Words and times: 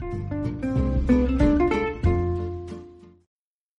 Thank 0.00 0.32
you. 0.32 0.57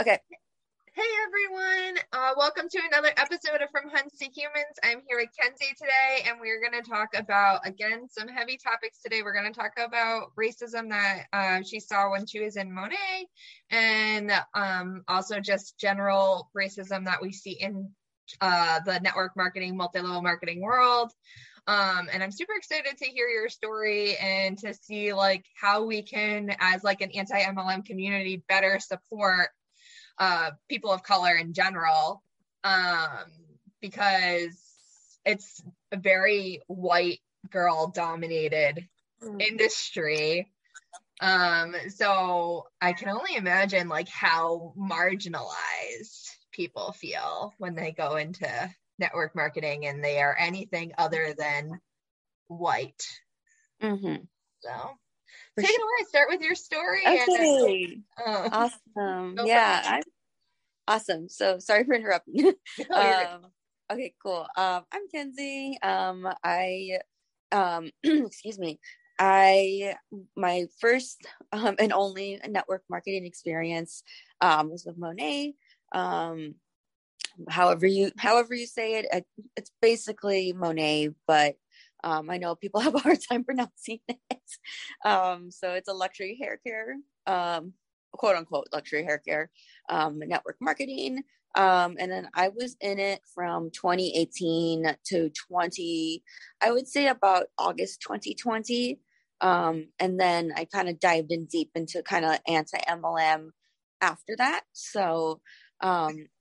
Okay. 0.00 0.18
Hey 0.94 1.02
everyone, 1.26 1.98
uh, 2.14 2.32
welcome 2.34 2.70
to 2.70 2.80
another 2.90 3.10
episode 3.18 3.60
of 3.60 3.68
From 3.70 3.90
Huns 3.90 4.12
to 4.12 4.24
Humans. 4.24 4.78
I'm 4.82 5.02
here 5.06 5.18
with 5.18 5.28
Kenzie 5.38 5.74
today, 5.76 6.26
and 6.26 6.40
we're 6.40 6.58
going 6.58 6.82
to 6.82 6.88
talk 6.88 7.10
about 7.14 7.66
again 7.66 8.08
some 8.08 8.26
heavy 8.26 8.56
topics 8.56 9.02
today. 9.02 9.20
We're 9.22 9.34
going 9.34 9.52
to 9.52 9.60
talk 9.60 9.72
about 9.76 10.28
racism 10.40 10.88
that 10.88 11.24
uh, 11.34 11.62
she 11.62 11.80
saw 11.80 12.10
when 12.10 12.24
she 12.24 12.40
was 12.40 12.56
in 12.56 12.72
Monet, 12.72 13.26
and 13.68 14.32
um, 14.54 15.02
also 15.06 15.38
just 15.38 15.78
general 15.78 16.48
racism 16.56 17.04
that 17.04 17.20
we 17.20 17.30
see 17.30 17.58
in 17.60 17.90
uh, 18.40 18.80
the 18.86 19.00
network 19.00 19.36
marketing, 19.36 19.76
multi-level 19.76 20.22
marketing 20.22 20.62
world. 20.62 21.12
Um, 21.66 22.08
and 22.10 22.22
I'm 22.22 22.32
super 22.32 22.54
excited 22.56 22.96
to 22.96 23.04
hear 23.04 23.28
your 23.28 23.50
story 23.50 24.16
and 24.16 24.56
to 24.60 24.72
see 24.72 25.12
like 25.12 25.44
how 25.60 25.84
we 25.84 26.00
can, 26.00 26.56
as 26.58 26.82
like 26.82 27.02
an 27.02 27.10
anti-MLM 27.10 27.84
community, 27.84 28.42
better 28.48 28.78
support 28.80 29.50
uh, 30.20 30.50
people 30.68 30.92
of 30.92 31.02
color 31.02 31.34
in 31.34 31.54
general 31.54 32.22
um, 32.62 33.24
because 33.80 34.56
it's 35.24 35.62
a 35.90 35.96
very 35.96 36.60
white 36.66 37.20
girl 37.50 37.88
dominated 37.88 38.86
mm. 39.22 39.40
industry 39.42 40.50
um 41.22 41.74
so 41.88 42.66
i 42.80 42.92
can 42.92 43.08
only 43.08 43.34
imagine 43.34 43.88
like 43.88 44.08
how 44.08 44.72
marginalized 44.78 46.28
people 46.52 46.92
feel 46.92 47.52
when 47.58 47.74
they 47.74 47.92
go 47.92 48.16
into 48.16 48.48
network 48.98 49.34
marketing 49.34 49.86
and 49.86 50.04
they 50.04 50.20
are 50.20 50.36
anything 50.38 50.92
other 50.98 51.34
than 51.36 51.80
white 52.48 53.06
mm-hmm. 53.82 54.22
so 54.60 54.90
take 55.58 55.70
it 55.70 55.80
away. 55.80 56.08
Start 56.08 56.28
with 56.30 56.40
your 56.42 56.54
story. 56.54 57.02
Okay. 57.06 57.84
And, 57.84 58.26
uh, 58.26 58.48
awesome. 58.52 59.36
Yeah. 59.44 59.82
I'm, 59.84 60.02
awesome. 60.88 61.28
So 61.28 61.58
sorry 61.58 61.84
for 61.84 61.94
interrupting. 61.94 62.46
um, 62.94 63.46
okay, 63.90 64.14
cool. 64.22 64.46
Um, 64.56 64.84
I'm 64.92 65.08
Kenzie. 65.12 65.78
Um, 65.82 66.28
I, 66.42 66.98
um, 67.52 67.90
excuse 68.02 68.58
me. 68.58 68.80
I 69.22 69.96
my 70.34 70.66
first 70.80 71.26
um, 71.52 71.76
and 71.78 71.92
only 71.92 72.40
network 72.48 72.82
marketing 72.88 73.26
experience 73.26 74.02
um, 74.40 74.70
was 74.70 74.86
with 74.86 74.96
Monet. 74.96 75.54
Um, 75.92 76.54
however 77.48 77.86
you 77.86 78.12
however 78.16 78.54
you 78.54 78.66
say 78.66 78.94
it, 78.94 79.06
it 79.12 79.26
it's 79.56 79.70
basically 79.82 80.54
Monet, 80.54 81.10
but 81.26 81.56
um, 82.04 82.30
I 82.30 82.38
know 82.38 82.54
people 82.54 82.80
have 82.86 82.94
a 82.94 82.98
hard 82.98 83.18
time 83.28 83.44
pronouncing 83.44 84.00
it. 84.08 84.40
Um, 85.04 85.50
so 85.50 85.72
it's 85.72 85.88
a 85.88 85.94
luxury 85.94 86.38
hair 86.40 86.58
care, 86.66 86.96
um, 87.26 87.74
quote 88.12 88.36
unquote 88.36 88.68
luxury 88.72 89.04
hair 89.04 89.18
care, 89.18 89.50
um, 89.88 90.18
network 90.18 90.56
marketing. 90.60 91.22
Um, 91.56 91.96
and 91.98 92.10
then 92.12 92.28
I 92.34 92.48
was 92.48 92.76
in 92.80 93.00
it 93.00 93.22
from 93.34 93.70
2018 93.70 94.96
to 95.06 95.30
20, 95.30 96.22
I 96.60 96.70
would 96.70 96.86
say 96.86 97.08
about 97.08 97.46
August 97.58 98.02
2020. 98.02 99.00
Um, 99.40 99.88
and 99.98 100.20
then 100.20 100.52
I 100.56 100.66
kind 100.66 100.88
of 100.88 101.00
dived 101.00 101.32
in 101.32 101.46
deep 101.46 101.70
into 101.74 102.02
kind 102.02 102.24
of 102.24 102.38
anti 102.46 102.78
MLM 102.88 103.50
after 104.00 104.36
that. 104.36 104.62
So 104.72 105.40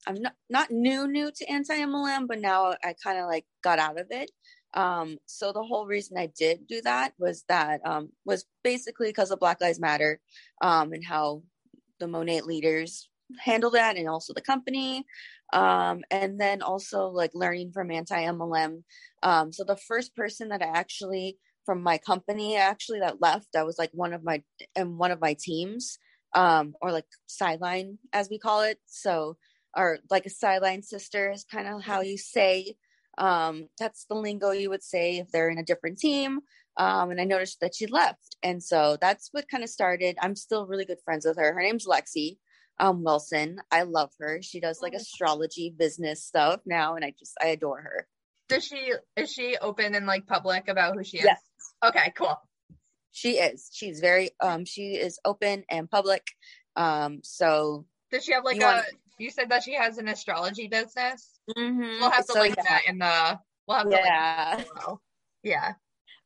I'm 0.05 0.21
not, 0.21 0.33
not 0.49 0.71
new, 0.71 1.07
new 1.07 1.31
to 1.31 1.49
anti 1.49 1.75
MLM, 1.75 2.27
but 2.27 2.39
now 2.39 2.75
I 2.83 2.93
kind 3.01 3.19
of 3.19 3.27
like 3.27 3.45
got 3.63 3.79
out 3.79 3.99
of 3.99 4.07
it. 4.09 4.29
Um, 4.73 5.17
so 5.25 5.51
the 5.51 5.63
whole 5.63 5.87
reason 5.87 6.17
I 6.17 6.29
did 6.37 6.67
do 6.67 6.81
that 6.81 7.13
was 7.17 7.43
that 7.49 7.81
um, 7.85 8.09
was 8.25 8.45
basically 8.63 9.07
because 9.07 9.31
of 9.31 9.39
Black 9.39 9.61
Lives 9.61 9.79
Matter 9.79 10.19
um, 10.61 10.93
and 10.93 11.03
how 11.03 11.43
the 11.99 12.07
Monet 12.07 12.41
leaders 12.41 13.09
handle 13.39 13.71
that, 13.71 13.97
and 13.97 14.07
also 14.07 14.33
the 14.33 14.41
company, 14.41 15.05
um, 15.53 16.01
and 16.11 16.39
then 16.39 16.61
also 16.61 17.07
like 17.07 17.31
learning 17.33 17.71
from 17.71 17.91
anti 17.91 18.23
MLM. 18.23 18.83
Um, 19.23 19.51
so 19.51 19.63
the 19.63 19.77
first 19.77 20.15
person 20.15 20.49
that 20.49 20.61
I 20.61 20.67
actually 20.67 21.37
from 21.65 21.83
my 21.83 21.97
company 21.99 22.55
actually 22.55 22.99
that 22.99 23.21
left, 23.21 23.47
that 23.53 23.65
was 23.65 23.77
like 23.77 23.91
one 23.93 24.13
of 24.13 24.23
my 24.23 24.41
and 24.75 24.97
one 24.97 25.11
of 25.11 25.21
my 25.21 25.35
teams, 25.39 25.97
um, 26.35 26.73
or 26.81 26.91
like 26.91 27.05
sideline 27.27 27.97
as 28.13 28.29
we 28.29 28.39
call 28.39 28.61
it. 28.61 28.79
So 28.85 29.37
or 29.75 29.99
like 30.09 30.25
a 30.25 30.31
sideline 30.31 30.81
sister 30.81 31.31
is 31.31 31.43
kind 31.43 31.67
of 31.67 31.83
how 31.83 32.01
you 32.01 32.17
say 32.17 32.75
um, 33.19 33.67
that's 33.77 34.05
the 34.05 34.15
lingo 34.15 34.51
you 34.51 34.69
would 34.69 34.83
say 34.83 35.17
if 35.17 35.29
they're 35.29 35.49
in 35.49 35.59
a 35.59 35.63
different 35.63 35.99
team. 35.99 36.39
Um, 36.77 37.11
and 37.11 37.19
I 37.19 37.25
noticed 37.25 37.59
that 37.59 37.75
she 37.75 37.87
left. 37.87 38.37
And 38.41 38.63
so 38.63 38.97
that's 39.01 39.29
what 39.33 39.49
kind 39.51 39.63
of 39.63 39.69
started. 39.69 40.17
I'm 40.21 40.35
still 40.35 40.65
really 40.65 40.85
good 40.85 41.01
friends 41.03 41.25
with 41.25 41.37
her. 41.37 41.53
Her 41.53 41.61
name's 41.61 41.85
Lexi 41.85 42.37
um, 42.79 43.03
Wilson. 43.03 43.57
I 43.69 43.83
love 43.83 44.11
her. 44.19 44.41
She 44.41 44.61
does 44.61 44.81
like 44.81 44.93
astrology 44.93 45.75
business 45.77 46.23
stuff 46.23 46.61
now. 46.65 46.95
And 46.95 47.03
I 47.03 47.13
just, 47.19 47.33
I 47.43 47.47
adore 47.47 47.81
her. 47.81 48.07
Does 48.47 48.63
she, 48.63 48.93
is 49.17 49.29
she 49.29 49.57
open 49.61 49.93
and 49.93 50.05
like 50.05 50.25
public 50.25 50.69
about 50.69 50.95
who 50.95 51.03
she 51.03 51.17
is? 51.17 51.25
Yes. 51.25 51.41
Okay, 51.83 52.13
cool. 52.15 52.39
She 53.11 53.31
is. 53.31 53.69
She's 53.73 53.99
very, 53.99 54.31
um, 54.39 54.63
she 54.63 54.93
is 54.93 55.19
open 55.25 55.65
and 55.69 55.89
public. 55.89 56.25
Um, 56.77 57.19
so 57.23 57.85
does 58.09 58.23
she 58.23 58.31
have 58.31 58.45
like 58.45 58.61
a, 58.61 58.65
want... 58.65 58.85
you 59.19 59.29
said 59.29 59.49
that 59.49 59.63
she 59.63 59.73
has 59.73 59.97
an 59.97 60.07
astrology 60.07 60.67
business? 60.67 61.39
Mm-hmm. 61.57 61.79
We'll 61.79 62.11
have 62.11 62.25
to 62.27 62.33
so, 62.33 62.39
link 62.41 62.55
yeah. 62.57 62.63
that 62.63 62.81
in 62.87 62.97
the. 62.99 63.39
We'll 63.67 63.77
have 63.77 63.89
to 63.89 63.95
yeah. 63.95 64.63
Yeah. 65.43 65.73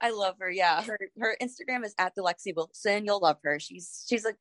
I 0.01 0.11
love 0.11 0.35
her. 0.39 0.51
Yeah, 0.51 0.83
her 0.83 0.99
her 1.17 1.37
Instagram 1.41 1.85
is 1.85 1.95
at 1.97 2.13
the 2.13 2.21
Lexi 2.21 2.53
Wilson. 2.53 3.05
You'll 3.05 3.21
love 3.21 3.37
her. 3.43 3.57
She's 3.59 4.05
she's 4.07 4.25
a 4.25 4.33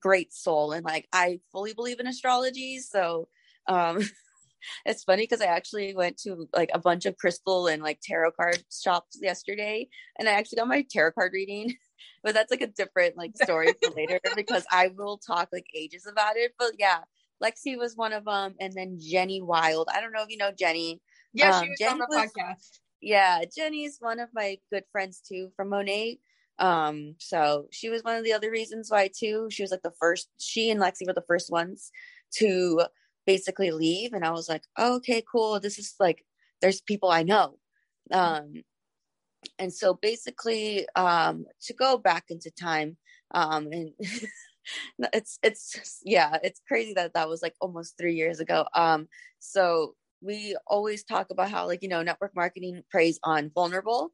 great 0.00 0.32
soul, 0.32 0.72
and 0.72 0.84
like 0.84 1.06
I 1.12 1.38
fully 1.52 1.72
believe 1.72 2.00
in 2.00 2.08
astrology. 2.08 2.80
So, 2.80 3.28
um, 3.68 4.00
it's 4.84 5.04
funny 5.04 5.22
because 5.22 5.40
I 5.40 5.46
actually 5.46 5.94
went 5.94 6.16
to 6.22 6.48
like 6.52 6.70
a 6.74 6.80
bunch 6.80 7.06
of 7.06 7.16
crystal 7.16 7.68
and 7.68 7.80
like 7.80 8.00
tarot 8.02 8.32
card 8.32 8.64
shops 8.72 9.18
yesterday, 9.22 9.88
and 10.18 10.28
I 10.28 10.32
actually 10.32 10.56
got 10.56 10.68
my 10.68 10.84
tarot 10.90 11.12
card 11.12 11.32
reading. 11.32 11.74
but 12.24 12.34
that's 12.34 12.50
like 12.50 12.62
a 12.62 12.66
different 12.66 13.16
like 13.16 13.36
story 13.36 13.72
for 13.82 13.90
later 13.94 14.18
because 14.36 14.66
I 14.72 14.88
will 14.88 15.18
talk 15.18 15.50
like 15.52 15.66
ages 15.74 16.08
about 16.10 16.36
it. 16.36 16.54
But 16.58 16.72
yeah, 16.78 17.00
Lexi 17.42 17.78
was 17.78 17.96
one 17.96 18.12
of 18.12 18.24
them, 18.24 18.54
and 18.60 18.72
then 18.72 18.98
Jenny 19.00 19.42
Wild. 19.42 19.88
I 19.92 20.00
don't 20.00 20.12
know 20.12 20.22
if 20.22 20.30
you 20.30 20.36
know 20.36 20.52
Jenny. 20.56 21.00
Yeah, 21.32 21.56
um, 21.56 21.64
she 21.64 21.70
was 21.70 21.78
Jenny 21.78 21.92
on 21.92 21.98
the 21.98 22.06
was, 22.08 22.30
podcast. 22.30 22.78
Yeah, 23.00 23.42
Jenny's 23.54 23.98
one 24.00 24.20
of 24.20 24.30
my 24.32 24.58
good 24.72 24.84
friends 24.92 25.20
too 25.26 25.50
from 25.56 25.68
Monet. 25.70 26.18
Um, 26.58 27.16
so 27.18 27.66
she 27.70 27.88
was 27.88 28.02
one 28.02 28.16
of 28.16 28.24
the 28.24 28.32
other 28.32 28.50
reasons 28.50 28.90
why 28.90 29.10
too. 29.14 29.48
She 29.50 29.62
was 29.62 29.70
like 29.70 29.82
the 29.82 29.92
first. 30.00 30.28
She 30.38 30.70
and 30.70 30.80
Lexi 30.80 31.06
were 31.06 31.12
the 31.12 31.24
first 31.26 31.50
ones 31.50 31.90
to 32.36 32.82
basically 33.26 33.70
leave, 33.70 34.12
and 34.12 34.24
I 34.24 34.30
was 34.30 34.48
like, 34.48 34.62
oh, 34.78 34.96
okay, 34.96 35.22
cool. 35.30 35.60
This 35.60 35.78
is 35.78 35.94
like, 35.98 36.24
there's 36.60 36.80
people 36.80 37.10
I 37.10 37.22
know. 37.22 37.58
Um, 38.12 38.62
and 39.58 39.72
so 39.72 39.94
basically, 39.94 40.86
um, 40.96 41.46
to 41.62 41.74
go 41.74 41.98
back 41.98 42.24
into 42.28 42.50
time, 42.50 42.96
um, 43.32 43.68
and 43.72 43.90
it's 45.12 45.38
it's 45.42 46.00
yeah 46.04 46.38
it's 46.42 46.60
crazy 46.66 46.94
that 46.94 47.14
that 47.14 47.28
was 47.28 47.42
like 47.42 47.54
almost 47.60 47.96
three 47.98 48.14
years 48.14 48.40
ago 48.40 48.66
um 48.74 49.06
so 49.38 49.94
we 50.20 50.56
always 50.66 51.04
talk 51.04 51.30
about 51.30 51.50
how 51.50 51.66
like 51.66 51.82
you 51.82 51.88
know 51.88 52.02
network 52.02 52.34
marketing 52.34 52.82
preys 52.90 53.18
on 53.24 53.50
vulnerable 53.54 54.12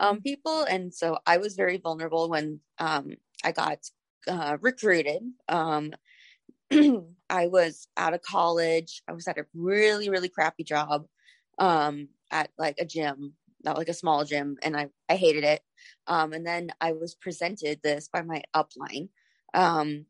um, 0.00 0.16
mm-hmm. 0.16 0.22
people. 0.22 0.62
And 0.64 0.92
so 0.92 1.18
I 1.26 1.36
was 1.36 1.54
very 1.54 1.76
vulnerable 1.76 2.28
when 2.28 2.60
um, 2.78 3.12
I 3.44 3.52
got 3.52 3.78
uh, 4.26 4.56
recruited. 4.60 5.22
Um, 5.48 5.92
I 7.30 7.46
was 7.46 7.86
out 7.96 8.14
of 8.14 8.22
college. 8.22 9.02
I 9.06 9.12
was 9.12 9.28
at 9.28 9.38
a 9.38 9.46
really, 9.54 10.08
really 10.08 10.28
crappy 10.28 10.64
job 10.64 11.06
um, 11.58 12.08
at 12.30 12.50
like 12.58 12.76
a 12.78 12.84
gym, 12.84 13.34
not 13.62 13.76
like 13.76 13.88
a 13.88 13.94
small 13.94 14.24
gym, 14.24 14.56
and 14.62 14.76
I, 14.76 14.88
I 15.08 15.16
hated 15.16 15.44
it. 15.44 15.60
Um, 16.06 16.32
and 16.32 16.46
then 16.46 16.70
I 16.80 16.92
was 16.92 17.14
presented 17.14 17.80
this 17.82 18.08
by 18.12 18.22
my 18.22 18.42
upline. 18.56 19.10
Um, 19.54 20.06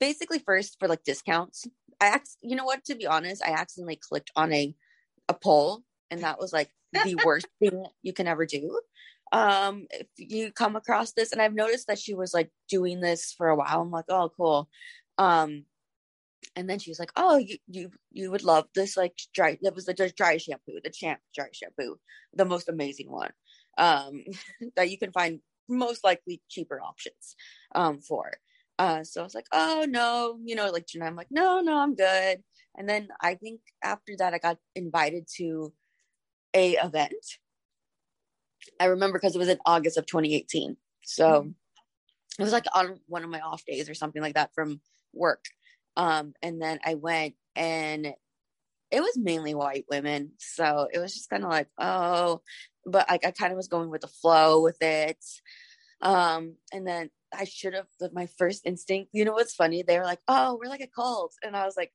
basically, 0.00 0.38
first 0.38 0.76
for 0.78 0.88
like 0.88 1.04
discounts. 1.04 1.66
I 2.00 2.08
act, 2.08 2.30
you 2.42 2.56
know 2.56 2.64
what? 2.64 2.84
To 2.86 2.94
be 2.94 3.06
honest, 3.06 3.42
I 3.42 3.52
accidentally 3.52 3.96
clicked 3.96 4.30
on 4.36 4.52
a 4.52 4.74
a 5.28 5.34
poll, 5.34 5.82
and 6.10 6.22
that 6.22 6.38
was 6.38 6.52
like 6.52 6.70
the 6.92 7.16
worst 7.24 7.46
thing 7.58 7.86
you 8.02 8.12
can 8.12 8.26
ever 8.26 8.46
do 8.46 8.78
um 9.32 9.86
if 9.90 10.06
you 10.16 10.52
come 10.52 10.76
across 10.76 11.12
this 11.12 11.32
and 11.32 11.42
i've 11.42 11.54
noticed 11.54 11.88
that 11.88 11.98
she 11.98 12.14
was 12.14 12.32
like 12.32 12.50
doing 12.68 13.00
this 13.00 13.32
for 13.36 13.48
a 13.48 13.56
while 13.56 13.80
i'm 13.80 13.90
like 13.90 14.04
oh 14.08 14.30
cool 14.36 14.68
um 15.18 15.64
and 16.54 16.70
then 16.70 16.78
she 16.78 16.90
was 16.90 16.98
like 17.00 17.10
oh 17.16 17.36
you 17.36 17.56
you 17.66 17.90
you 18.12 18.30
would 18.30 18.44
love 18.44 18.66
this 18.74 18.96
like 18.96 19.14
dry 19.34 19.58
that 19.62 19.74
was 19.74 19.86
the 19.86 20.12
dry 20.16 20.36
shampoo 20.36 20.78
the 20.84 20.90
champ 20.90 21.18
dry 21.34 21.46
shampoo 21.52 21.98
the 22.34 22.44
most 22.44 22.68
amazing 22.68 23.10
one 23.10 23.32
um 23.78 24.22
that 24.76 24.90
you 24.90 24.98
can 24.98 25.10
find 25.10 25.40
most 25.68 26.04
likely 26.04 26.40
cheaper 26.48 26.80
options 26.80 27.34
um 27.74 28.00
for 28.00 28.32
uh 28.78 29.02
so 29.02 29.20
i 29.20 29.24
was 29.24 29.34
like 29.34 29.46
oh 29.52 29.86
no 29.88 30.38
you 30.44 30.54
know 30.54 30.70
like 30.70 30.86
i'm 31.02 31.16
like 31.16 31.30
no 31.30 31.60
no 31.60 31.76
i'm 31.78 31.94
good 31.94 32.42
and 32.76 32.88
then 32.88 33.08
i 33.20 33.34
think 33.34 33.60
after 33.82 34.12
that 34.18 34.34
i 34.34 34.38
got 34.38 34.58
invited 34.74 35.26
to 35.36 35.72
a 36.54 36.72
event 36.76 37.14
I 38.80 38.86
remember 38.86 39.18
because 39.18 39.34
it 39.34 39.38
was 39.38 39.48
in 39.48 39.58
August 39.64 39.98
of 39.98 40.06
2018. 40.06 40.76
So 41.04 41.28
mm-hmm. 41.28 41.50
it 42.38 42.42
was 42.42 42.52
like 42.52 42.66
on 42.74 43.00
one 43.06 43.24
of 43.24 43.30
my 43.30 43.40
off 43.40 43.64
days 43.64 43.88
or 43.88 43.94
something 43.94 44.22
like 44.22 44.34
that 44.34 44.54
from 44.54 44.80
work. 45.12 45.44
Um, 45.96 46.34
and 46.42 46.60
then 46.60 46.78
I 46.84 46.94
went 46.94 47.34
and 47.54 48.06
it 48.90 49.00
was 49.00 49.16
mainly 49.16 49.54
white 49.54 49.84
women. 49.90 50.32
So 50.38 50.88
it 50.92 50.98
was 50.98 51.14
just 51.14 51.30
kind 51.30 51.44
of 51.44 51.50
like, 51.50 51.68
oh, 51.78 52.42
but 52.84 53.10
I, 53.10 53.14
I 53.24 53.30
kind 53.30 53.52
of 53.52 53.56
was 53.56 53.68
going 53.68 53.90
with 53.90 54.02
the 54.02 54.08
flow 54.08 54.62
with 54.62 54.80
it. 54.82 55.24
Um, 56.02 56.56
and 56.72 56.86
then 56.86 57.10
I 57.38 57.44
should 57.44 57.74
have, 57.74 57.86
my 58.12 58.28
first 58.38 58.66
instinct, 58.66 59.10
you 59.12 59.24
know 59.24 59.32
what's 59.32 59.54
funny? 59.54 59.82
They 59.82 59.98
were 59.98 60.04
like, 60.04 60.20
oh, 60.28 60.58
we're 60.60 60.70
like 60.70 60.80
a 60.80 60.88
cult. 60.88 61.34
And 61.42 61.56
I 61.56 61.64
was 61.64 61.76
like, 61.76 61.92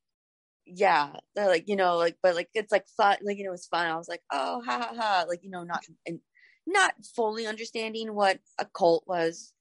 yeah, 0.66 1.14
they're 1.36 1.48
like, 1.48 1.68
you 1.68 1.76
know, 1.76 1.98
like, 1.98 2.18
but 2.22 2.36
like, 2.36 2.50
it's 2.54 2.72
like 2.72 2.86
fun, 2.98 3.18
like, 3.24 3.38
you 3.38 3.46
know, 3.46 3.54
it's 3.54 3.68
fun. 3.68 3.88
I 3.88 3.98
was 3.98 4.08
like, 4.08 4.22
oh, 4.32 4.62
ha 4.66 4.80
ha 4.80 4.94
ha, 4.96 5.26
like, 5.28 5.44
you 5.44 5.50
know, 5.50 5.64
not 5.64 5.84
and 6.06 6.20
not 6.68 6.94
fully 7.16 7.48
understanding 7.48 8.14
what 8.14 8.40
a 8.60 8.66
cult 8.66 9.04
was 9.08 9.54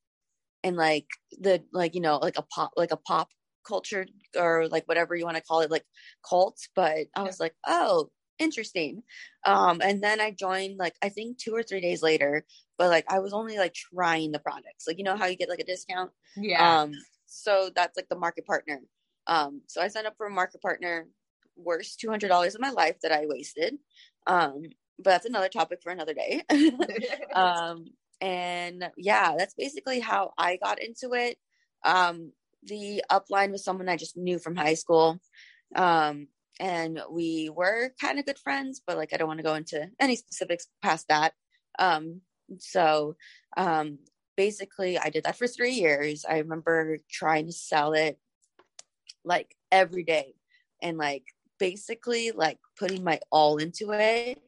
and 0.62 0.76
like 0.76 1.06
the 1.38 1.62
like 1.72 1.94
you 1.94 2.00
know 2.00 2.18
like 2.18 2.38
a 2.38 2.42
pop 2.42 2.72
like 2.76 2.92
a 2.92 2.96
pop 2.96 3.28
culture 3.66 4.06
or 4.36 4.68
like 4.68 4.86
whatever 4.86 5.14
you 5.14 5.24
want 5.24 5.36
to 5.36 5.42
call 5.42 5.60
it 5.60 5.70
like 5.70 5.84
cults 6.28 6.68
but 6.74 7.06
i 7.14 7.22
was 7.22 7.38
like 7.40 7.54
oh 7.66 8.08
interesting 8.38 9.02
um 9.46 9.80
and 9.82 10.02
then 10.02 10.20
i 10.20 10.30
joined 10.30 10.78
like 10.78 10.94
i 11.02 11.08
think 11.08 11.38
two 11.38 11.54
or 11.54 11.62
three 11.62 11.80
days 11.80 12.02
later 12.02 12.44
but 12.80 12.88
like 12.88 13.04
i 13.08 13.20
was 13.20 13.32
only 13.32 13.58
like 13.58 13.74
trying 13.74 14.32
the 14.32 14.40
products 14.40 14.88
like 14.88 14.98
you 14.98 15.04
know 15.04 15.16
how 15.16 15.26
you 15.26 15.36
get 15.36 15.48
like 15.48 15.60
a 15.60 15.64
discount 15.64 16.10
yeah 16.36 16.80
um 16.80 16.92
so 17.26 17.70
that's 17.76 17.96
like 17.96 18.08
the 18.08 18.18
market 18.18 18.44
partner 18.46 18.80
um 19.28 19.60
so 19.68 19.80
i 19.80 19.88
signed 19.88 20.06
up 20.06 20.16
for 20.16 20.26
a 20.26 20.30
market 20.30 20.60
partner 20.60 21.06
worst 21.56 22.02
$200 22.02 22.54
of 22.54 22.60
my 22.60 22.70
life 22.70 22.96
that 23.02 23.12
i 23.12 23.26
wasted 23.26 23.74
um 24.26 24.62
but 25.02 25.10
that's 25.10 25.26
another 25.26 25.48
topic 25.48 25.80
for 25.82 25.90
another 25.90 26.14
day. 26.14 26.42
um, 27.34 27.86
and 28.20 28.90
yeah, 28.96 29.34
that's 29.36 29.54
basically 29.54 30.00
how 30.00 30.32
I 30.36 30.56
got 30.56 30.82
into 30.82 31.14
it. 31.14 31.38
Um, 31.84 32.32
the 32.62 33.02
upline 33.10 33.52
was 33.52 33.64
someone 33.64 33.88
I 33.88 33.96
just 33.96 34.16
knew 34.16 34.38
from 34.38 34.56
high 34.56 34.74
school. 34.74 35.18
Um, 35.74 36.28
and 36.58 37.00
we 37.10 37.50
were 37.54 37.92
kind 38.00 38.18
of 38.18 38.26
good 38.26 38.38
friends, 38.38 38.82
but 38.86 38.98
like 38.98 39.14
I 39.14 39.16
don't 39.16 39.28
want 39.28 39.38
to 39.38 39.44
go 39.44 39.54
into 39.54 39.88
any 39.98 40.16
specifics 40.16 40.66
past 40.82 41.08
that. 41.08 41.32
Um, 41.78 42.20
so 42.58 43.16
um, 43.56 43.98
basically, 44.36 44.98
I 44.98 45.10
did 45.10 45.24
that 45.24 45.36
for 45.36 45.46
three 45.46 45.72
years. 45.72 46.24
I 46.28 46.38
remember 46.38 46.98
trying 47.10 47.46
to 47.46 47.52
sell 47.52 47.92
it 47.92 48.18
like 49.24 49.54
every 49.70 50.02
day 50.02 50.34
and 50.82 50.96
like 50.96 51.24
basically 51.58 52.30
like 52.30 52.58
putting 52.78 53.04
my 53.04 53.20
all 53.30 53.58
into 53.58 53.92
it 53.92 54.42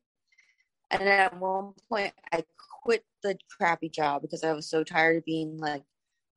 and 0.93 1.08
at 1.08 1.38
one 1.38 1.72
point, 1.88 2.12
I 2.32 2.44
quit 2.82 3.04
the 3.22 3.38
crappy 3.56 3.88
job 3.88 4.22
because 4.22 4.44
I 4.44 4.52
was 4.52 4.69
so 4.69 4.84
tired 4.84 5.19
of 5.19 5.25
being 5.25 5.56
like 5.56 5.84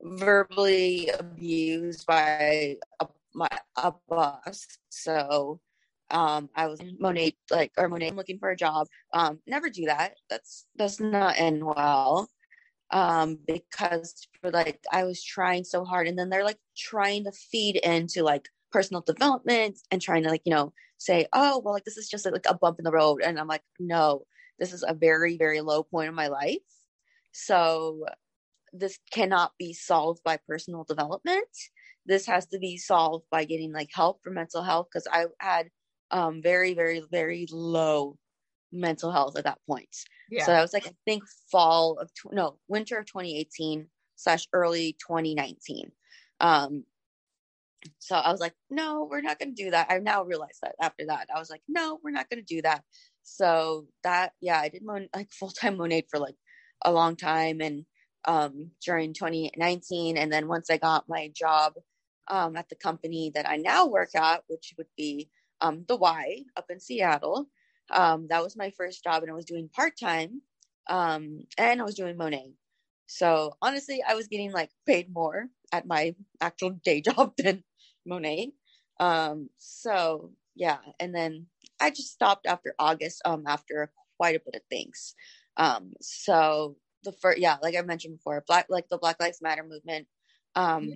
verbally 0.01 1.09
abused 1.09 2.05
by 2.07 2.77
a, 2.99 3.07
my 3.33 3.49
a 3.75 3.93
boss. 4.07 4.65
So 4.89 5.59
um 6.11 6.49
I 6.55 6.67
was 6.67 6.81
monet 6.99 7.35
like 7.49 7.71
or 7.77 7.89
Monat 7.89 8.15
looking 8.15 8.39
for 8.39 8.49
a 8.49 8.55
job. 8.57 8.87
Um 9.13 9.39
never 9.47 9.69
do 9.69 9.85
that. 9.85 10.15
That's 10.29 10.65
does 10.77 10.99
not 10.99 11.37
end 11.37 11.63
well. 11.63 12.29
Um 12.91 13.39
because 13.47 14.27
for 14.41 14.51
like 14.51 14.79
I 14.91 15.03
was 15.03 15.23
trying 15.23 15.63
so 15.63 15.83
hard 15.83 16.07
and 16.07 16.17
then 16.17 16.29
they're 16.29 16.43
like 16.43 16.59
trying 16.77 17.23
to 17.25 17.31
feed 17.31 17.77
into 17.77 18.23
like 18.23 18.47
personal 18.71 19.01
development 19.01 19.79
and 19.91 20.01
trying 20.01 20.23
to 20.23 20.29
like, 20.29 20.41
you 20.45 20.53
know, 20.53 20.73
say, 20.97 21.27
oh 21.33 21.59
well 21.59 21.73
like 21.73 21.85
this 21.85 21.97
is 21.97 22.09
just 22.09 22.25
like 22.25 22.45
a 22.47 22.57
bump 22.57 22.79
in 22.79 22.85
the 22.85 22.91
road. 22.91 23.21
And 23.23 23.39
I'm 23.39 23.47
like, 23.47 23.63
no, 23.79 24.25
this 24.59 24.73
is 24.73 24.83
a 24.87 24.93
very, 24.93 25.37
very 25.37 25.61
low 25.61 25.83
point 25.83 26.09
in 26.09 26.15
my 26.15 26.27
life. 26.27 26.57
So 27.31 28.05
this 28.73 28.99
cannot 29.11 29.53
be 29.57 29.73
solved 29.73 30.21
by 30.23 30.37
personal 30.47 30.83
development. 30.83 31.47
This 32.05 32.25
has 32.27 32.45
to 32.47 32.59
be 32.59 32.77
solved 32.77 33.25
by 33.31 33.45
getting 33.45 33.71
like 33.73 33.89
help 33.93 34.21
for 34.23 34.29
mental 34.29 34.63
health 34.63 34.87
because 34.91 35.07
I 35.11 35.25
had 35.39 35.69
um 36.11 36.41
very, 36.41 36.73
very, 36.73 37.03
very 37.11 37.47
low 37.51 38.17
mental 38.71 39.11
health 39.11 39.37
at 39.37 39.45
that 39.45 39.59
point. 39.67 39.95
Yeah. 40.29 40.45
So 40.45 40.51
that 40.51 40.61
was 40.61 40.73
like 40.73 40.87
I 40.87 40.93
think 41.05 41.23
fall 41.51 41.97
of 41.99 42.13
tw- 42.13 42.33
no 42.33 42.59
winter 42.67 42.97
of 42.97 43.05
2018 43.05 43.87
slash 44.15 44.47
early 44.53 44.93
2019. 44.93 45.91
Um, 46.39 46.83
so 47.99 48.15
I 48.15 48.31
was 48.31 48.39
like, 48.39 48.53
no, 48.69 49.07
we're 49.09 49.21
not 49.21 49.39
going 49.39 49.55
to 49.55 49.63
do 49.63 49.71
that. 49.71 49.87
I 49.89 49.99
now 49.99 50.23
realized 50.23 50.59
that 50.63 50.75
after 50.81 51.05
that, 51.07 51.27
I 51.33 51.39
was 51.39 51.49
like, 51.49 51.61
no, 51.67 51.99
we're 52.03 52.11
not 52.11 52.29
going 52.29 52.43
to 52.43 52.55
do 52.55 52.61
that. 52.63 52.83
So 53.23 53.87
that, 54.03 54.33
yeah, 54.41 54.59
I 54.59 54.69
did 54.69 54.83
mon- 54.83 55.09
like 55.15 55.31
full 55.31 55.49
time 55.49 55.77
Monat 55.77 56.05
for 56.09 56.19
like 56.19 56.35
a 56.83 56.91
long 56.91 57.15
time 57.15 57.61
and 57.61 57.85
um, 58.25 58.71
during 58.83 59.13
2019. 59.13 60.17
And 60.17 60.31
then 60.31 60.47
once 60.47 60.69
I 60.69 60.77
got 60.77 61.07
my 61.07 61.31
job 61.35 61.73
um, 62.27 62.55
at 62.55 62.69
the 62.69 62.75
company 62.75 63.31
that 63.35 63.47
I 63.47 63.57
now 63.57 63.85
work 63.87 64.15
at, 64.15 64.43
which 64.47 64.73
would 64.77 64.87
be 64.97 65.29
um, 65.61 65.85
the 65.87 65.95
Y 65.95 66.43
up 66.55 66.65
in 66.69 66.79
Seattle, 66.79 67.47
um, 67.91 68.27
that 68.29 68.43
was 68.43 68.55
my 68.55 68.71
first 68.71 69.03
job 69.03 69.23
and 69.23 69.31
I 69.31 69.35
was 69.35 69.45
doing 69.45 69.69
part 69.69 69.93
time 69.99 70.41
um, 70.87 71.41
and 71.57 71.81
I 71.81 71.83
was 71.83 71.95
doing 71.95 72.17
Monet. 72.17 72.53
So 73.07 73.55
honestly, 73.61 74.01
I 74.07 74.15
was 74.15 74.27
getting 74.27 74.51
like 74.51 74.71
paid 74.85 75.13
more 75.13 75.47
at 75.71 75.85
my 75.85 76.15
actual 76.41 76.71
day 76.83 77.01
job 77.07 77.33
than 77.37 77.63
Monet. 78.05 78.53
Um, 78.99 79.49
so 79.57 80.31
yeah, 80.55 80.77
and 80.99 81.13
then 81.13 81.47
I 81.79 81.89
just 81.89 82.11
stopped 82.13 82.47
after 82.47 82.73
August, 82.79 83.21
um, 83.25 83.43
after 83.45 83.91
quite 84.17 84.35
a 84.35 84.41
bit 84.43 84.55
of 84.55 84.61
things. 84.69 85.15
Um, 85.57 85.93
so 86.01 86.77
the 87.03 87.11
first, 87.11 87.39
yeah, 87.39 87.57
like 87.61 87.75
I 87.75 87.81
mentioned 87.81 88.17
before, 88.17 88.43
black, 88.47 88.67
like 88.69 88.87
the 88.89 88.97
Black 88.97 89.19
Lives 89.19 89.41
Matter 89.41 89.63
movement, 89.63 90.07
um. 90.55 90.95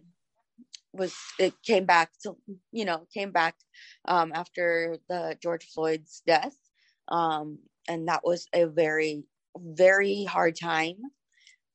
Was 0.94 1.16
it 1.40 1.54
came 1.64 1.86
back 1.86 2.12
to 2.24 2.36
you 2.72 2.86
know 2.86 3.08
came 3.14 3.32
back 3.32 3.56
um 4.06 4.32
after 4.34 4.98
the 5.10 5.38
George 5.42 5.66
Floyd's 5.66 6.22
death, 6.26 6.56
um, 7.10 7.60
and 7.88 8.08
that 8.08 8.22
was 8.24 8.48
a 8.54 8.66
very 8.66 9.24
very 9.58 10.24
hard 10.26 10.56
time. 10.56 10.96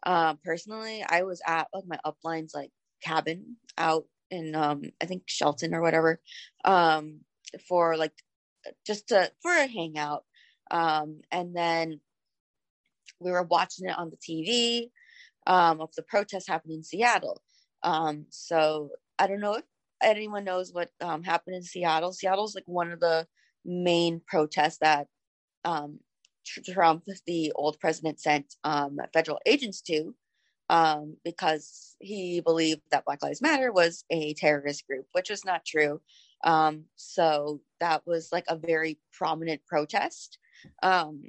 Uh, 0.04 0.35
personally, 0.44 1.04
I 1.09 1.23
was 1.23 1.40
at 1.47 1.68
like 1.73 1.85
my 1.87 1.99
uplines 2.06 2.54
like 2.54 2.71
cabin 3.02 3.56
out 3.78 4.06
in 4.30 4.54
um 4.54 4.83
I 5.00 5.06
think 5.06 5.25
Shelton 5.26 5.75
or 5.75 5.83
whatever 5.83 6.21
um 6.64 7.21
for 7.68 7.97
like 7.97 8.12
just 8.87 9.09
to 9.09 9.30
for 9.42 9.52
a 9.52 9.66
hangout. 9.66 10.25
Um, 10.71 11.21
and 11.30 11.54
then 11.56 12.00
we 13.21 13.30
were 13.30 13.42
watching 13.42 13.88
it 13.88 13.97
on 13.99 14.11
the 14.11 14.16
TV 14.16 14.90
um, 15.47 15.80
of 15.80 15.94
the 15.94 16.02
protest 16.02 16.49
happening 16.49 16.78
in 16.78 16.83
Seattle. 16.85 17.40
Um, 17.83 18.26
so 18.30 18.90
I 19.18 19.26
don't 19.26 19.40
know 19.40 19.54
if 19.54 19.64
anyone 20.02 20.44
knows 20.44 20.73
what 20.73 20.90
um, 21.00 21.23
happened 21.23 21.56
in 21.56 21.62
Seattle. 21.62 22.12
Seattle's 22.12 22.54
like 22.54 22.64
one 22.66 22.90
of 22.90 23.00
the 23.00 23.26
main 23.64 24.21
protests 24.26 24.78
that 24.78 25.09
um, 25.64 26.00
Trump, 26.44 27.04
the 27.26 27.52
old 27.54 27.78
president, 27.80 28.21
sent 28.21 28.54
um, 28.64 28.99
federal 29.12 29.40
agents 29.47 29.80
to 29.83 30.14
um, 30.68 31.16
because 31.25 31.97
he 32.00 32.40
believed 32.40 32.83
that 32.90 33.04
Black 33.04 33.23
Lives 33.23 33.42
Matter 33.42 33.73
was 33.73 34.04
a 34.11 34.35
terrorist 34.35 34.87
group, 34.87 35.06
which 35.12 35.30
was 35.30 35.44
not 35.44 35.64
true. 35.64 36.00
Um, 36.42 36.85
so 36.97 37.61
that 37.80 38.02
was 38.06 38.28
like 38.33 38.44
a 38.49 38.56
very 38.56 38.99
prominent 39.12 39.62
protest. 39.66 40.38
Um, 40.83 41.25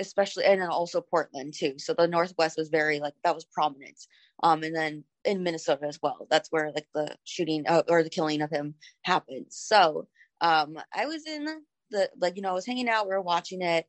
especially 0.00 0.44
and 0.44 0.60
then 0.60 0.68
also 0.68 1.00
Portland 1.00 1.54
too. 1.54 1.74
So 1.78 1.94
the 1.94 2.06
Northwest 2.06 2.56
was 2.56 2.68
very 2.68 3.00
like 3.00 3.14
that 3.24 3.34
was 3.34 3.44
prominent. 3.44 3.98
Um, 4.42 4.62
and 4.62 4.74
then 4.74 5.04
in 5.28 5.42
Minnesota 5.42 5.86
as 5.86 5.98
well. 6.02 6.26
That's 6.30 6.50
where 6.50 6.72
like 6.74 6.86
the 6.94 7.14
shooting 7.24 7.64
uh, 7.68 7.82
or 7.88 8.02
the 8.02 8.08
killing 8.10 8.40
of 8.40 8.50
him 8.50 8.74
happened. 9.02 9.46
So 9.50 10.08
um, 10.40 10.78
I 10.94 11.04
was 11.04 11.26
in 11.26 11.46
the 11.90 12.08
like 12.18 12.36
you 12.36 12.42
know 12.42 12.50
I 12.50 12.54
was 12.54 12.66
hanging 12.66 12.88
out, 12.88 13.06
we 13.06 13.14
were 13.14 13.20
watching 13.20 13.60
it, 13.60 13.86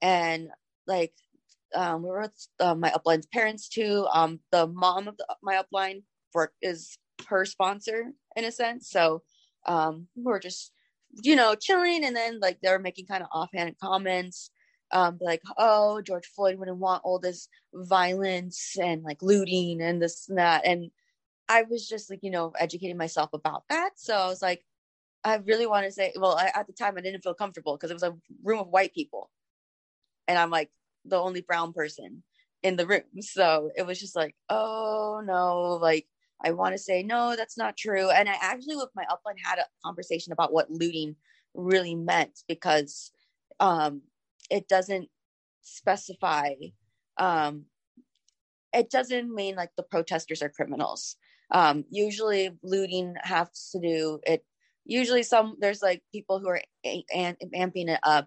and 0.00 0.48
like 0.86 1.12
um, 1.74 2.02
we 2.02 2.08
were 2.08 2.22
with 2.22 2.48
uh, 2.58 2.74
my 2.74 2.90
upline's 2.92 3.26
parents 3.26 3.68
too. 3.68 4.06
Um, 4.12 4.40
the 4.50 4.66
mom 4.66 5.08
of 5.08 5.18
the, 5.18 5.26
my 5.42 5.62
upline 5.62 6.02
for 6.32 6.52
is 6.62 6.98
her 7.28 7.44
sponsor 7.44 8.12
in 8.34 8.44
a 8.46 8.50
sense. 8.52 8.88
So 8.90 9.22
um, 9.66 10.06
we 10.16 10.22
we're 10.24 10.40
just 10.40 10.72
you 11.22 11.36
know 11.36 11.54
chilling, 11.54 12.02
and 12.02 12.16
then 12.16 12.40
like 12.40 12.60
they 12.62 12.70
were 12.70 12.78
making 12.78 13.06
kind 13.06 13.22
of 13.22 13.28
offhand 13.30 13.76
comments 13.82 14.50
um 14.92 15.18
like 15.20 15.42
oh 15.56 16.00
george 16.00 16.26
floyd 16.26 16.58
wouldn't 16.58 16.78
want 16.78 17.02
all 17.04 17.18
this 17.18 17.48
violence 17.74 18.76
and 18.80 19.02
like 19.02 19.22
looting 19.22 19.80
and 19.82 20.00
this 20.02 20.28
and 20.28 20.38
that. 20.38 20.66
And 20.66 20.90
i 21.48 21.62
was 21.62 21.88
just 21.88 22.10
like 22.10 22.20
you 22.22 22.30
know 22.30 22.52
educating 22.58 22.96
myself 22.96 23.30
about 23.32 23.64
that. 23.68 23.90
So 23.96 24.14
i 24.14 24.28
was 24.28 24.42
like 24.42 24.64
i 25.24 25.36
really 25.36 25.66
want 25.66 25.86
to 25.86 25.92
say 25.92 26.12
well 26.16 26.36
I, 26.36 26.50
at 26.54 26.66
the 26.66 26.72
time 26.72 26.96
i 26.96 27.00
didn't 27.00 27.22
feel 27.22 27.34
comfortable 27.34 27.76
because 27.76 27.90
it 27.90 27.94
was 27.94 28.02
a 28.02 28.16
room 28.42 28.60
of 28.60 28.68
white 28.68 28.94
people. 28.94 29.30
And 30.26 30.38
i'm 30.38 30.50
like 30.50 30.70
the 31.04 31.16
only 31.16 31.40
brown 31.40 31.72
person 31.72 32.22
in 32.62 32.76
the 32.76 32.86
room. 32.86 33.02
So 33.20 33.70
it 33.76 33.86
was 33.86 34.00
just 34.00 34.16
like 34.16 34.34
oh 34.50 35.22
no 35.24 35.78
like 35.80 36.06
i 36.44 36.52
want 36.52 36.74
to 36.74 36.78
say 36.78 37.02
no 37.02 37.36
that's 37.36 37.58
not 37.58 37.76
true. 37.76 38.10
And 38.10 38.28
i 38.28 38.36
actually 38.40 38.76
with 38.76 38.90
my 38.94 39.04
upline 39.04 39.36
had 39.42 39.58
a 39.58 39.66
conversation 39.84 40.32
about 40.32 40.52
what 40.52 40.70
looting 40.70 41.16
really 41.54 41.94
meant 41.94 42.40
because 42.48 43.10
um 43.60 44.02
it 44.50 44.68
doesn't 44.68 45.08
specify 45.62 46.54
um 47.18 47.64
it 48.72 48.90
doesn't 48.90 49.34
mean 49.34 49.56
like 49.56 49.70
the 49.76 49.82
protesters 49.82 50.42
are 50.42 50.50
criminals. 50.50 51.16
Um 51.50 51.84
usually 51.90 52.50
looting 52.62 53.14
has 53.22 53.70
to 53.72 53.80
do 53.80 54.20
it 54.26 54.44
usually 54.84 55.22
some 55.22 55.56
there's 55.60 55.82
like 55.82 56.02
people 56.12 56.40
who 56.40 56.48
are 56.48 56.62
amping 56.86 57.88
it 57.88 58.00
up 58.02 58.26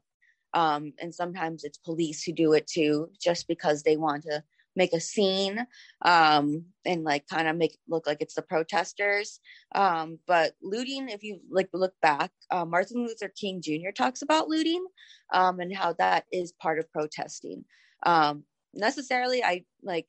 um 0.53 0.93
and 0.99 1.13
sometimes 1.13 1.63
it's 1.63 1.77
police 1.79 2.23
who 2.23 2.33
do 2.33 2.53
it 2.53 2.67
too 2.67 3.09
just 3.21 3.47
because 3.47 3.83
they 3.83 3.97
want 3.97 4.23
to 4.23 4.43
make 4.75 4.93
a 4.93 4.99
scene 4.99 5.65
um, 6.03 6.65
and 6.85 7.03
like 7.03 7.27
kind 7.27 7.47
of 7.47 7.57
make 7.57 7.77
look 7.87 8.07
like 8.07 8.21
it's 8.21 8.35
the 8.35 8.41
protesters. 8.41 9.39
Um, 9.75 10.19
but 10.27 10.53
looting, 10.61 11.09
if 11.09 11.23
you 11.23 11.39
like 11.49 11.69
look 11.73 11.93
back, 12.01 12.31
uh, 12.49 12.65
Martin 12.65 13.05
Luther 13.05 13.31
King 13.35 13.61
Jr. 13.61 13.91
talks 13.95 14.21
about 14.21 14.47
looting 14.47 14.85
um, 15.33 15.59
and 15.59 15.75
how 15.75 15.93
that 15.93 16.25
is 16.31 16.53
part 16.53 16.79
of 16.79 16.91
protesting. 16.91 17.65
Um, 18.05 18.43
necessarily, 18.73 19.43
I 19.43 19.65
like 19.83 20.07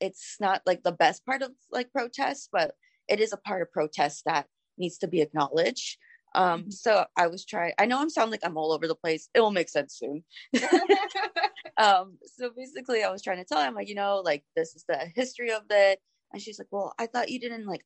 it's 0.00 0.36
not 0.40 0.62
like 0.66 0.82
the 0.82 0.92
best 0.92 1.24
part 1.26 1.42
of 1.42 1.50
like 1.70 1.92
protests, 1.92 2.48
but 2.50 2.72
it 3.08 3.20
is 3.20 3.32
a 3.32 3.36
part 3.36 3.62
of 3.62 3.72
protest 3.72 4.22
that 4.24 4.46
needs 4.78 4.98
to 4.98 5.08
be 5.08 5.20
acknowledged. 5.20 5.98
Um, 6.34 6.60
mm-hmm. 6.60 6.70
so 6.70 7.04
I 7.16 7.26
was 7.26 7.44
trying, 7.44 7.72
I 7.78 7.86
know 7.86 8.00
I'm 8.00 8.10
sound 8.10 8.30
like 8.30 8.40
I'm 8.44 8.56
all 8.56 8.72
over 8.72 8.86
the 8.86 8.94
place. 8.94 9.28
It 9.34 9.40
will 9.40 9.50
make 9.50 9.68
sense 9.68 9.94
soon. 9.98 10.22
um, 11.76 12.18
so 12.36 12.50
basically 12.56 13.02
I 13.02 13.10
was 13.10 13.22
trying 13.22 13.38
to 13.38 13.44
tell 13.44 13.62
him 13.62 13.74
like, 13.74 13.88
you 13.88 13.94
know, 13.94 14.22
like 14.24 14.44
this 14.56 14.74
is 14.74 14.84
the 14.88 15.10
history 15.14 15.52
of 15.52 15.62
it. 15.70 16.00
And 16.32 16.40
she's 16.40 16.58
like, 16.58 16.68
well, 16.70 16.94
I 16.98 17.06
thought 17.06 17.30
you 17.30 17.40
didn't 17.40 17.66
like, 17.66 17.84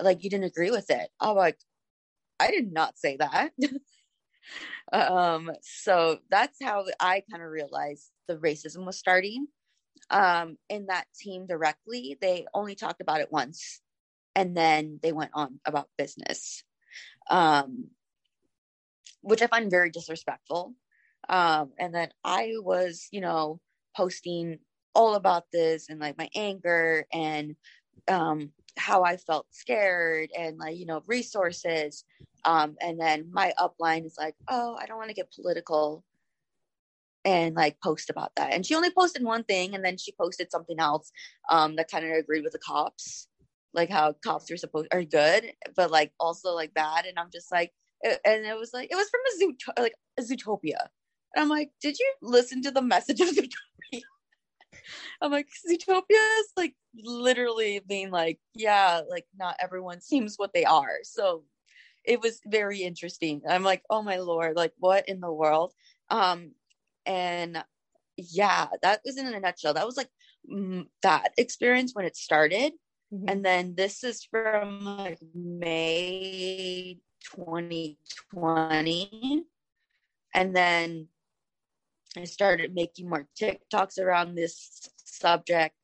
like 0.00 0.24
you 0.24 0.30
didn't 0.30 0.46
agree 0.46 0.70
with 0.70 0.90
it. 0.90 1.08
I'm 1.20 1.36
like, 1.36 1.58
I 2.40 2.50
did 2.50 2.72
not 2.72 2.98
say 2.98 3.16
that. 3.16 3.52
um, 4.92 5.50
so 5.62 6.18
that's 6.30 6.58
how 6.62 6.84
I 6.98 7.22
kind 7.30 7.42
of 7.42 7.50
realized 7.50 8.10
the 8.26 8.36
racism 8.36 8.84
was 8.84 8.98
starting. 8.98 9.46
Um, 10.10 10.56
in 10.68 10.86
that 10.86 11.06
team 11.20 11.46
directly, 11.46 12.16
they 12.20 12.46
only 12.54 12.74
talked 12.74 13.00
about 13.00 13.20
it 13.20 13.30
once 13.30 13.80
and 14.34 14.56
then 14.56 15.00
they 15.02 15.12
went 15.12 15.32
on 15.34 15.58
about 15.66 15.88
business 15.98 16.62
um, 17.30 17.88
which 19.22 19.42
I 19.42 19.46
find 19.46 19.70
very 19.70 19.90
disrespectful. 19.90 20.74
Um, 21.28 21.72
and 21.78 21.94
then 21.94 22.10
I 22.24 22.54
was, 22.58 23.08
you 23.10 23.20
know, 23.20 23.60
posting 23.96 24.58
all 24.94 25.14
about 25.14 25.44
this 25.52 25.88
and 25.88 26.00
like 26.00 26.16
my 26.16 26.28
anger 26.34 27.06
and 27.12 27.56
um, 28.08 28.50
how 28.76 29.04
I 29.04 29.16
felt 29.16 29.46
scared 29.50 30.30
and 30.36 30.58
like, 30.58 30.76
you 30.76 30.86
know, 30.86 31.02
resources. 31.06 32.04
Um, 32.44 32.76
and 32.80 32.98
then 33.00 33.28
my 33.32 33.52
upline 33.58 34.06
is 34.06 34.16
like, 34.18 34.34
oh, 34.48 34.76
I 34.80 34.86
don't 34.86 34.96
want 34.96 35.10
to 35.10 35.14
get 35.14 35.32
political 35.32 36.04
and 37.24 37.54
like 37.54 37.80
post 37.82 38.10
about 38.10 38.32
that. 38.36 38.52
And 38.52 38.64
she 38.64 38.74
only 38.74 38.90
posted 38.90 39.22
one 39.22 39.44
thing 39.44 39.74
and 39.74 39.84
then 39.84 39.98
she 39.98 40.12
posted 40.12 40.50
something 40.50 40.78
else 40.78 41.10
um, 41.50 41.76
that 41.76 41.90
kind 41.90 42.06
of 42.06 42.12
agreed 42.12 42.44
with 42.44 42.52
the 42.52 42.58
cops 42.58 43.27
like 43.74 43.90
how 43.90 44.14
cops 44.24 44.50
are 44.50 44.56
supposed 44.56 44.88
are 44.92 45.04
good, 45.04 45.52
but 45.76 45.90
like 45.90 46.12
also 46.18 46.54
like 46.54 46.74
bad. 46.74 47.06
And 47.06 47.18
I'm 47.18 47.30
just 47.32 47.52
like, 47.52 47.72
and 48.02 48.46
it 48.46 48.58
was 48.58 48.72
like 48.72 48.90
it 48.90 48.96
was 48.96 49.08
from 49.08 49.20
a 49.26 49.44
Zoot 49.44 49.82
like 49.82 49.94
a 50.18 50.22
Zootopia, 50.22 50.80
and 51.34 51.42
I'm 51.42 51.48
like, 51.48 51.70
did 51.80 51.98
you 51.98 52.12
listen 52.22 52.62
to 52.62 52.70
the 52.70 52.82
message 52.82 53.20
of 53.20 53.28
Zootopia? 53.34 54.02
I'm 55.20 55.32
like, 55.32 55.48
Zootopia 55.68 56.40
is 56.40 56.52
like 56.56 56.74
literally 57.02 57.80
being 57.86 58.10
like, 58.10 58.38
yeah, 58.54 59.00
like 59.08 59.26
not 59.36 59.56
everyone 59.60 60.00
seems 60.00 60.36
what 60.36 60.52
they 60.54 60.64
are. 60.64 60.98
So 61.02 61.44
it 62.04 62.20
was 62.20 62.40
very 62.46 62.78
interesting. 62.78 63.42
I'm 63.48 63.64
like, 63.64 63.82
oh 63.90 64.02
my 64.02 64.18
lord, 64.18 64.56
like 64.56 64.72
what 64.78 65.08
in 65.08 65.20
the 65.20 65.32
world? 65.32 65.72
Um, 66.10 66.52
and 67.04 67.62
yeah, 68.16 68.68
that 68.82 69.00
was 69.04 69.18
in 69.18 69.26
a 69.26 69.40
nutshell. 69.40 69.74
That 69.74 69.86
was 69.86 69.96
like 69.96 70.08
that 71.02 71.32
experience 71.36 71.94
when 71.94 72.04
it 72.04 72.16
started 72.16 72.72
Mm-hmm. 73.12 73.28
And 73.28 73.44
then 73.44 73.74
this 73.76 74.04
is 74.04 74.24
from 74.24 74.84
like 74.84 75.18
May 75.34 76.98
2020. 77.34 79.44
And 80.34 80.54
then 80.54 81.08
I 82.16 82.24
started 82.24 82.74
making 82.74 83.08
more 83.08 83.26
TikToks 83.40 83.98
around 83.98 84.34
this 84.34 84.90
subject 85.04 85.74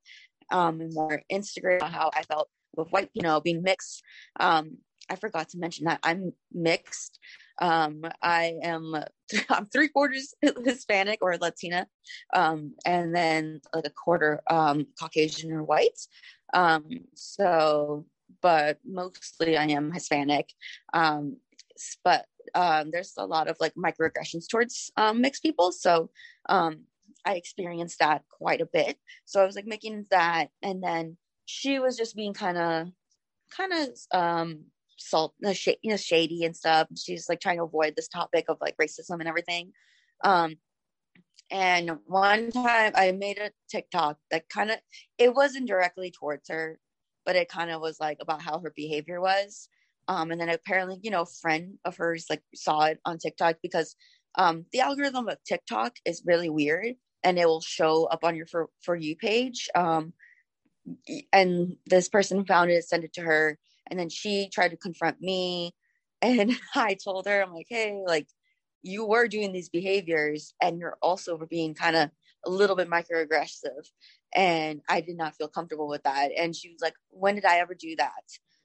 um, 0.50 0.80
and 0.80 0.92
more 0.92 1.22
Instagram, 1.30 1.82
how 1.82 2.10
I 2.14 2.22
felt 2.22 2.48
with 2.76 2.88
white, 2.90 3.10
you 3.14 3.22
know, 3.22 3.40
being 3.40 3.62
mixed. 3.62 4.02
Um, 4.38 4.78
I 5.10 5.16
forgot 5.16 5.50
to 5.50 5.58
mention 5.58 5.84
that 5.84 6.00
I'm 6.02 6.32
mixed. 6.52 7.18
Um, 7.60 8.04
I 8.22 8.54
am 8.62 8.94
I'm 9.50 9.66
three 9.66 9.88
quarters 9.88 10.34
Hispanic 10.64 11.18
or 11.22 11.36
Latina, 11.36 11.86
um, 12.34 12.74
and 12.86 13.14
then 13.14 13.60
like 13.74 13.86
a 13.86 13.90
quarter 13.90 14.42
um, 14.50 14.86
Caucasian 14.98 15.52
or 15.52 15.62
white. 15.62 15.98
Um, 16.54 16.88
so, 17.14 18.06
but 18.40 18.78
mostly 18.84 19.56
I 19.56 19.64
am 19.64 19.92
Hispanic. 19.92 20.50
Um, 20.94 21.36
but 22.04 22.26
um, 22.54 22.90
there's 22.90 23.14
a 23.18 23.26
lot 23.26 23.48
of 23.48 23.56
like 23.60 23.74
microaggressions 23.74 24.48
towards 24.48 24.90
um, 24.96 25.20
mixed 25.20 25.42
people. 25.42 25.72
So 25.72 26.10
um, 26.48 26.84
I 27.24 27.34
experienced 27.34 27.98
that 27.98 28.22
quite 28.30 28.60
a 28.60 28.66
bit. 28.72 28.96
So 29.24 29.42
I 29.42 29.46
was 29.46 29.56
like 29.56 29.66
making 29.66 30.06
that, 30.10 30.48
and 30.62 30.82
then 30.82 31.16
she 31.46 31.78
was 31.78 31.96
just 31.96 32.16
being 32.16 32.32
kind 32.32 32.56
of, 32.56 32.88
kind 33.54 33.72
of 33.72 33.88
um, 34.12 34.64
salt, 34.96 35.34
you 35.40 35.76
know, 35.90 35.96
shady 35.96 36.44
and 36.44 36.56
stuff. 36.56 36.88
She's 36.96 37.28
like 37.28 37.40
trying 37.40 37.58
to 37.58 37.64
avoid 37.64 37.94
this 37.96 38.08
topic 38.08 38.46
of 38.48 38.58
like 38.60 38.76
racism 38.76 39.18
and 39.20 39.28
everything. 39.28 39.72
Um, 40.22 40.56
and 41.50 41.98
one 42.06 42.50
time 42.50 42.92
I 42.94 43.12
made 43.12 43.38
a 43.38 43.50
TikTok 43.70 44.18
that 44.30 44.48
kind 44.48 44.70
of, 44.70 44.78
it 45.18 45.34
wasn't 45.34 45.68
directly 45.68 46.10
towards 46.10 46.48
her, 46.48 46.78
but 47.24 47.36
it 47.36 47.48
kind 47.48 47.70
of 47.70 47.80
was 47.80 48.00
like 48.00 48.18
about 48.20 48.42
how 48.42 48.58
her 48.60 48.72
behavior 48.74 49.20
was. 49.20 49.68
Um, 50.08 50.30
and 50.30 50.40
then 50.40 50.48
apparently, 50.48 50.98
you 51.02 51.10
know, 51.10 51.22
a 51.22 51.26
friend 51.26 51.78
of 51.84 51.96
hers 51.96 52.26
like 52.28 52.42
saw 52.54 52.84
it 52.84 53.00
on 53.04 53.18
TikTok 53.18 53.56
because 53.62 53.96
um, 54.36 54.66
the 54.72 54.80
algorithm 54.80 55.28
of 55.28 55.38
TikTok 55.44 55.96
is 56.04 56.22
really 56.26 56.50
weird 56.50 56.94
and 57.22 57.38
it 57.38 57.46
will 57.46 57.60
show 57.60 58.04
up 58.04 58.24
on 58.24 58.36
your 58.36 58.46
for, 58.46 58.68
for 58.82 58.94
you 58.94 59.16
page. 59.16 59.68
Um, 59.74 60.12
and 61.32 61.76
this 61.86 62.08
person 62.08 62.44
found 62.44 62.70
it, 62.70 62.84
sent 62.84 63.04
it 63.04 63.14
to 63.14 63.22
her, 63.22 63.58
and 63.90 63.98
then 63.98 64.08
she 64.08 64.50
tried 64.52 64.70
to 64.70 64.76
confront 64.76 65.20
me. 65.20 65.74
And 66.20 66.52
I 66.74 66.96
told 67.02 67.26
her, 67.26 67.42
I'm 67.42 67.54
like, 67.54 67.66
hey, 67.68 68.02
like, 68.06 68.28
you 68.84 69.04
were 69.06 69.26
doing 69.26 69.50
these 69.52 69.70
behaviors 69.70 70.54
and 70.60 70.78
you're 70.78 70.98
also 71.02 71.38
being 71.48 71.74
kind 71.74 71.96
of 71.96 72.10
a 72.46 72.50
little 72.50 72.76
bit 72.76 72.88
microaggressive. 72.88 73.88
And 74.36 74.82
i 74.88 75.00
did 75.00 75.16
not 75.16 75.34
feel 75.36 75.48
comfortable 75.48 75.88
with 75.88 76.02
that. 76.04 76.30
And 76.36 76.54
she 76.54 76.70
was 76.70 76.80
like 76.82 76.94
when 77.10 77.34
did 77.34 77.46
i 77.46 77.58
ever 77.58 77.74
do 77.74 77.96
that? 77.96 78.12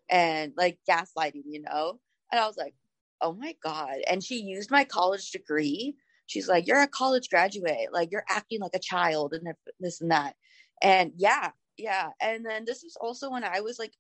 And 0.10 0.54
like 0.58 0.78
gaslighting 0.88 1.44
you 1.46 1.62
know? 1.62 2.00
And 2.32 2.40
i 2.40 2.46
was 2.46 2.58
like 2.58 2.76
oh 3.22 3.34
my 3.34 3.56
god. 3.64 3.98
And 4.08 4.24
she 4.24 4.42
used 4.42 4.72
my 4.72 4.84
college 4.84 5.32
degree. 5.32 5.96
She's 6.28 6.48
like 6.48 6.68
you're 6.68 6.82
a 6.82 6.88
college 6.88 7.30
graduate. 7.30 7.88
Like 7.92 8.12
you're 8.12 8.26
acting 8.30 8.60
like 8.60 8.76
a 8.76 8.80
child 8.80 9.34
and 9.34 9.56
this 9.80 10.02
and 10.02 10.12
that. 10.12 10.36
And 10.82 11.14
yeah 11.16 11.52
yeah. 11.78 12.10
And 12.20 12.46
then 12.46 12.66
this 12.66 12.84
is 12.84 12.98
also 13.00 13.32
when 13.32 13.46
i 13.46 13.62
was 13.62 13.80
like 13.80 13.94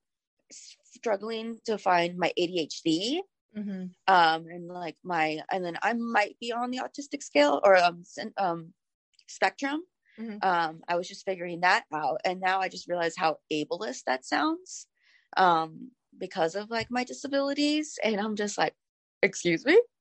struggling 0.84 1.58
to 1.66 1.78
find 1.78 2.18
my 2.18 2.34
adhd 2.38 3.20
Mm-hmm. 3.58 3.86
Um, 4.08 4.46
and 4.48 4.68
like 4.68 4.98
my, 5.04 5.42
and 5.52 5.64
then 5.64 5.78
I 5.82 5.94
might 5.94 6.38
be 6.40 6.52
on 6.52 6.72
the 6.72 6.80
autistic 6.80 7.24
scale 7.24 7.60
or 7.64 7.78
um, 7.78 8.04
um, 8.38 8.74
spectrum. 9.28 9.82
Mm-hmm. 10.20 10.38
Um, 10.42 10.82
I 10.88 10.96
was 10.96 11.08
just 11.08 11.26
figuring 11.26 11.62
that 11.62 11.86
out, 11.94 12.20
and 12.26 12.42
now 12.42 12.60
I 12.60 12.68
just 12.68 12.90
realized 12.90 13.18
how 13.18 13.38
ableist 13.52 14.04
that 14.06 14.26
sounds 14.26 14.88
um, 15.38 15.92
because 16.18 16.56
of 16.56 16.70
like 16.70 16.88
my 16.90 17.04
disabilities, 17.04 17.98
and 18.04 18.20
I'm 18.20 18.36
just 18.36 18.58
like, 18.58 18.74
excuse 19.22 19.66
me. 19.66 19.80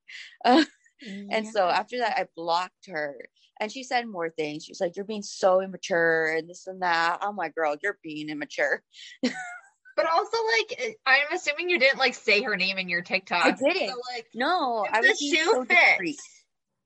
Uh, 0.42 0.64
yeah. 1.02 1.24
And 1.32 1.46
so 1.46 1.68
after 1.68 1.98
that, 1.98 2.16
I 2.18 2.26
blocked 2.34 2.88
her, 2.88 3.28
and 3.60 3.70
she 3.70 3.82
said 3.82 4.06
more 4.06 4.30
things. 4.30 4.64
She's 4.64 4.80
like, 4.80 4.96
"You're 4.96 5.04
being 5.04 5.22
so 5.22 5.60
immature, 5.60 6.34
and 6.34 6.48
this 6.48 6.66
and 6.66 6.80
that." 6.80 7.18
I'm 7.20 7.36
like, 7.36 7.54
"Girl, 7.54 7.76
you're 7.82 7.98
being 8.02 8.30
immature." 8.30 8.82
But 9.98 10.06
also, 10.06 10.36
like, 10.56 10.80
eh, 10.80 10.92
I'm 11.04 11.26
assuming 11.34 11.68
you 11.68 11.76
didn't 11.80 11.98
like 11.98 12.14
say 12.14 12.40
her 12.42 12.56
name 12.56 12.78
in 12.78 12.88
your 12.88 13.02
TikTok. 13.02 13.44
I 13.44 13.50
didn't. 13.50 13.88
So, 13.88 14.00
like, 14.14 14.28
no, 14.32 14.86
I 14.92 15.00
was 15.00 15.18
the 15.18 15.26
shoe 15.26 15.44
so 15.44 15.64
fits, 15.64 15.80
discreet. 15.80 16.16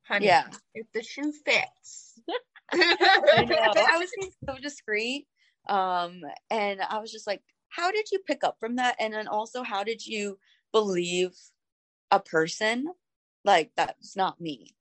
honey. 0.04 0.24
Yeah, 0.24 0.44
if 0.74 0.86
the 0.94 1.02
shoe 1.02 1.30
fits. 1.44 2.18
I 2.72 3.44
know. 3.44 3.74
I 3.76 3.98
was 3.98 4.10
being 4.18 4.30
so 4.48 4.56
discreet, 4.62 5.26
um, 5.68 6.22
and 6.48 6.80
I 6.80 7.00
was 7.00 7.12
just 7.12 7.26
like, 7.26 7.42
"How 7.68 7.90
did 7.90 8.06
you 8.10 8.18
pick 8.26 8.42
up 8.42 8.56
from 8.58 8.76
that?" 8.76 8.96
And 8.98 9.12
then 9.12 9.28
also, 9.28 9.62
how 9.62 9.84
did 9.84 10.06
you 10.06 10.38
believe 10.72 11.32
a 12.10 12.18
person 12.18 12.86
like 13.44 13.72
that's 13.76 14.16
not 14.16 14.40
me? 14.40 14.74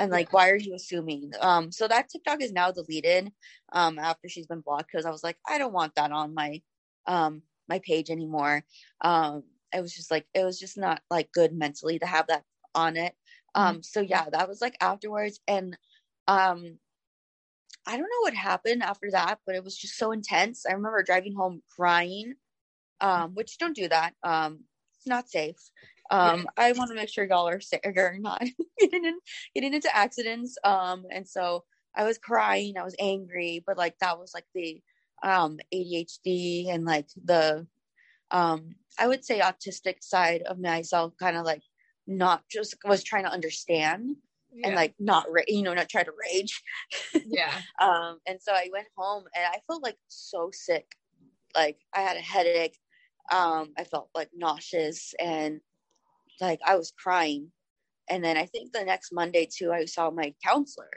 and 0.00 0.10
like 0.10 0.32
why 0.32 0.48
are 0.48 0.56
you 0.56 0.74
assuming 0.74 1.30
um 1.40 1.70
so 1.70 1.86
that 1.86 2.08
tiktok 2.08 2.40
is 2.40 2.50
now 2.50 2.70
deleted 2.70 3.30
um 3.72 3.98
after 3.98 4.26
she's 4.26 4.46
been 4.46 4.62
blocked 4.62 4.88
because 4.90 5.04
i 5.04 5.10
was 5.10 5.22
like 5.22 5.36
i 5.46 5.58
don't 5.58 5.74
want 5.74 5.94
that 5.94 6.10
on 6.10 6.32
my 6.34 6.62
um 7.06 7.42
my 7.68 7.80
page 7.80 8.10
anymore. 8.10 8.64
Um, 9.00 9.44
it 9.74 9.80
was 9.80 9.94
just 9.94 10.10
like 10.10 10.26
it 10.34 10.44
was 10.44 10.58
just 10.58 10.76
not 10.76 11.00
like 11.10 11.32
good 11.32 11.52
mentally 11.52 11.98
to 11.98 12.06
have 12.06 12.26
that 12.28 12.44
on 12.74 12.96
it. 12.96 13.14
Um, 13.54 13.76
mm-hmm. 13.76 13.82
so 13.82 14.00
yeah, 14.00 14.26
that 14.32 14.48
was 14.48 14.60
like 14.60 14.76
afterwards, 14.80 15.40
and 15.46 15.76
um, 16.28 16.78
I 17.86 17.92
don't 17.92 18.02
know 18.02 18.22
what 18.22 18.34
happened 18.34 18.82
after 18.82 19.10
that, 19.10 19.38
but 19.46 19.54
it 19.54 19.64
was 19.64 19.76
just 19.76 19.96
so 19.96 20.12
intense. 20.12 20.64
I 20.66 20.72
remember 20.72 21.02
driving 21.02 21.34
home 21.34 21.62
crying, 21.74 22.34
um, 23.00 23.34
which 23.34 23.58
don't 23.58 23.76
do 23.76 23.88
that. 23.88 24.14
Um, 24.22 24.60
it's 24.96 25.06
not 25.06 25.28
safe. 25.28 25.56
Um, 26.10 26.46
I 26.58 26.72
want 26.72 26.90
to 26.90 26.94
make 26.94 27.08
sure 27.08 27.24
y'all 27.24 27.48
are 27.48 27.60
safe 27.60 27.80
or 27.84 28.16
not 28.20 28.44
getting 28.78 29.04
in, 29.04 29.18
getting 29.54 29.72
into 29.72 29.94
accidents. 29.96 30.56
Um, 30.62 31.04
and 31.10 31.26
so 31.26 31.64
I 31.94 32.04
was 32.04 32.18
crying, 32.18 32.76
I 32.78 32.84
was 32.84 32.94
angry, 33.00 33.62
but 33.66 33.78
like 33.78 33.96
that 34.00 34.18
was 34.18 34.32
like 34.34 34.44
the 34.54 34.82
um, 35.22 35.58
ADHD 35.74 36.68
and 36.68 36.84
like 36.84 37.08
the, 37.24 37.66
um, 38.30 38.74
I 38.98 39.06
would 39.06 39.24
say 39.24 39.40
autistic 39.40 39.96
side 40.02 40.42
of 40.42 40.58
myself, 40.58 41.14
kind 41.18 41.36
of 41.36 41.44
like 41.44 41.62
not 42.06 42.42
just 42.50 42.76
was 42.84 43.04
trying 43.04 43.24
to 43.24 43.30
understand 43.30 44.16
yeah. 44.52 44.68
and 44.68 44.76
like 44.76 44.94
not, 44.98 45.26
ra- 45.30 45.42
you 45.46 45.62
know, 45.62 45.74
not 45.74 45.88
try 45.88 46.02
to 46.02 46.12
rage. 46.32 46.62
yeah. 47.26 47.52
um, 47.80 48.18
and 48.26 48.40
so 48.40 48.52
I 48.52 48.68
went 48.72 48.88
home 48.96 49.24
and 49.34 49.44
I 49.46 49.58
felt 49.66 49.82
like 49.82 49.96
so 50.08 50.50
sick. 50.52 50.86
Like 51.54 51.78
I 51.94 52.00
had 52.00 52.16
a 52.16 52.20
headache. 52.20 52.78
Um, 53.30 53.72
I 53.78 53.84
felt 53.84 54.10
like 54.14 54.30
nauseous 54.34 55.14
and 55.20 55.60
like 56.40 56.60
I 56.66 56.76
was 56.76 56.92
crying. 56.96 57.52
And 58.10 58.24
then 58.24 58.36
I 58.36 58.46
think 58.46 58.72
the 58.72 58.84
next 58.84 59.12
Monday 59.12 59.48
too, 59.50 59.72
I 59.72 59.84
saw 59.84 60.10
my 60.10 60.34
counselor. 60.44 60.90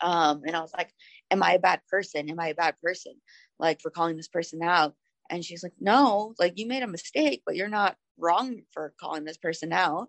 Um, 0.00 0.42
and 0.46 0.56
I 0.56 0.60
was 0.60 0.72
like, 0.76 0.90
am 1.30 1.42
I 1.42 1.54
a 1.54 1.58
bad 1.58 1.80
person? 1.90 2.28
Am 2.30 2.40
I 2.40 2.48
a 2.48 2.54
bad 2.54 2.74
person? 2.82 3.14
Like 3.58 3.80
for 3.80 3.90
calling 3.90 4.16
this 4.16 4.28
person 4.28 4.62
out. 4.62 4.94
And 5.30 5.44
she's 5.44 5.62
like, 5.62 5.74
no, 5.78 6.34
like 6.38 6.58
you 6.58 6.66
made 6.66 6.82
a 6.82 6.86
mistake, 6.86 7.42
but 7.44 7.54
you're 7.56 7.68
not 7.68 7.96
wrong 8.16 8.62
for 8.72 8.94
calling 8.98 9.24
this 9.24 9.36
person 9.36 9.72
out. 9.72 10.08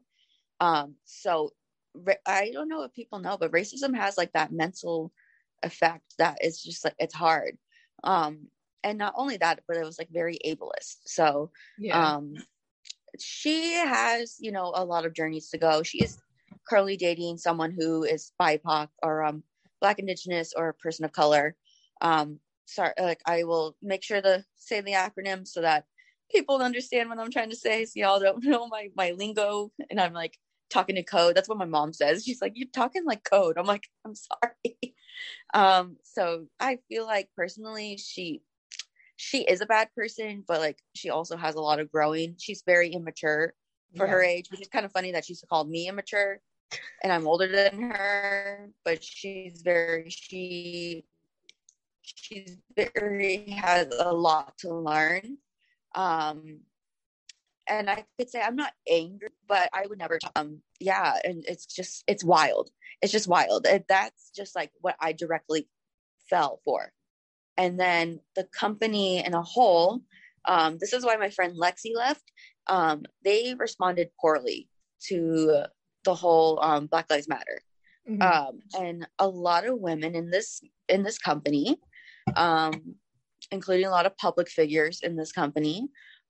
Um, 0.60 0.96
so 1.06 1.52
I 2.26 2.52
don't 2.54 2.70
know 2.70 2.84
if 2.84 2.94
people 2.94 3.20
know, 3.20 3.38
but 3.38 3.52
racism 3.52 3.96
has 3.96 4.18
like 4.18 4.32
that 4.34 4.52
mental 4.52 5.12
effect 5.64 6.04
that 6.20 6.38
is 6.44 6.62
just 6.62 6.84
like 6.86 6.96
it's 7.00 7.14
hard. 7.14 7.58
Um, 8.04 8.48
and 8.84 8.98
not 8.98 9.14
only 9.18 9.38
that, 9.38 9.62
but 9.68 9.78
it 9.78 9.84
was 9.84 10.00
like 10.00 10.10
very 10.12 10.38
ableist. 10.46 10.98
So 11.06 11.52
yeah. 11.78 12.14
um 12.14 12.36
she 13.20 13.74
has, 13.74 14.38
you 14.40 14.52
know, 14.52 14.72
a 14.76 14.86
lot 14.86 15.06
of 15.06 15.14
journeys 15.14 15.50
to 15.50 15.58
go. 15.58 15.84
She 15.84 16.00
is 16.04 16.18
currently 16.68 16.96
dating 16.96 17.38
someone 17.38 17.76
who 17.78 18.04
is 18.04 18.32
BIPOC 18.40 18.88
or 19.04 19.24
um 19.24 19.44
black 19.82 20.00
indigenous 20.00 20.54
or 20.56 20.70
a 20.70 20.74
person 20.74 21.06
of 21.06 21.12
color. 21.12 21.56
Um 22.02 22.40
sorry 22.70 22.94
like 23.00 23.22
i 23.26 23.44
will 23.44 23.76
make 23.82 24.04
sure 24.04 24.22
to 24.22 24.44
say 24.56 24.80
the 24.82 24.92
acronym 24.92 25.48
so 25.48 25.62
that 25.62 25.86
people 26.32 26.62
understand 26.62 27.10
what 27.10 27.18
i'm 27.18 27.32
trying 27.32 27.50
to 27.50 27.56
say 27.56 27.84
so 27.84 27.94
y'all 27.96 28.20
don't 28.20 28.44
know 28.44 28.68
my 28.68 28.90
my 28.96 29.12
lingo. 29.12 29.72
And 29.90 30.00
i'm 30.00 30.14
like 30.14 30.38
talking 30.70 30.98
to 30.98 31.04
code. 31.04 31.36
That's 31.36 31.50
what 31.50 31.58
my 31.58 31.66
mom 31.66 31.94
says. 31.94 32.24
She's 32.24 32.44
like 32.44 32.54
you're 32.56 32.68
talking 32.72 33.04
like 33.04 33.24
code. 33.24 33.58
I'm 33.58 33.66
like 33.66 33.88
i'm 34.06 34.16
sorry. 34.16 34.78
Um 35.54 35.98
so 36.04 36.46
i 36.62 36.78
feel 36.88 37.06
like 37.06 37.28
personally 37.36 37.98
she 37.98 38.42
she 39.18 39.42
is 39.42 39.60
a 39.60 39.66
bad 39.66 39.90
person 39.94 40.46
but 40.48 40.62
like 40.62 40.78
she 40.96 41.10
also 41.10 41.36
has 41.36 41.56
a 41.56 41.62
lot 41.62 41.80
of 41.80 41.92
growing. 41.92 42.36
She's 42.38 42.64
very 42.66 42.92
immature 42.92 43.54
for 43.98 44.06
yeah. 44.06 44.12
her 44.12 44.22
age 44.22 44.50
which 44.52 44.62
is 44.62 44.70
kind 44.70 44.86
of 44.86 44.94
funny 44.94 45.12
that 45.12 45.26
she's 45.26 45.44
called 45.50 45.70
me 45.70 45.90
immature 45.90 46.40
and 47.04 47.12
I'm 47.12 47.28
older 47.28 47.48
than 47.48 47.82
her, 47.92 48.70
but 48.86 49.04
she's 49.04 49.62
very 49.62 50.10
she 50.10 51.06
she's 52.02 52.58
very 52.76 53.50
has 53.50 53.88
a 53.98 54.14
lot 54.14 54.58
to 54.60 54.74
learn. 54.74 55.38
Um 55.96 56.62
and 57.68 57.90
I 57.90 58.04
could 58.18 58.30
say 58.30 58.42
I'm 58.42 58.56
not 58.56 58.74
angry, 58.90 59.30
but 59.48 59.70
I 59.74 59.86
would 59.88 60.00
never 60.00 60.20
um 60.36 60.62
yeah, 60.80 61.20
and 61.24 61.46
it's 61.48 61.66
just 61.66 62.04
it's 62.08 62.24
wild. 62.24 62.70
It's 63.02 63.12
just 63.12 63.28
wild. 63.28 63.66
It, 63.66 63.86
that's 63.88 64.32
just 64.36 64.56
like 64.56 64.72
what 64.82 64.96
I 65.00 65.14
directly 65.14 65.68
fell 66.30 66.62
for. 66.66 66.92
And 67.58 67.80
then 67.80 68.22
the 68.36 68.46
company 68.46 69.24
in 69.24 69.34
a 69.34 69.42
whole, 69.42 70.02
um, 70.46 70.78
this 70.80 70.94
is 70.94 71.06
why 71.06 71.18
my 71.18 71.30
friend 71.30 71.56
Lexi 71.58 71.94
left. 71.94 72.24
Um, 72.68 73.04
they 73.24 73.54
responded 73.58 74.12
poorly 74.20 74.70
to 75.08 75.66
the 76.04 76.16
whole 76.16 76.60
um, 76.62 76.88
Black 76.88 77.10
Lives 77.10 77.28
Matter. 77.28 77.62
Mm-hmm. 78.10 78.22
Um, 78.22 78.60
and 78.80 79.08
a 79.20 79.28
lot 79.28 79.66
of 79.66 79.80
women 79.80 80.16
in 80.16 80.30
this 80.30 80.62
in 80.88 81.04
this 81.04 81.18
company, 81.18 81.80
um, 82.36 82.96
including 83.52 83.86
a 83.86 83.92
lot 83.92 84.06
of 84.06 84.18
public 84.18 84.50
figures 84.50 85.02
in 85.04 85.16
this 85.16 85.32
company, 85.32 85.88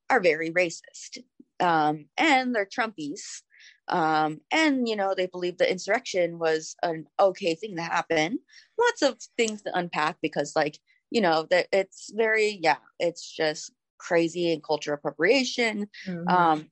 are 0.09 0.19
very 0.19 0.51
racist. 0.51 1.19
Um, 1.59 2.05
and 2.17 2.53
they're 2.53 2.65
Trumpies. 2.65 3.41
Um, 3.87 4.41
and 4.51 4.87
you 4.87 4.95
know 4.95 5.13
they 5.15 5.25
believe 5.25 5.57
the 5.57 5.69
insurrection 5.69 6.37
was 6.37 6.75
an 6.83 7.05
okay 7.19 7.55
thing 7.55 7.75
to 7.77 7.81
happen. 7.81 8.39
Lots 8.79 9.01
of 9.01 9.17
things 9.37 9.63
to 9.63 9.77
unpack 9.77 10.17
because, 10.21 10.53
like 10.55 10.77
you 11.11 11.21
know, 11.21 11.47
that 11.49 11.67
it's 11.71 12.11
very 12.13 12.59
yeah, 12.61 12.77
it's 12.99 13.29
just 13.29 13.71
crazy 13.97 14.53
and 14.53 14.63
culture 14.63 14.93
appropriation. 14.93 15.87
Mm-hmm. 16.07 16.27
Um, 16.27 16.69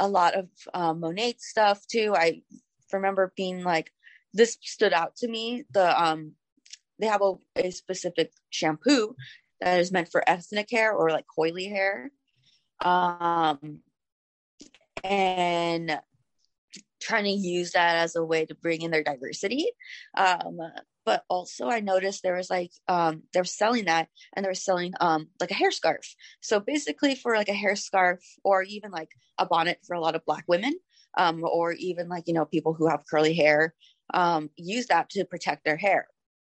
a 0.00 0.08
lot 0.08 0.34
of 0.34 0.48
um, 0.74 1.00
Monat 1.00 1.40
stuff 1.40 1.86
too. 1.86 2.14
I 2.16 2.42
remember 2.92 3.32
being 3.36 3.62
like, 3.62 3.92
this 4.32 4.56
stood 4.62 4.92
out 4.92 5.14
to 5.16 5.28
me. 5.28 5.64
The 5.72 6.02
um, 6.02 6.32
they 6.98 7.06
have 7.06 7.22
a, 7.22 7.34
a 7.56 7.70
specific 7.70 8.32
shampoo 8.50 9.14
that 9.60 9.78
is 9.78 9.92
meant 9.92 10.10
for 10.10 10.28
ethnic 10.28 10.70
hair 10.70 10.92
or 10.92 11.10
like 11.10 11.26
coily 11.38 11.68
hair, 11.68 12.10
um, 12.80 13.80
and 15.04 16.00
trying 17.00 17.24
to 17.24 17.30
use 17.30 17.72
that 17.72 17.96
as 17.96 18.16
a 18.16 18.24
way 18.24 18.46
to 18.46 18.54
bring 18.54 18.82
in 18.82 18.90
their 18.90 19.02
diversity. 19.02 19.70
Um, 20.16 20.58
but 21.04 21.24
also 21.28 21.68
I 21.68 21.80
noticed 21.80 22.22
there 22.22 22.36
was 22.36 22.50
like 22.50 22.72
um 22.88 23.22
they 23.32 23.40
were 23.40 23.44
selling 23.44 23.86
that 23.86 24.08
and 24.34 24.44
they 24.44 24.48
were 24.48 24.54
selling 24.54 24.92
um 25.00 25.28
like 25.40 25.50
a 25.50 25.54
hair 25.54 25.70
scarf. 25.70 26.14
So 26.40 26.60
basically 26.60 27.14
for 27.14 27.34
like 27.36 27.48
a 27.48 27.54
hair 27.54 27.76
scarf 27.76 28.20
or 28.44 28.62
even 28.62 28.90
like 28.90 29.10
a 29.38 29.46
bonnet 29.46 29.78
for 29.86 29.94
a 29.94 30.00
lot 30.00 30.14
of 30.14 30.24
black 30.24 30.44
women, 30.46 30.74
um, 31.16 31.42
or 31.44 31.72
even 31.72 32.08
like, 32.08 32.24
you 32.26 32.34
know, 32.34 32.44
people 32.44 32.74
who 32.74 32.88
have 32.88 33.04
curly 33.08 33.34
hair, 33.34 33.74
um, 34.14 34.50
use 34.56 34.86
that 34.86 35.10
to 35.10 35.24
protect 35.24 35.64
their 35.64 35.76
hair. 35.76 36.08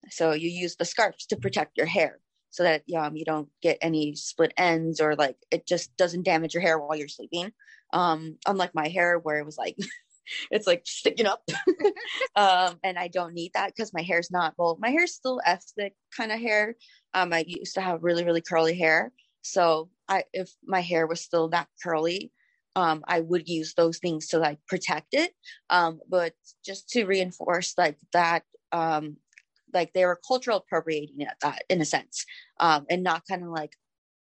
So 0.09 0.33
you 0.33 0.49
use 0.49 0.75
the 0.75 0.85
scarves 0.85 1.25
to 1.27 1.37
protect 1.37 1.77
your 1.77 1.85
hair 1.85 2.19
so 2.49 2.63
that 2.63 2.83
um, 2.97 3.15
you 3.15 3.23
don't 3.23 3.49
get 3.61 3.77
any 3.81 4.15
split 4.15 4.53
ends 4.57 4.99
or 4.99 5.15
like 5.15 5.37
it 5.51 5.65
just 5.67 5.95
doesn't 5.95 6.23
damage 6.23 6.53
your 6.53 6.61
hair 6.61 6.79
while 6.79 6.97
you're 6.97 7.07
sleeping. 7.07 7.51
Um, 7.93 8.37
unlike 8.47 8.73
my 8.73 8.87
hair 8.87 9.19
where 9.19 9.37
it 9.37 9.45
was 9.45 9.57
like 9.57 9.77
it's 10.51 10.67
like 10.67 10.83
sticking 10.85 11.25
up. 11.25 11.43
um, 12.35 12.79
and 12.83 12.97
I 12.97 13.07
don't 13.07 13.33
need 13.33 13.51
that 13.53 13.73
because 13.75 13.93
my 13.93 14.01
hair's 14.01 14.31
not, 14.31 14.53
well, 14.57 14.77
my 14.79 14.89
hair's 14.89 15.13
still 15.13 15.41
ethnic 15.45 15.93
kind 16.15 16.31
of 16.31 16.39
hair. 16.39 16.75
Um, 17.13 17.33
I 17.33 17.43
used 17.47 17.75
to 17.75 17.81
have 17.81 18.03
really, 18.03 18.23
really 18.23 18.41
curly 18.41 18.77
hair. 18.77 19.11
So 19.41 19.89
I, 20.07 20.23
if 20.33 20.51
my 20.65 20.81
hair 20.81 21.07
was 21.07 21.21
still 21.21 21.49
that 21.49 21.67
curly, 21.83 22.31
um, 22.75 23.03
I 23.07 23.19
would 23.19 23.49
use 23.49 23.73
those 23.73 23.97
things 23.97 24.27
to 24.27 24.39
like 24.39 24.59
protect 24.67 25.13
it. 25.13 25.33
Um, 25.69 25.99
but 26.07 26.33
just 26.65 26.89
to 26.89 27.05
reinforce 27.05 27.73
like 27.77 27.97
that, 28.13 28.43
um, 28.71 29.17
like 29.73 29.93
they 29.93 30.05
were 30.05 30.19
cultural 30.27 30.57
appropriating 30.57 31.21
it, 31.21 31.29
that 31.41 31.63
in 31.69 31.81
a 31.81 31.85
sense, 31.85 32.25
um, 32.59 32.85
and 32.89 33.03
not 33.03 33.23
kind 33.29 33.43
of 33.43 33.49
like 33.49 33.73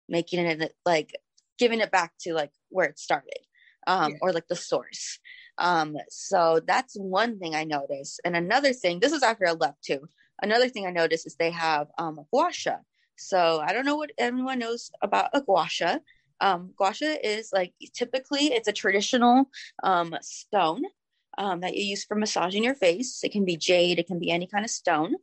making 0.08 0.40
it 0.40 0.74
like 0.86 1.12
giving 1.58 1.80
it 1.80 1.92
back 1.92 2.14
to 2.22 2.34
like 2.34 2.52
where 2.70 2.88
it 2.88 3.00
started, 3.00 3.40
um, 3.88 4.12
yeah. 4.12 4.18
or 4.22 4.34
like 4.34 4.48
the 4.48 4.56
source. 4.56 5.20
Um, 5.62 5.96
so 6.10 6.60
that's 6.66 6.96
one 6.96 7.38
thing 7.38 7.54
I 7.54 7.64
noticed. 7.64 8.20
And 8.26 8.36
another 8.36 8.74
thing, 8.74 9.00
this 9.00 9.14
is 9.14 9.22
after 9.22 9.48
I 9.48 9.52
left 9.52 9.84
too. 9.84 10.10
Another 10.42 10.68
thing 10.68 10.88
I 10.88 10.92
noticed 10.92 11.28
is 11.28 11.36
they 11.36 11.52
have 11.52 11.88
um, 12.00 12.20
gua 12.34 12.52
sha. 12.52 12.78
So 13.16 13.62
I 13.64 13.72
don't 13.72 13.86
know 13.86 13.96
what 13.96 14.12
everyone 14.18 14.60
knows 14.60 14.90
about 15.04 15.30
a 15.34 15.42
gua 15.42 15.68
sha. 15.70 16.00
Um, 16.42 16.74
gua 16.76 16.94
sha 16.96 17.14
is 17.24 17.52
like 17.54 17.74
typically 17.94 18.48
it's 18.48 18.68
a 18.68 18.74
traditional 18.74 19.46
um, 19.84 20.18
stone 20.22 20.82
um, 21.38 21.62
that 21.62 21.78
you 21.78 21.84
use 21.84 22.06
for 22.06 22.16
massaging 22.16 22.64
your 22.64 22.74
face. 22.74 23.24
It 23.24 23.32
can 23.32 23.46
be 23.46 23.56
jade, 23.56 24.00
it 24.00 24.08
can 24.08 24.18
be 24.18 24.32
any 24.32 24.48
kind 24.48 24.66
of 24.66 24.72
stone. 24.72 25.14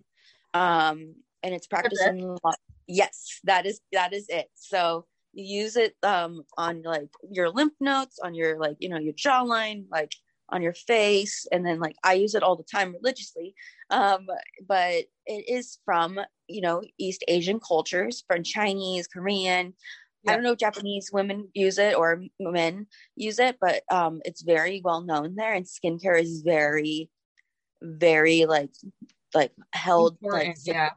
Um, 0.55 1.17
and 1.43 1.53
it's 1.53 1.67
practiced 1.67 2.07
in 2.07 2.37
yes, 2.87 3.41
that 3.43 3.67
is 3.67 3.81
that 3.93 4.13
is 4.13 4.27
it. 4.29 4.47
So 4.55 5.07
you 5.33 5.63
use 5.63 5.75
it 5.77 5.97
um, 6.05 6.43
on 6.57 6.83
like 6.83 7.11
your 7.29 7.51
lymph 7.51 7.75
nodes, 7.81 8.21
on 8.23 8.37
your 8.37 8.57
like 8.61 8.77
you 8.79 8.89
know 8.89 8.99
your 8.99 9.15
jawline, 9.15 9.87
like 9.91 10.13
on 10.51 10.63
your 10.63 10.75
face, 10.75 11.47
and 11.53 11.65
then 11.65 11.81
like 11.81 11.97
I 12.05 12.15
use 12.15 12.35
it 12.35 12.43
all 12.43 12.57
the 12.57 12.65
time 12.65 12.95
religiously. 12.95 13.55
Um, 13.91 14.27
but 14.67 15.05
it 15.27 15.49
is 15.49 15.79
from 15.85 16.21
you 16.47 16.61
know 16.61 16.83
East 16.99 17.25
Asian 17.29 17.61
cultures, 17.61 18.25
from 18.27 18.43
Chinese, 18.43 19.07
Korean. 19.07 19.75
Yeah. 20.25 20.33
I 20.33 20.35
don't 20.35 20.43
know 20.43 20.53
if 20.53 20.59
Japanese 20.59 21.11
women 21.13 21.49
use 21.55 21.79
it 21.79 21.95
or 21.97 22.23
men 22.41 22.87
use 23.15 23.39
it, 23.39 23.57
but 23.61 23.83
um, 23.91 24.21
it's 24.25 24.43
very 24.43 24.81
well 24.83 25.03
known 25.03 25.37
there, 25.37 25.55
and 25.55 25.67
skincare 25.67 26.21
is 26.21 26.43
very, 26.43 27.11
very 27.83 28.47
like 28.47 28.71
like 29.35 29.53
held 29.73 30.19
Important, 30.23 30.49
like 30.49 30.57
yeah. 30.65 30.91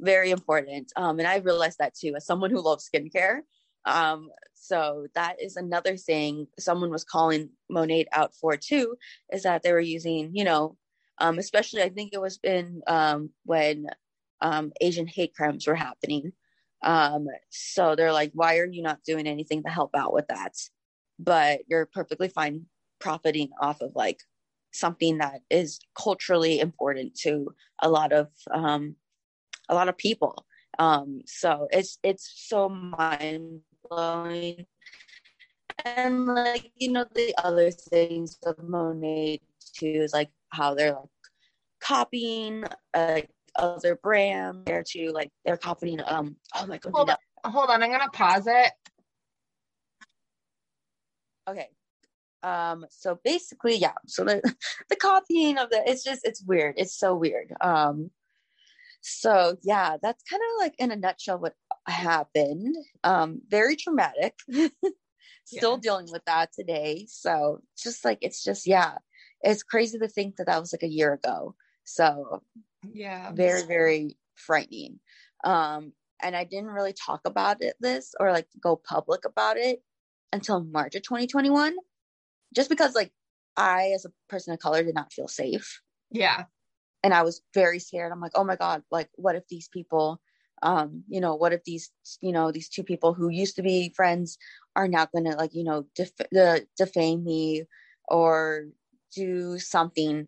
very 0.00 0.30
important. 0.30 0.92
Um, 0.96 1.18
and 1.18 1.28
I 1.28 1.36
realized 1.36 1.78
that 1.78 1.94
too 1.94 2.14
as 2.16 2.26
someone 2.26 2.50
who 2.50 2.62
loves 2.62 2.88
skincare. 2.88 3.40
Um, 3.86 4.30
so 4.54 5.06
that 5.14 5.40
is 5.40 5.56
another 5.56 5.96
thing 5.96 6.48
someone 6.58 6.90
was 6.90 7.04
calling 7.04 7.50
Monat 7.70 8.06
out 8.12 8.34
for 8.34 8.56
too, 8.56 8.96
is 9.32 9.44
that 9.44 9.62
they 9.62 9.72
were 9.72 9.80
using, 9.80 10.30
you 10.34 10.44
know, 10.44 10.76
um, 11.18 11.38
especially 11.38 11.82
I 11.82 11.88
think 11.88 12.12
it 12.12 12.20
was 12.20 12.38
in 12.42 12.82
um, 12.86 13.30
when 13.44 13.86
um, 14.40 14.72
Asian 14.80 15.06
hate 15.06 15.34
crimes 15.34 15.66
were 15.66 15.74
happening. 15.74 16.32
Um, 16.82 17.26
so 17.50 17.94
they're 17.94 18.12
like, 18.12 18.32
why 18.34 18.58
are 18.58 18.66
you 18.66 18.82
not 18.82 19.02
doing 19.04 19.26
anything 19.26 19.62
to 19.62 19.70
help 19.70 19.94
out 19.94 20.12
with 20.12 20.26
that? 20.28 20.54
But 21.18 21.60
you're 21.68 21.86
perfectly 21.86 22.28
fine 22.28 22.66
profiting 22.98 23.50
off 23.60 23.80
of 23.80 23.92
like 23.94 24.20
something 24.72 25.18
that 25.18 25.40
is 25.50 25.80
culturally 25.98 26.60
important 26.60 27.14
to 27.14 27.54
a 27.80 27.88
lot 27.88 28.12
of 28.12 28.28
um, 28.52 28.96
a 29.68 29.74
lot 29.74 29.88
of 29.88 29.96
people. 29.96 30.44
Um, 30.78 31.22
so 31.26 31.68
it's 31.70 31.98
it's 32.02 32.30
so 32.36 32.68
mind 32.68 33.60
blowing. 33.88 34.66
And 35.84 36.26
like, 36.26 36.72
you 36.76 36.90
know, 36.92 37.04
the 37.14 37.34
other 37.42 37.70
things 37.70 38.38
of 38.44 38.56
Monat 38.56 39.40
too 39.74 39.86
is 39.86 40.12
like 40.12 40.30
how 40.50 40.74
they're 40.74 40.94
like 40.94 41.08
copying 41.80 42.64
uh, 42.94 43.20
other 43.56 43.96
brands 43.96 44.64
there 44.64 44.84
too, 44.86 45.10
like 45.12 45.30
they're 45.44 45.56
copying 45.56 46.00
um 46.06 46.36
oh 46.54 46.66
my 46.66 46.78
god. 46.78 46.92
Hold 46.94 47.10
on, 47.10 47.16
hold 47.44 47.70
on, 47.70 47.82
I'm 47.82 47.90
gonna 47.90 48.10
pause 48.10 48.46
it. 48.46 48.72
Okay. 51.48 51.68
Um, 52.42 52.86
so 52.90 53.18
basically, 53.24 53.76
yeah. 53.76 53.94
So 54.06 54.24
the 54.24 54.40
the 54.88 54.96
copying 54.96 55.58
of 55.58 55.70
the 55.70 55.82
it's 55.86 56.04
just 56.04 56.24
it's 56.24 56.42
weird. 56.42 56.74
It's 56.76 56.96
so 56.96 57.14
weird. 57.14 57.52
Um 57.60 58.10
so 59.00 59.56
yeah, 59.62 59.96
that's 60.02 60.22
kind 60.24 60.42
of 60.42 60.60
like 60.60 60.74
in 60.78 60.90
a 60.90 60.96
nutshell 60.96 61.38
what 61.38 61.54
happened. 61.86 62.76
Um, 63.04 63.40
very 63.48 63.76
traumatic. 63.76 64.34
Still 65.44 65.72
yeah. 65.74 65.80
dealing 65.80 66.08
with 66.10 66.24
that 66.26 66.50
today. 66.52 67.06
So 67.08 67.60
just 67.80 68.04
like 68.04 68.18
it's 68.20 68.42
just 68.42 68.66
yeah, 68.66 68.98
it's 69.42 69.62
crazy 69.62 69.98
to 69.98 70.08
think 70.08 70.36
that 70.36 70.46
that 70.46 70.60
was 70.60 70.72
like 70.72 70.82
a 70.82 70.92
year 70.92 71.12
ago. 71.12 71.54
So 71.84 72.42
yeah, 72.82 73.32
very 73.32 73.62
very 73.62 74.16
frightening. 74.34 75.00
Um, 75.44 75.92
and 76.20 76.34
I 76.34 76.44
didn't 76.44 76.70
really 76.70 76.94
talk 76.94 77.20
about 77.24 77.62
it 77.62 77.76
this 77.80 78.14
or 78.18 78.32
like 78.32 78.48
go 78.60 78.76
public 78.76 79.24
about 79.24 79.56
it 79.56 79.82
until 80.32 80.64
March 80.64 80.96
of 80.96 81.02
2021, 81.02 81.76
just 82.54 82.68
because 82.68 82.94
like 82.94 83.12
I 83.56 83.92
as 83.94 84.04
a 84.04 84.12
person 84.28 84.52
of 84.52 84.58
color 84.58 84.82
did 84.82 84.94
not 84.94 85.12
feel 85.12 85.28
safe. 85.28 85.80
Yeah 86.10 86.44
and 87.06 87.14
I 87.14 87.22
was 87.22 87.40
very 87.54 87.78
scared. 87.78 88.10
I'm 88.10 88.20
like, 88.20 88.32
oh 88.34 88.42
my 88.42 88.56
God, 88.56 88.82
like, 88.90 89.08
what 89.14 89.36
if 89.36 89.46
these 89.48 89.68
people, 89.68 90.20
um, 90.62 91.04
you 91.08 91.20
know, 91.20 91.34
what 91.34 91.52
if 91.52 91.62
these, 91.64 91.90
you 92.20 92.32
know, 92.32 92.50
these 92.50 92.68
two 92.68 92.82
people 92.82 93.14
who 93.14 93.28
used 93.28 93.56
to 93.56 93.62
be 93.62 93.92
friends 93.94 94.38
are 94.74 94.88
not 94.88 95.12
going 95.12 95.24
to, 95.24 95.32
like, 95.36 95.54
you 95.54 95.64
know, 95.64 95.86
def- 95.94 96.66
defame 96.76 97.24
me 97.24 97.64
or 98.08 98.66
do 99.14 99.58
something, 99.58 100.26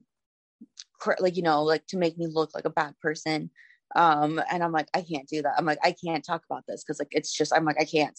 like, 1.21 1.37
you 1.37 1.43
know, 1.43 1.63
like 1.63 1.87
to 1.87 1.97
make 1.97 2.19
me 2.19 2.27
look 2.27 2.51
like 2.55 2.65
a 2.65 2.71
bad 2.71 2.95
person. 3.01 3.51
Um, 3.97 4.41
and 4.51 4.63
I'm 4.63 4.73
like, 4.73 4.89
I 4.95 5.03
can't 5.03 5.29
do 5.29 5.43
that. 5.43 5.55
I'm 5.57 5.65
like, 5.65 5.79
I 5.83 5.93
can't 6.05 6.25
talk 6.25 6.43
about 6.49 6.65
this 6.69 6.85
because, 6.85 6.99
like, 6.99 7.09
it's 7.13 7.33
just, 7.33 7.55
I'm 7.55 7.65
like, 7.65 7.81
I 7.81 7.85
can't. 7.85 8.19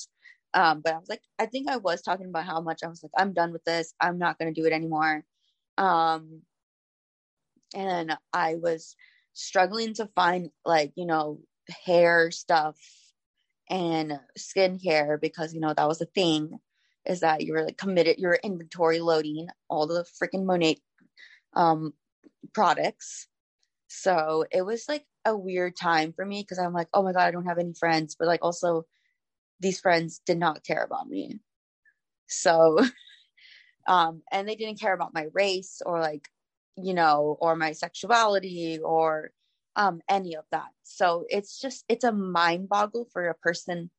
Um, 0.53 0.81
but 0.81 0.93
I 0.93 0.97
was 0.97 1.09
like, 1.09 1.21
I 1.37 1.45
think 1.45 1.69
I 1.69 1.77
was 1.77 2.01
talking 2.01 2.27
about 2.27 2.45
how 2.45 2.59
much 2.59 2.79
I 2.83 2.87
was 2.87 3.03
like, 3.03 3.11
I'm 3.17 3.33
done 3.33 3.51
with 3.51 3.63
this. 3.65 3.93
I'm 4.01 4.17
not 4.17 4.39
going 4.39 4.51
to 4.53 4.59
do 4.59 4.65
it 4.65 4.73
anymore. 4.73 5.23
Um, 5.77 6.41
and 7.75 8.17
I 8.33 8.55
was 8.55 8.95
struggling 9.33 9.93
to 9.95 10.09
find 10.15 10.49
like, 10.65 10.91
you 10.95 11.05
know, 11.05 11.39
hair 11.69 12.31
stuff 12.31 12.77
and 13.69 14.19
skincare 14.37 15.19
because, 15.19 15.53
you 15.53 15.59
know, 15.59 15.73
that 15.73 15.87
was 15.87 15.99
the 15.99 16.05
thing 16.05 16.59
is 17.05 17.21
that 17.21 17.41
you 17.41 17.53
were 17.53 17.63
like 17.63 17.77
committed, 17.77 18.17
you're 18.17 18.39
inventory 18.43 18.99
loading 18.99 19.47
all 19.69 19.87
the 19.87 20.05
freaking 20.21 20.45
Monet 20.45 20.77
um, 21.53 21.93
products. 22.53 23.27
So 23.87 24.45
it 24.51 24.63
was 24.63 24.85
like 24.87 25.05
a 25.25 25.35
weird 25.35 25.75
time 25.75 26.13
for 26.13 26.25
me 26.25 26.41
because 26.41 26.59
I'm 26.59 26.73
like, 26.73 26.87
oh 26.93 27.03
my 27.03 27.13
God, 27.13 27.21
I 27.21 27.31
don't 27.31 27.47
have 27.47 27.57
any 27.57 27.73
friends. 27.73 28.15
But 28.17 28.27
like 28.27 28.43
also, 28.43 28.85
these 29.59 29.79
friends 29.79 30.21
did 30.25 30.37
not 30.37 30.63
care 30.63 30.83
about 30.83 31.07
me. 31.07 31.39
So, 32.27 32.79
um, 33.87 34.21
and 34.31 34.47
they 34.47 34.55
didn't 34.55 34.79
care 34.79 34.93
about 34.93 35.13
my 35.13 35.27
race 35.33 35.81
or 35.85 35.99
like 35.99 36.29
you 36.81 36.93
know, 36.93 37.37
or 37.39 37.55
my 37.55 37.73
sexuality 37.73 38.79
or 38.83 39.31
um, 39.79 40.01
any 40.09 40.35
of 40.35 40.43
that. 40.51 40.67
So 40.83 41.25
it's 41.29 41.57
just, 41.59 41.85
it's 41.87 42.03
a 42.03 42.11
mind 42.11 42.67
boggle 42.67 43.07
for 43.13 43.29
a 43.29 43.33
person 43.33 43.89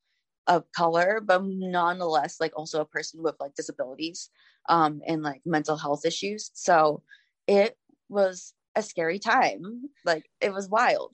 of 0.45 0.71
color, 0.71 1.19
but 1.25 1.43
nonetheless, 1.43 2.39
like 2.39 2.53
also 2.55 2.81
a 2.81 2.85
person 2.85 3.23
with 3.23 3.35
like 3.39 3.55
disabilities 3.55 4.29
um, 4.69 5.01
and 5.07 5.23
like 5.23 5.41
mental 5.43 5.75
health 5.75 6.05
issues. 6.05 6.51
So 6.53 7.01
it 7.47 7.75
was 8.09 8.53
a 8.75 8.83
scary 8.83 9.17
time. 9.17 9.89
Like 10.05 10.29
it 10.39 10.53
was 10.53 10.69
wild. 10.69 11.13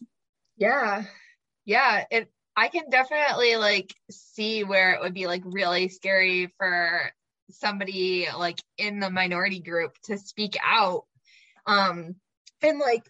Yeah. 0.58 1.06
Yeah. 1.64 2.04
It, 2.12 2.30
I 2.58 2.68
can 2.68 2.90
definitely 2.90 3.56
like 3.56 3.96
see 4.12 4.66
where 4.66 4.92
it 4.94 5.02
would 5.02 5.14
be 5.14 5.28
like 5.28 5.44
really 5.46 5.88
scary 5.88 6.54
for 6.58 7.12
somebody 7.52 8.28
like 8.38 8.60
in 8.78 9.00
the 9.00 9.10
minority 9.10 9.62
group 9.62 9.94
to 10.04 10.18
speak 10.18 10.58
out 10.62 11.06
um, 11.66 12.16
and 12.62 12.80
like, 12.80 13.10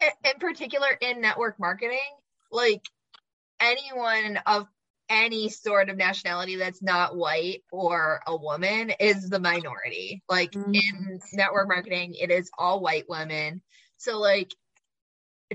in 0.00 0.38
particular 0.38 0.88
in 1.00 1.20
network 1.20 1.58
marketing, 1.58 1.98
like 2.50 2.82
anyone 3.60 4.38
of 4.46 4.66
any 5.08 5.48
sort 5.48 5.90
of 5.90 5.96
nationality 5.96 6.56
that's 6.56 6.82
not 6.82 7.16
white 7.16 7.62
or 7.70 8.20
a 8.26 8.36
woman 8.36 8.92
is 8.98 9.28
the 9.28 9.38
minority. 9.38 10.22
Like 10.28 10.52
mm-hmm. 10.52 10.74
in 10.74 11.20
network 11.32 11.68
marketing, 11.68 12.14
it 12.14 12.30
is 12.30 12.50
all 12.56 12.80
white 12.80 13.04
women. 13.08 13.62
So 13.98 14.18
like 14.18 14.52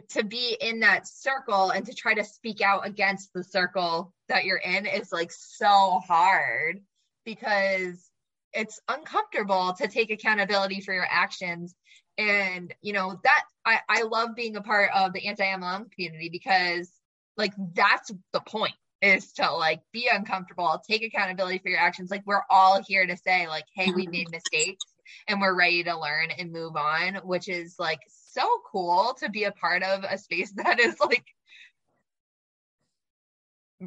to 0.09 0.23
be 0.23 0.55
in 0.59 0.81
that 0.81 1.07
circle 1.07 1.71
and 1.71 1.85
to 1.87 1.93
try 1.93 2.13
to 2.13 2.23
speak 2.23 2.61
out 2.61 2.85
against 2.85 3.33
the 3.33 3.43
circle 3.43 4.13
that 4.29 4.45
you're 4.45 4.57
in 4.57 4.85
is 4.85 5.11
like 5.11 5.31
so 5.31 5.99
hard 6.07 6.81
because 7.25 8.09
it's 8.53 8.79
uncomfortable 8.87 9.73
to 9.79 9.87
take 9.87 10.11
accountability 10.11 10.81
for 10.81 10.93
your 10.93 11.07
actions 11.09 11.73
and 12.17 12.73
you 12.81 12.93
know 12.93 13.19
that 13.23 13.43
i 13.65 13.79
i 13.89 14.01
love 14.03 14.35
being 14.35 14.55
a 14.55 14.61
part 14.61 14.89
of 14.95 15.13
the 15.13 15.27
anti-mlm 15.27 15.91
community 15.91 16.29
because 16.29 16.91
like 17.37 17.53
that's 17.73 18.11
the 18.33 18.39
point 18.41 18.73
is 19.01 19.31
to 19.33 19.51
like 19.53 19.81
be 19.93 20.09
uncomfortable 20.11 20.81
take 20.87 21.03
accountability 21.03 21.59
for 21.59 21.69
your 21.69 21.79
actions. 21.79 22.09
Like 22.09 22.23
we're 22.25 22.41
all 22.49 22.81
here 22.83 23.05
to 23.05 23.15
say 23.15 23.47
like 23.47 23.65
hey 23.75 23.91
we 23.91 24.07
made 24.07 24.31
mistakes 24.31 24.85
and 25.27 25.39
we're 25.39 25.55
ready 25.55 25.83
to 25.83 25.99
learn 25.99 26.31
and 26.37 26.51
move 26.51 26.75
on 26.75 27.15
which 27.23 27.47
is 27.47 27.75
like 27.77 27.99
so 28.07 28.43
cool 28.71 29.15
to 29.19 29.29
be 29.29 29.43
a 29.45 29.51
part 29.51 29.83
of 29.83 30.03
a 30.03 30.17
space 30.17 30.51
that 30.55 30.79
is 30.79 30.99
like 30.99 31.25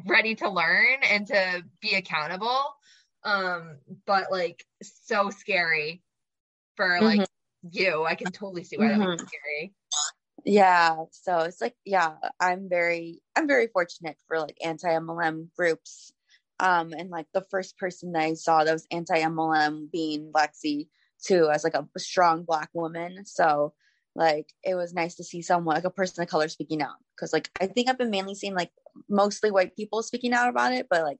ready 0.05 0.35
to 0.35 0.49
learn 0.49 0.97
and 1.09 1.27
to 1.27 1.63
be 1.81 1.95
accountable. 1.95 2.75
Um 3.23 3.77
but 4.07 4.31
like 4.31 4.65
so 4.81 5.29
scary 5.29 6.01
for 6.77 7.01
like 7.01 7.19
mm-hmm. 7.19 7.23
You 7.69 8.05
i 8.05 8.15
can 8.15 8.31
totally 8.31 8.63
see 8.63 8.77
why 8.77 8.85
mm-hmm. 8.85 8.99
that 8.99 9.07
would 9.07 9.19
be 9.19 9.25
scary 9.25 9.73
yeah 10.43 10.95
so 11.11 11.39
it's 11.39 11.61
like 11.61 11.75
yeah 11.85 12.13
i'm 12.39 12.67
very 12.67 13.21
i'm 13.35 13.47
very 13.47 13.67
fortunate 13.67 14.17
for 14.27 14.39
like 14.39 14.57
anti-mlm 14.63 15.47
groups 15.55 16.13
Um, 16.61 16.93
and 16.93 17.09
like 17.09 17.25
the 17.33 17.45
first 17.49 17.77
person 17.79 18.11
that 18.11 18.21
I 18.21 18.33
saw 18.35 18.63
that 18.63 18.71
was 18.71 18.85
anti 18.91 19.19
MLM 19.19 19.91
being 19.91 20.31
Lexi 20.31 20.87
too, 21.25 21.49
as 21.49 21.63
like 21.63 21.73
a 21.73 21.87
strong 21.97 22.43
black 22.43 22.69
woman. 22.73 23.25
So 23.25 23.73
like 24.15 24.47
it 24.63 24.75
was 24.75 24.93
nice 24.93 25.15
to 25.15 25.23
see 25.23 25.41
someone 25.41 25.75
like 25.75 25.85
a 25.85 25.89
person 25.89 26.21
of 26.21 26.29
color 26.29 26.49
speaking 26.49 26.83
out 26.83 26.97
because 27.15 27.33
like 27.33 27.49
I 27.59 27.65
think 27.65 27.89
I've 27.89 27.97
been 27.97 28.11
mainly 28.11 28.35
seeing 28.35 28.53
like 28.53 28.69
mostly 29.09 29.49
white 29.49 29.75
people 29.75 30.03
speaking 30.03 30.33
out 30.33 30.49
about 30.49 30.73
it, 30.73 30.85
but 30.87 31.01
like 31.01 31.17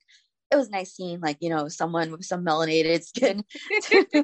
it 0.52 0.58
was 0.58 0.70
nice 0.70 0.94
seeing 0.94 1.20
like 1.22 1.38
you 1.42 1.50
know 1.50 1.70
someone 1.70 2.12
with 2.12 2.24
some 2.24 2.46
melanated 2.46 3.04
skin 3.04 3.44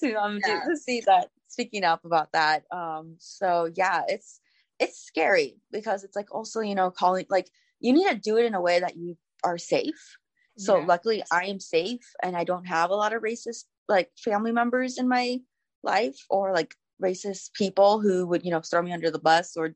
to, 0.00 0.14
um 0.14 0.38
yeah. 0.46 0.60
to, 0.60 0.70
to 0.70 0.76
see 0.76 1.02
that 1.06 1.28
speaking 1.48 1.84
up 1.84 2.04
about 2.04 2.32
that. 2.32 2.64
Um, 2.70 3.16
so 3.18 3.70
yeah, 3.74 4.02
it's 4.08 4.40
it's 4.78 4.98
scary 4.98 5.56
because 5.72 6.04
it's 6.04 6.16
like 6.16 6.32
also 6.32 6.60
you 6.60 6.74
know 6.74 6.90
calling 6.90 7.26
like 7.28 7.48
you 7.80 7.92
need 7.92 8.08
to 8.08 8.16
do 8.16 8.36
it 8.36 8.44
in 8.44 8.54
a 8.54 8.60
way 8.60 8.80
that 8.80 8.96
you 8.96 9.16
are 9.44 9.58
safe. 9.58 10.16
So 10.56 10.78
yeah. 10.78 10.86
luckily 10.86 11.22
I 11.32 11.44
am 11.44 11.60
safe 11.60 12.12
and 12.22 12.36
I 12.36 12.44
don't 12.44 12.66
have 12.66 12.90
a 12.90 12.94
lot 12.94 13.12
of 13.12 13.22
racist 13.22 13.64
like 13.88 14.10
family 14.16 14.52
members 14.52 14.98
in 14.98 15.08
my 15.08 15.40
life 15.82 16.18
or 16.28 16.52
like 16.52 16.74
racist 17.02 17.52
people 17.54 18.00
who 18.00 18.26
would 18.26 18.44
you 18.44 18.50
know 18.50 18.60
throw 18.60 18.82
me 18.82 18.92
under 18.92 19.10
the 19.10 19.20
bus 19.20 19.56
or 19.56 19.74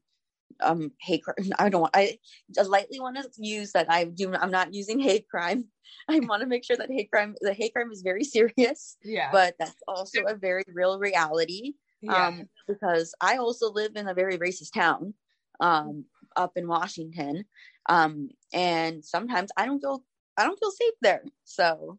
um 0.61 0.93
hate 1.01 1.23
crime. 1.25 1.37
I 1.59 1.69
don't 1.69 1.83
want 1.83 1.97
I 1.97 2.19
lightly 2.65 3.01
want 3.01 3.17
to 3.17 3.29
use 3.39 3.73
that 3.73 3.91
I 3.91 4.05
do 4.05 4.35
I'm 4.35 4.51
not 4.51 4.75
using 4.75 4.99
hate 4.99 5.29
crime. 5.29 5.65
I 6.09 6.21
want 6.21 6.43
to 6.43 6.49
make 6.49 6.65
sure 6.65 6.77
that 6.77 6.91
hate 6.91 7.11
crime 7.11 7.35
the 7.41 7.55
hate 7.55 7.75
crime 7.75 7.91
is 7.93 8.03
very 8.03 8.25
serious. 8.25 8.97
Yeah. 9.05 9.31
But 9.33 9.55
that's 9.59 9.83
also 9.89 10.23
a 10.27 10.35
very 10.35 10.65
real 10.73 10.99
reality. 10.99 11.75
Yeah. 12.01 12.29
Um 12.29 12.49
because 12.67 13.15
I 13.21 13.37
also 13.37 13.71
live 13.71 13.97
in 13.97 14.09
a 14.09 14.15
very 14.15 14.39
racist 14.39 14.73
town 14.73 15.15
um 15.61 16.05
up 16.37 16.53
in 16.57 16.67
Washington. 16.67 17.45
Um 17.89 18.31
and 18.53 19.05
sometimes 19.05 19.51
I 19.57 19.67
don't 19.67 19.81
feel 19.81 20.05
I 20.37 20.45
don't 20.45 20.59
feel 20.59 20.71
safe 20.71 20.95
there. 21.01 21.25
So 21.45 21.99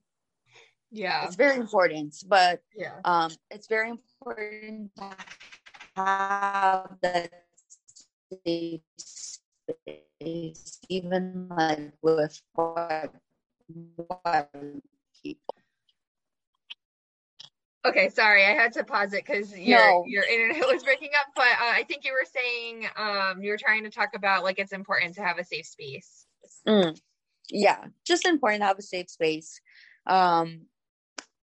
yeah. 0.92 1.26
It's 1.26 1.36
very 1.36 1.58
important, 1.58 2.16
but 2.28 2.62
yeah. 2.76 3.00
um 3.04 3.32
it's 3.50 3.68
very 3.68 3.90
important 3.90 4.92
to 4.98 5.16
have 5.96 6.98
that 7.02 7.43
safe 8.46 8.82
space, 8.98 10.80
even 10.90 11.48
like 11.50 11.94
with 12.02 12.42
what 12.54 13.14
people. 15.22 15.56
Okay, 17.86 18.10
sorry, 18.10 18.46
I 18.46 18.52
had 18.52 18.74
to 18.74 18.84
pause 18.84 19.12
it 19.14 19.26
because 19.26 19.58
your 19.58 19.78
no. 19.78 20.04
your 20.08 20.24
internet 20.24 20.68
was 20.72 20.84
breaking 20.84 21.10
up. 21.20 21.28
But 21.36 21.44
uh, 21.44 21.74
I 21.74 21.84
think 21.88 22.06
you 22.06 22.14
were 22.14 22.26
saying 22.26 22.88
um, 22.96 23.44
you 23.44 23.52
were 23.52 23.58
trying 23.58 23.84
to 23.84 23.90
talk 23.90 24.10
about 24.16 24.44
like 24.44 24.60
it's 24.60 24.72
important 24.72 25.16
to 25.16 25.24
have 25.24 25.38
a 25.38 25.44
safe 25.44 25.66
space. 25.66 26.26
Mm. 26.68 26.98
Yeah, 27.50 27.86
just 28.08 28.26
important 28.26 28.62
to 28.62 28.68
have 28.68 28.80
a 28.80 28.84
safe 28.84 29.10
space. 29.10 29.60
Um, 30.08 30.68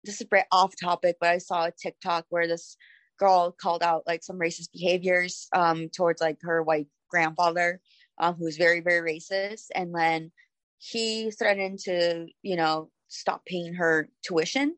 this 0.03 0.21
is 0.21 0.27
off 0.51 0.73
topic, 0.81 1.17
but 1.19 1.29
I 1.29 1.39
saw 1.39 1.65
a 1.65 1.71
TikTok 1.71 2.25
where 2.29 2.47
this 2.47 2.77
girl 3.19 3.51
called 3.51 3.83
out 3.83 4.03
like 4.07 4.23
some 4.23 4.39
racist 4.39 4.71
behaviors 4.71 5.47
um, 5.53 5.89
towards 5.89 6.21
like 6.21 6.37
her 6.41 6.63
white 6.63 6.87
grandfather, 7.09 7.81
um, 8.17 8.35
who 8.35 8.45
was 8.45 8.57
very 8.57 8.79
very 8.79 9.13
racist, 9.13 9.65
and 9.75 9.93
then 9.93 10.31
he 10.77 11.29
threatened 11.31 11.79
to 11.79 12.27
you 12.41 12.55
know 12.55 12.89
stop 13.09 13.45
paying 13.45 13.75
her 13.75 14.09
tuition, 14.25 14.75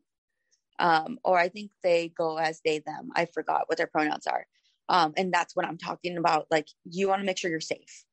um, 0.78 1.18
or 1.24 1.38
I 1.38 1.48
think 1.48 1.70
they 1.82 2.08
go 2.08 2.36
as 2.36 2.60
they 2.64 2.80
them. 2.80 3.10
I 3.14 3.26
forgot 3.26 3.64
what 3.66 3.78
their 3.78 3.86
pronouns 3.86 4.26
are, 4.26 4.46
um, 4.88 5.14
and 5.16 5.32
that's 5.32 5.56
what 5.56 5.66
I'm 5.66 5.78
talking 5.78 6.18
about. 6.18 6.46
Like 6.50 6.68
you 6.84 7.08
want 7.08 7.20
to 7.20 7.26
make 7.26 7.38
sure 7.38 7.50
you're 7.50 7.60
safe. 7.60 8.04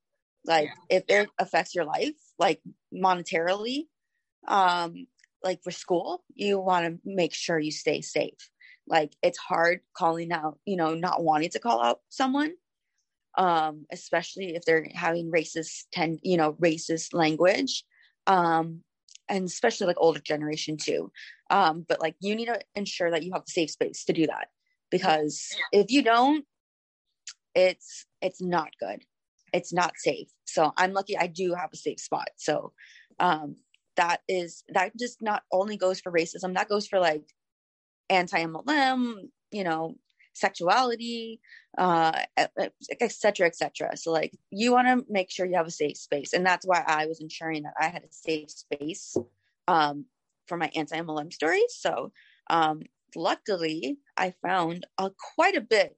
Like 0.45 0.69
yeah. 0.89 0.97
if 0.97 1.03
it 1.09 1.29
affects 1.37 1.75
your 1.75 1.85
life, 1.85 2.15
like 2.37 2.61
monetarily, 2.93 3.87
um, 4.47 5.07
like 5.43 5.63
for 5.63 5.71
school, 5.71 6.23
you 6.33 6.59
want 6.59 6.85
to 6.85 6.99
make 7.03 7.33
sure 7.33 7.59
you 7.59 7.71
stay 7.71 8.01
safe 8.01 8.49
like 8.89 9.15
it's 9.21 9.37
hard 9.37 9.81
calling 9.95 10.31
out 10.31 10.59
you 10.65 10.75
know 10.75 10.93
not 10.93 11.23
wanting 11.23 11.49
to 11.49 11.59
call 11.59 11.81
out 11.81 11.99
someone 12.09 12.51
um 13.37 13.85
especially 13.91 14.55
if 14.55 14.65
they're 14.65 14.87
having 14.93 15.31
racist 15.31 15.85
tend 15.91 16.19
you 16.23 16.37
know 16.37 16.53
racist 16.53 17.13
language 17.13 17.83
um 18.27 18.81
and 19.29 19.45
especially 19.45 19.87
like 19.87 19.97
older 19.99 20.19
generation 20.19 20.75
too. 20.75 21.11
Um 21.49 21.85
but 21.87 22.01
like 22.01 22.15
you 22.19 22.35
need 22.35 22.47
to 22.47 22.59
ensure 22.75 23.11
that 23.11 23.23
you 23.23 23.31
have 23.33 23.43
a 23.47 23.51
safe 23.51 23.69
space 23.71 24.03
to 24.05 24.13
do 24.13 24.25
that 24.27 24.47
because 24.89 25.55
if 25.71 25.91
you 25.91 26.01
don't 26.01 26.45
it's 27.55 28.05
it's 28.21 28.41
not 28.41 28.69
good. 28.79 29.03
It's 29.53 29.73
not 29.73 29.93
safe. 29.97 30.29
So 30.45 30.73
i'm 30.77 30.93
lucky 30.93 31.17
i 31.17 31.27
do 31.27 31.53
have 31.53 31.69
a 31.71 31.77
safe 31.77 31.99
spot. 31.99 32.29
So 32.37 32.73
um 33.19 33.55
that 33.95 34.21
is 34.27 34.63
that 34.69 34.97
just 34.97 35.21
not 35.21 35.43
only 35.51 35.77
goes 35.77 35.99
for 35.99 36.11
racism 36.11 36.55
that 36.55 36.69
goes 36.69 36.87
for 36.87 36.99
like 36.99 37.23
anti-MLM, 38.09 39.29
you 39.51 39.63
know, 39.63 39.95
sexuality, 40.33 41.39
uh, 41.77 42.11
et 42.37 43.11
cetera, 43.11 43.47
et 43.47 43.55
cetera. 43.55 43.95
So 43.97 44.11
like 44.11 44.33
you 44.49 44.71
want 44.71 44.87
to 44.87 45.05
make 45.11 45.29
sure 45.29 45.45
you 45.45 45.55
have 45.55 45.67
a 45.67 45.71
safe 45.71 45.97
space. 45.97 46.33
And 46.33 46.45
that's 46.45 46.65
why 46.65 46.83
I 46.85 47.05
was 47.05 47.21
ensuring 47.21 47.63
that 47.63 47.73
I 47.79 47.87
had 47.87 48.03
a 48.03 48.11
safe 48.11 48.49
space 48.49 49.15
um, 49.67 50.05
for 50.47 50.57
my 50.57 50.71
anti-MLM 50.75 51.33
stories. 51.33 51.75
So 51.77 52.11
um, 52.49 52.81
luckily 53.15 53.97
I 54.17 54.33
found 54.41 54.87
uh, 54.97 55.09
quite 55.35 55.55
a 55.55 55.61
bit 55.61 55.95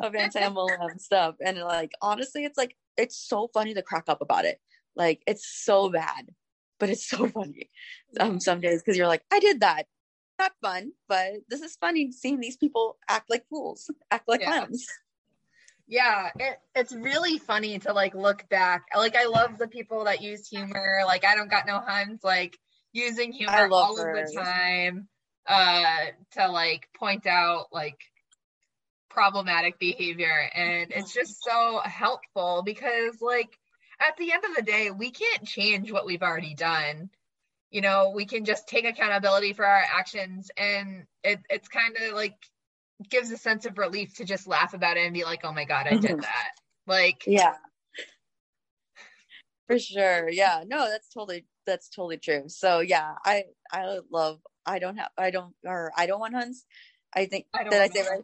of 0.00 0.14
anti-MLM 0.24 1.00
stuff. 1.00 1.36
And 1.44 1.58
like, 1.58 1.92
honestly, 2.02 2.44
it's 2.44 2.58
like, 2.58 2.76
it's 2.96 3.16
so 3.16 3.48
funny 3.52 3.74
to 3.74 3.82
crack 3.82 4.04
up 4.08 4.20
about 4.20 4.44
it. 4.44 4.60
Like 4.96 5.22
it's 5.26 5.46
so 5.46 5.88
bad, 5.90 6.28
but 6.78 6.90
it's 6.90 7.08
so 7.08 7.26
funny 7.28 7.70
um, 8.20 8.38
some 8.38 8.60
days 8.60 8.82
because 8.82 8.96
you're 8.96 9.08
like, 9.08 9.24
I 9.32 9.40
did 9.40 9.60
that 9.60 9.86
not 10.38 10.52
fun, 10.62 10.92
but 11.08 11.32
this 11.48 11.60
is 11.60 11.76
funny 11.76 12.12
seeing 12.12 12.40
these 12.40 12.56
people 12.56 12.96
act 13.08 13.30
like 13.30 13.46
fools, 13.48 13.90
act 14.10 14.28
like 14.28 14.40
yeah. 14.40 14.58
clowns. 14.58 14.86
Yeah, 15.86 16.30
it, 16.38 16.58
it's 16.74 16.94
really 16.94 17.38
funny 17.38 17.78
to 17.80 17.92
like 17.92 18.14
look 18.14 18.48
back. 18.48 18.84
Like 18.96 19.16
I 19.16 19.26
love 19.26 19.58
the 19.58 19.68
people 19.68 20.04
that 20.04 20.22
use 20.22 20.48
humor. 20.48 21.00
Like 21.06 21.26
I 21.26 21.34
don't 21.36 21.50
got 21.50 21.66
no 21.66 21.78
huns. 21.78 22.24
Like 22.24 22.58
using 22.94 23.32
humor 23.32 23.68
all 23.70 23.96
her. 23.96 24.16
of 24.16 24.26
the 24.26 24.34
time 24.34 25.08
uh 25.46 26.06
to 26.30 26.48
like 26.48 26.88
point 26.96 27.26
out 27.26 27.66
like 27.70 27.98
problematic 29.10 29.78
behavior 29.78 30.50
and 30.54 30.90
it's 30.90 31.12
just 31.12 31.42
so 31.44 31.80
helpful 31.84 32.62
because 32.64 33.20
like 33.20 33.50
at 34.00 34.16
the 34.16 34.32
end 34.32 34.44
of 34.44 34.56
the 34.56 34.62
day 34.62 34.90
we 34.90 35.10
can't 35.10 35.44
change 35.44 35.92
what 35.92 36.06
we've 36.06 36.22
already 36.22 36.54
done 36.54 37.10
you 37.74 37.80
know 37.80 38.12
we 38.14 38.24
can 38.24 38.44
just 38.44 38.68
take 38.68 38.84
accountability 38.84 39.52
for 39.52 39.66
our 39.66 39.82
actions. 39.92 40.48
And 40.56 41.06
it, 41.24 41.40
it's 41.50 41.66
kind 41.66 41.96
of 42.00 42.14
like 42.14 42.36
gives 43.10 43.32
a 43.32 43.36
sense 43.36 43.66
of 43.66 43.76
relief 43.76 44.14
to 44.14 44.24
just 44.24 44.46
laugh 44.46 44.72
about 44.72 44.96
it 44.96 45.04
and 45.04 45.12
be 45.12 45.24
like 45.24 45.40
oh 45.42 45.52
my 45.52 45.64
god 45.64 45.88
i 45.88 45.96
did 45.96 46.12
mm-hmm. 46.12 46.20
that. 46.20 46.52
Like 46.86 47.24
yeah. 47.26 47.54
For 49.66 49.78
sure. 49.78 50.28
Yeah. 50.30 50.62
No 50.64 50.88
that's 50.88 51.08
totally 51.08 51.46
that's 51.66 51.88
totally 51.88 52.18
true. 52.18 52.44
So 52.46 52.78
yeah 52.78 53.14
i 53.24 53.44
i 53.72 53.98
love 54.10 54.38
i 54.64 54.78
don't 54.78 54.96
have 54.96 55.10
i 55.18 55.30
don't 55.30 55.52
or 55.64 55.90
i 55.96 56.06
don't 56.06 56.20
want 56.20 56.34
huns. 56.34 56.64
I 57.12 57.26
think 57.26 57.46
I 57.52 57.64
did 57.64 57.74
i 57.74 57.88
say 57.88 58.06
right? 58.08 58.22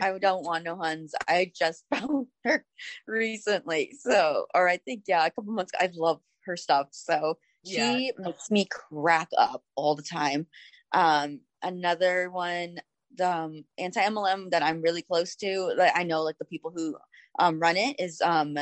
I 0.00 0.18
don't 0.18 0.44
want 0.44 0.64
no 0.64 0.76
huns. 0.76 1.14
I 1.26 1.50
just 1.54 1.84
found 1.94 2.26
her 2.44 2.64
recently. 3.06 3.92
So, 4.00 4.46
or 4.54 4.66
I 4.66 4.78
think, 4.78 5.04
yeah, 5.06 5.24
a 5.26 5.30
couple 5.30 5.52
months 5.52 5.72
I 5.78 5.90
love 5.94 6.20
her 6.46 6.56
stuff. 6.56 6.88
So 6.92 7.36
yeah. 7.64 7.96
She 7.96 8.12
makes 8.18 8.50
me 8.50 8.66
crack 8.66 9.28
up 9.36 9.62
all 9.74 9.94
the 9.94 10.02
time. 10.02 10.46
Um, 10.92 11.40
another 11.62 12.30
one, 12.30 12.78
the 13.16 13.30
um, 13.30 13.64
anti 13.78 14.00
MLM 14.00 14.50
that 14.50 14.62
I'm 14.62 14.82
really 14.82 15.02
close 15.02 15.36
to, 15.36 15.74
like 15.76 15.92
I 15.94 16.04
know 16.04 16.22
like 16.22 16.38
the 16.38 16.44
people 16.44 16.72
who 16.74 16.96
um, 17.38 17.58
run 17.58 17.76
it 17.76 17.96
is 17.98 18.20
um, 18.20 18.56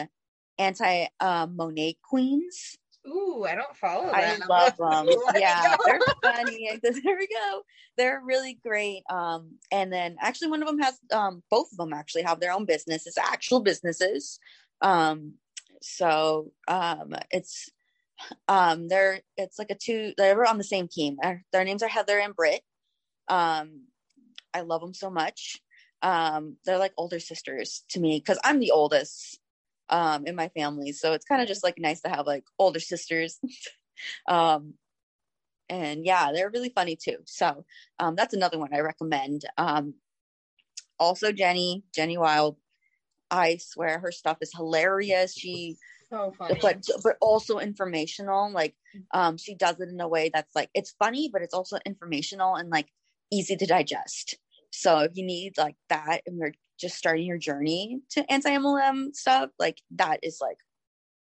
anti 0.58 1.06
uh, 1.20 1.46
Monét 1.46 1.96
Queens. 2.02 2.76
Ooh, 3.06 3.46
I 3.48 3.54
don't 3.54 3.76
follow 3.76 4.10
I 4.10 4.36
love 4.46 4.76
them. 4.78 5.08
yeah, 5.34 5.76
they're 5.86 6.00
funny. 6.22 6.70
There 6.82 7.16
we 7.18 7.28
go. 7.28 7.62
They're 7.96 8.20
really 8.24 8.58
great. 8.62 9.02
Um, 9.10 9.54
and 9.72 9.92
then 9.92 10.16
actually 10.20 10.50
one 10.50 10.62
of 10.62 10.68
them 10.68 10.78
has 10.80 10.98
um 11.12 11.42
both 11.50 11.72
of 11.72 11.78
them 11.78 11.92
actually 11.92 12.22
have 12.22 12.40
their 12.40 12.52
own 12.52 12.66
businesses, 12.66 13.16
actual 13.18 13.60
businesses. 13.60 14.38
Um, 14.82 15.34
so 15.80 16.52
um 16.68 17.14
it's 17.30 17.70
um, 18.48 18.88
they're 18.88 19.20
it's 19.37 19.59
like 19.59 19.70
a 19.70 19.74
two. 19.74 20.12
They're 20.16 20.46
on 20.46 20.59
the 20.59 20.64
same 20.64 20.88
team. 20.88 21.16
Their, 21.22 21.44
their 21.52 21.64
names 21.64 21.83
are 21.83 21.88
Heather 21.88 22.18
and 22.18 22.35
Britt. 22.35 22.62
Um, 23.28 23.87
I 24.52 24.62
love 24.62 24.80
them 24.80 24.94
so 24.94 25.11
much. 25.11 25.61
Um, 26.02 26.56
they're 26.64 26.78
like 26.78 26.92
older 26.96 27.20
sisters 27.20 27.85
to 27.90 28.00
me 28.00 28.18
because 28.18 28.38
I'm 28.44 28.59
the 28.59 28.70
oldest 28.70 29.38
um, 29.88 30.26
in 30.26 30.35
my 30.35 30.48
family, 30.48 30.92
so 30.92 31.12
it's 31.12 31.24
kind 31.24 31.42
of 31.42 31.48
just 31.48 31.64
like 31.64 31.78
nice 31.78 32.00
to 32.02 32.09
have 32.09 32.26
like 32.26 32.44
older 32.59 32.80
sisters. 32.80 33.38
um, 34.28 34.74
and 35.68 36.04
yeah, 36.04 36.33
they're 36.33 36.50
really 36.50 36.72
funny 36.74 36.96
too. 36.96 37.18
So 37.26 37.64
um, 37.98 38.16
that's 38.16 38.35
another 38.35 38.59
one 38.59 38.74
I 38.74 38.80
recommend. 38.80 39.42
Um, 39.56 39.94
also, 40.98 41.33
Jenny 41.33 41.85
Jenny 41.94 42.18
Wild. 42.18 42.56
I 43.33 43.59
swear 43.59 44.00
her 44.00 44.11
stuff 44.11 44.38
is 44.40 44.52
hilarious. 44.52 45.33
She 45.35 45.76
so 46.10 46.34
funny. 46.38 46.58
but 46.60 46.84
but 47.02 47.16
also 47.20 47.58
informational. 47.58 48.50
Like 48.50 48.74
um, 49.12 49.36
she 49.36 49.54
does 49.54 49.80
it 49.80 49.88
in 49.88 50.00
a 50.00 50.08
way 50.08 50.30
that's 50.32 50.54
like 50.54 50.70
it's 50.74 50.94
funny, 50.98 51.30
but 51.32 51.42
it's 51.42 51.54
also 51.54 51.78
informational 51.86 52.56
and 52.56 52.70
like 52.70 52.88
easy 53.32 53.56
to 53.56 53.66
digest. 53.66 54.36
So 54.70 55.00
if 55.00 55.12
you 55.14 55.24
need 55.24 55.58
like 55.58 55.76
that 55.88 56.22
and 56.26 56.38
you're 56.38 56.54
just 56.78 56.96
starting 56.96 57.26
your 57.26 57.38
journey 57.38 58.00
to 58.10 58.30
anti 58.30 58.50
MLM 58.50 59.14
stuff, 59.14 59.50
like 59.58 59.78
that 59.92 60.20
is 60.22 60.38
like 60.40 60.58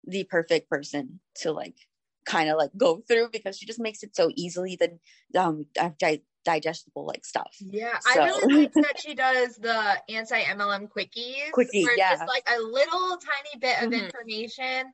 the 0.06 0.24
perfect 0.24 0.70
person 0.70 1.20
to 1.36 1.52
like 1.52 1.76
kind 2.24 2.50
of 2.50 2.58
like 2.58 2.70
go 2.76 3.02
through 3.08 3.28
because 3.32 3.56
she 3.56 3.66
just 3.66 3.80
makes 3.80 4.02
it 4.02 4.14
so 4.14 4.30
easily 4.36 4.76
that 4.76 4.92
um 5.38 5.64
di- 5.98 6.22
digestible 6.44 7.06
like 7.06 7.24
stuff. 7.24 7.54
Yeah, 7.60 7.98
So- 8.00 8.20
I 8.22 8.26
really 8.26 8.54
like 8.62 8.72
that 8.74 9.00
she 9.00 9.14
does 9.14 9.56
the 9.56 10.00
anti 10.08 10.40
MLM 10.42 10.88
quickies. 10.88 11.50
Quickie, 11.52 11.84
where 11.84 11.92
it's 11.92 11.98
yeah. 11.98 12.12
just 12.16 12.28
like 12.28 12.44
a 12.56 12.60
little 12.60 13.16
tiny 13.18 13.58
bit 13.60 13.82
of 13.82 13.90
Mhm. 13.90 14.04
information, 14.04 14.92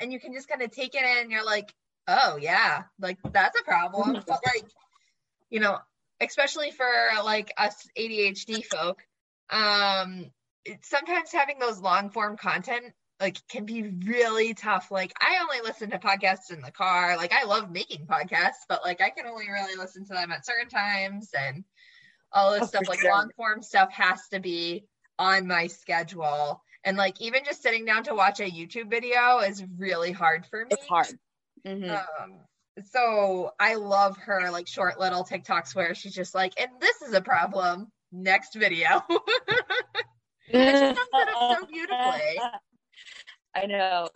and 0.00 0.12
you 0.12 0.20
can 0.20 0.32
just 0.32 0.48
kind 0.48 0.62
of 0.62 0.70
take 0.70 0.94
it 0.94 1.02
in. 1.02 1.18
And 1.18 1.30
you're 1.30 1.44
like, 1.44 1.72
oh 2.08 2.38
yeah, 2.40 2.84
like 3.00 3.18
that's 3.32 3.58
a 3.60 3.64
problem. 3.64 4.12
But 4.26 4.40
like, 4.54 4.66
you 5.50 5.60
know, 5.60 5.78
especially 6.20 6.70
for 6.70 6.90
like 7.24 7.52
us 7.58 7.86
ADHD 7.98 8.64
folk, 8.64 9.02
um, 9.50 10.30
it- 10.64 10.84
sometimes 10.84 11.32
having 11.32 11.58
those 11.58 11.78
long 11.80 12.10
form 12.10 12.36
content 12.36 12.92
like 13.20 13.38
can 13.48 13.64
be 13.64 13.82
really 13.82 14.54
tough. 14.54 14.90
Like 14.90 15.12
I 15.20 15.38
only 15.42 15.60
listen 15.66 15.90
to 15.90 15.98
podcasts 15.98 16.50
in 16.50 16.60
the 16.60 16.70
car. 16.70 17.16
Like 17.16 17.32
I 17.32 17.44
love 17.44 17.70
making 17.70 18.06
podcasts, 18.06 18.64
but 18.68 18.82
like 18.84 19.00
I 19.00 19.10
can 19.10 19.26
only 19.26 19.48
really 19.50 19.76
listen 19.76 20.04
to 20.06 20.14
them 20.14 20.32
at 20.32 20.44
certain 20.44 20.68
times 20.68 21.30
and 21.38 21.64
all 22.32 22.52
this 22.52 22.64
Oh, 22.64 22.66
stuff. 22.66 22.88
Like 22.88 23.00
sure. 23.00 23.10
long 23.10 23.30
form 23.36 23.62
stuff 23.62 23.90
has 23.92 24.20
to 24.32 24.40
be 24.40 24.84
on 25.18 25.46
my 25.46 25.66
schedule. 25.68 26.62
And 26.84 26.96
like 26.96 27.20
even 27.20 27.44
just 27.44 27.62
sitting 27.62 27.84
down 27.84 28.04
to 28.04 28.14
watch 28.14 28.40
a 28.40 28.44
YouTube 28.50 28.90
video 28.90 29.38
is 29.38 29.64
really 29.78 30.12
hard 30.12 30.46
for 30.46 30.60
me. 30.64 30.68
It's 30.70 30.86
hard. 30.86 31.06
Mhm. 31.66 31.90
Um, 31.90 32.40
so 32.92 33.52
I 33.58 33.76
love 33.76 34.18
her 34.18 34.50
like 34.50 34.68
short 34.68 35.00
little 35.00 35.24
TikToks 35.24 35.74
where 35.74 35.94
she's 35.94 36.14
just 36.14 36.34
like, 36.34 36.52
and 36.60 36.70
this 36.80 37.00
is 37.02 37.14
a 37.14 37.22
problem. 37.22 37.90
Next 38.12 38.54
video. 38.54 39.02
and 40.52 40.78
she 40.78 40.84
sums 40.84 40.98
it 41.12 41.28
up 41.34 41.58
so 41.60 41.66
beautifully. 41.66 42.38
I 43.56 43.66
know. 43.66 44.08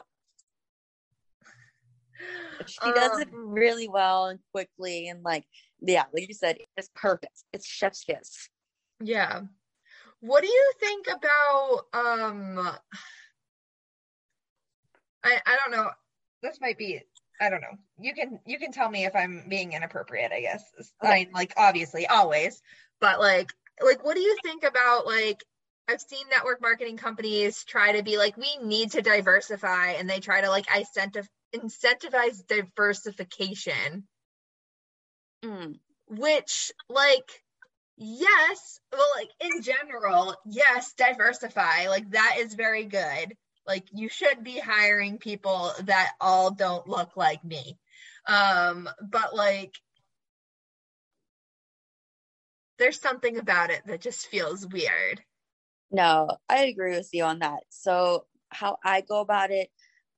She 2.67 2.93
does 2.93 3.19
it 3.21 3.29
Um, 3.33 3.49
really 3.49 3.89
well 3.89 4.27
and 4.27 4.39
quickly 4.53 5.09
and 5.09 5.23
like 5.23 5.47
yeah, 5.81 6.05
like 6.13 6.29
you 6.29 6.35
said, 6.35 6.59
it's 6.77 6.91
perfect. 6.95 7.43
It's 7.55 7.67
chef's 7.67 8.05
kiss. 8.05 8.51
Yeah. 9.03 9.43
What 10.21 10.43
do 10.43 10.49
you 10.49 10.73
think 10.79 11.07
about 11.07 11.87
um 11.95 12.59
I 15.25 15.41
I 15.47 15.57
don't 15.57 15.71
know. 15.73 15.91
This 16.43 16.61
might 16.61 16.77
be 16.77 17.01
I 17.41 17.49
don't 17.49 17.63
know. 17.63 17.79
You 17.99 18.13
can 18.15 18.41
you 18.45 18.59
can 18.59 18.73
tell 18.73 18.91
me 18.91 19.07
if 19.07 19.17
I'm 19.17 19.47
being 19.49 19.73
inappropriate, 19.73 20.33
I 20.33 20.43
guess. 20.43 20.63
I 21.01 21.15
mean, 21.15 21.31
like 21.33 21.55
obviously 21.57 22.07
always, 22.07 22.61
but 23.01 23.19
like 23.21 23.51
like 23.83 24.05
what 24.05 24.15
do 24.15 24.21
you 24.21 24.37
think 24.45 24.65
about 24.65 25.07
like 25.07 25.43
I've 25.89 26.01
seen 26.01 26.25
network 26.31 26.61
marketing 26.61 26.97
companies 26.97 27.65
try 27.65 27.93
to 27.93 28.03
be 28.03 28.17
like 28.17 28.37
we 28.37 28.59
need 28.63 28.93
to 28.93 29.03
diversify 29.03 29.93
and 29.93 30.09
they 30.09 30.21
try 30.21 30.41
to 30.41 30.49
like 30.49 30.67
incentive 30.77 31.29
incentivize 31.55 32.47
diversification. 32.47 34.07
Mm. 35.45 35.79
which 36.07 36.71
like 36.91 37.43
yes 37.97 38.79
well 38.93 39.07
like 39.17 39.31
in 39.41 39.63
general 39.63 40.37
yes 40.45 40.93
diversify 40.93 41.89
like 41.89 42.11
that 42.11 42.37
is 42.39 42.55
very 42.55 42.85
good. 42.85 43.35
Like 43.67 43.85
you 43.93 44.09
should 44.09 44.45
be 44.45 44.59
hiring 44.59 45.19
people 45.19 45.73
that 45.85 46.13
all 46.21 46.51
don't 46.51 46.87
look 46.89 47.17
like 47.17 47.43
me. 47.45 47.79
Um 48.27 48.89
but 49.01 49.35
like 49.35 49.75
there's 52.79 53.01
something 53.01 53.39
about 53.39 53.71
it 53.71 53.83
that 53.87 54.01
just 54.01 54.27
feels 54.27 54.67
weird 54.67 55.23
No, 55.91 56.29
I 56.49 56.65
agree 56.65 56.97
with 56.97 57.11
you 57.13 57.25
on 57.25 57.41
that. 57.41 57.61
So 57.71 58.27
how 58.51 58.77
I 58.85 59.01
go 59.01 59.21
about 59.21 59.51
it, 59.51 59.71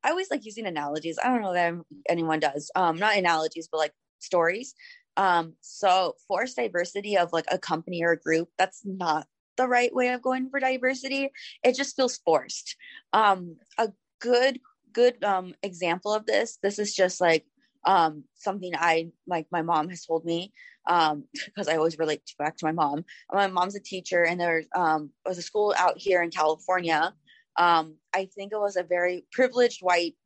I 0.04 0.10
always 0.10 0.30
like 0.30 0.44
using 0.44 0.66
analogies. 0.66 1.18
I 1.22 1.28
don't 1.28 1.42
know 1.42 1.54
that 1.54 1.74
anyone 2.08 2.40
does. 2.40 2.70
Um, 2.74 2.98
not 2.98 3.16
analogies, 3.16 3.68
but 3.70 3.78
like 3.78 3.92
stories. 4.18 4.74
Um, 5.16 5.54
so 5.60 6.14
forced 6.28 6.56
diversity 6.56 7.16
of 7.16 7.32
like 7.32 7.44
a 7.50 7.58
company 7.58 8.02
or 8.02 8.12
a 8.12 8.18
group, 8.20 8.48
that's 8.58 8.82
not 8.84 9.26
the 9.56 9.68
right 9.68 9.94
way 9.94 10.08
of 10.08 10.22
going 10.22 10.48
for 10.50 10.60
diversity. 10.60 11.30
It 11.62 11.76
just 11.76 11.96
feels 11.96 12.18
forced. 12.18 12.76
Um, 13.12 13.56
a 13.78 13.90
good, 14.20 14.60
good 14.92 15.22
um 15.24 15.54
example 15.62 16.12
of 16.14 16.26
this, 16.26 16.58
this 16.62 16.78
is 16.78 16.94
just 16.94 17.20
like 17.20 17.44
um 17.84 18.24
something 18.34 18.72
I 18.76 19.10
like 19.26 19.46
my 19.50 19.62
mom 19.62 19.88
has 19.88 20.04
told 20.04 20.24
me 20.24 20.52
um 20.88 21.24
because 21.46 21.68
I 21.68 21.76
always 21.76 21.98
relate 21.98 22.24
to, 22.26 22.34
back 22.38 22.56
to 22.58 22.66
my 22.66 22.72
mom. 22.72 23.04
My 23.32 23.46
mom's 23.46 23.76
a 23.76 23.80
teacher 23.80 24.24
and 24.24 24.40
there 24.40 24.64
um 24.74 25.10
was 25.26 25.38
a 25.38 25.42
school 25.42 25.74
out 25.78 25.98
here 25.98 26.22
in 26.22 26.30
California. 26.30 27.14
Um 27.58 27.96
I 28.14 28.26
think 28.26 28.52
it 28.52 28.60
was 28.60 28.76
a 28.76 28.82
very 28.82 29.26
privileged 29.32 29.80
white 29.82 30.16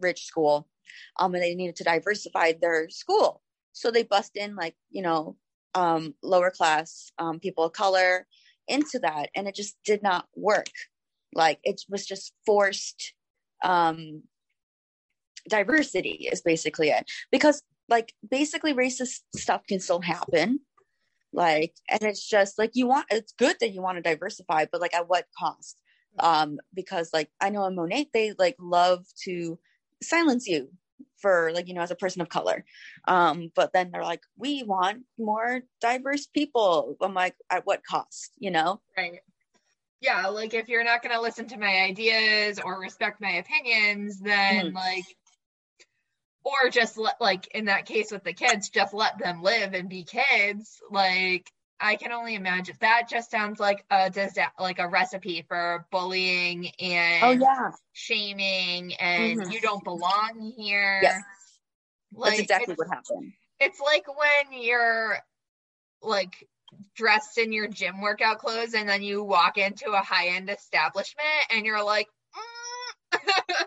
rich 0.00 0.24
school. 0.24 0.68
Um 1.18 1.34
and 1.34 1.42
they 1.42 1.54
needed 1.54 1.76
to 1.76 1.84
diversify 1.84 2.52
their 2.60 2.88
school. 2.90 3.42
So 3.72 3.90
they 3.90 4.02
bust 4.02 4.36
in 4.36 4.56
like, 4.56 4.76
you 4.90 5.02
know, 5.02 5.36
um 5.74 6.14
lower 6.22 6.50
class 6.50 7.12
um 7.18 7.38
people 7.40 7.64
of 7.64 7.72
color 7.72 8.26
into 8.68 8.98
that 9.00 9.30
and 9.34 9.48
it 9.48 9.54
just 9.54 9.76
did 9.84 10.02
not 10.02 10.26
work. 10.34 10.70
Like 11.34 11.60
it 11.64 11.82
was 11.88 12.06
just 12.06 12.32
forced 12.46 13.14
um 13.62 14.22
diversity 15.48 16.28
is 16.30 16.40
basically 16.42 16.88
it. 16.88 17.10
Because 17.30 17.62
like 17.90 18.14
basically 18.30 18.72
racist 18.72 19.20
stuff 19.34 19.66
can 19.66 19.80
still 19.80 20.00
happen. 20.00 20.60
Like 21.32 21.74
and 21.88 22.02
it's 22.02 22.26
just 22.26 22.58
like 22.58 22.70
you 22.74 22.86
want 22.86 23.06
it's 23.10 23.32
good 23.32 23.56
that 23.60 23.72
you 23.72 23.82
want 23.82 23.98
to 23.98 24.02
diversify 24.02 24.66
but 24.70 24.80
like 24.80 24.94
at 24.94 25.08
what 25.08 25.26
cost? 25.38 25.76
Um 26.18 26.58
because 26.74 27.10
like 27.12 27.30
i 27.40 27.50
know 27.50 27.66
in 27.66 27.76
Monat 27.76 28.08
they 28.12 28.32
like 28.38 28.56
love 28.58 29.04
to 29.24 29.58
silence 30.02 30.48
you 30.48 30.70
for 31.20 31.52
like 31.54 31.68
you 31.68 31.74
know 31.74 31.82
as 31.82 31.90
a 31.90 31.96
person 31.96 32.20
of 32.20 32.28
color. 32.28 32.64
Um 33.06 33.52
but 33.54 33.72
then 33.72 33.90
they're 33.92 34.02
like 34.02 34.22
we 34.36 34.64
want 34.64 35.04
more 35.18 35.60
diverse 35.80 36.26
people. 36.26 36.96
I'm 37.00 37.14
like 37.14 37.36
at 37.48 37.66
what 37.66 37.84
cost? 37.84 38.32
You 38.38 38.50
know? 38.50 38.80
Right. 38.96 39.20
Yeah 40.00 40.26
like 40.28 40.54
if 40.54 40.68
you're 40.68 40.84
not 40.84 41.02
going 41.02 41.14
to 41.14 41.20
listen 41.20 41.46
to 41.48 41.58
my 41.58 41.82
ideas 41.82 42.58
or 42.58 42.80
respect 42.80 43.20
my 43.20 43.32
opinions 43.32 44.18
then 44.18 44.72
like 44.72 45.04
or 46.44 46.70
just 46.70 46.96
let 46.98 47.20
like 47.20 47.48
in 47.54 47.66
that 47.66 47.86
case 47.86 48.10
with 48.10 48.24
the 48.24 48.32
kids 48.32 48.68
just 48.70 48.94
let 48.94 49.18
them 49.18 49.42
live 49.42 49.74
and 49.74 49.88
be 49.88 50.04
kids. 50.04 50.80
Like 50.90 51.50
i 51.82 51.96
can 51.96 52.12
only 52.12 52.34
imagine 52.34 52.76
that 52.80 53.08
just 53.08 53.30
sounds 53.30 53.58
like 53.58 53.84
a 53.90 54.12
like 54.58 54.78
a 54.78 54.86
recipe 54.88 55.42
for 55.48 55.86
bullying 55.90 56.68
and 56.78 57.24
oh 57.24 57.30
yeah. 57.32 57.70
shaming 57.92 58.92
and 58.94 59.40
Mhm. 59.40 59.52
you 59.52 59.60
don't 59.60 59.82
belong 59.84 60.52
here. 60.56 61.00
Yes. 61.02 61.22
like 62.12 62.28
that's 62.36 62.40
exactly 62.40 62.74
what 62.74 62.88
happened. 62.88 63.32
it's 63.60 63.80
like 63.80 64.04
when 64.08 64.62
you're 64.62 65.18
like 66.02 66.46
dressed 66.94 67.38
in 67.38 67.52
your 67.52 67.66
gym 67.68 68.00
workout 68.00 68.38
clothes 68.38 68.74
and 68.74 68.88
then 68.88 69.02
you 69.02 69.22
walk 69.24 69.58
into 69.58 69.90
a 69.90 69.98
high-end 69.98 70.48
establishment 70.50 71.26
and 71.50 71.66
you're 71.66 71.82
like 71.84 72.06
"Mm, 73.14 73.20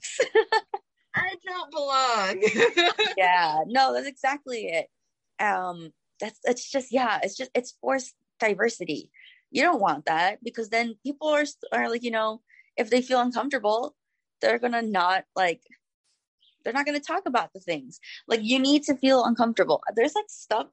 i 1.14 1.34
don't 1.44 1.70
belong. 1.70 2.42
Yeah 3.16 3.60
no 3.66 3.92
that's 3.94 4.06
exactly 4.06 4.66
it. 4.66 4.86
Um 5.42 5.92
that's 6.20 6.38
it's 6.44 6.70
just 6.70 6.92
yeah 6.92 7.18
it's 7.22 7.36
just 7.36 7.50
it's 7.54 7.76
forced 7.80 8.14
diversity. 8.40 9.10
You 9.50 9.62
don't 9.62 9.80
want 9.80 10.06
that 10.06 10.42
because 10.42 10.70
then 10.70 10.94
people 11.02 11.28
are 11.28 11.44
are 11.72 11.90
like 11.90 12.02
you 12.02 12.10
know 12.10 12.40
if 12.76 12.90
they 12.90 13.02
feel 13.02 13.20
uncomfortable 13.20 13.94
they're 14.40 14.58
gonna 14.58 14.82
not 14.82 15.24
like 15.36 15.60
they're 16.64 16.72
not 16.72 16.86
gonna 16.86 17.00
talk 17.00 17.24
about 17.26 17.52
the 17.52 17.60
things. 17.60 18.00
Like 18.28 18.40
you 18.42 18.58
need 18.58 18.84
to 18.84 18.96
feel 18.96 19.24
uncomfortable. 19.24 19.82
There's 19.94 20.14
like 20.14 20.28
stuff 20.28 20.66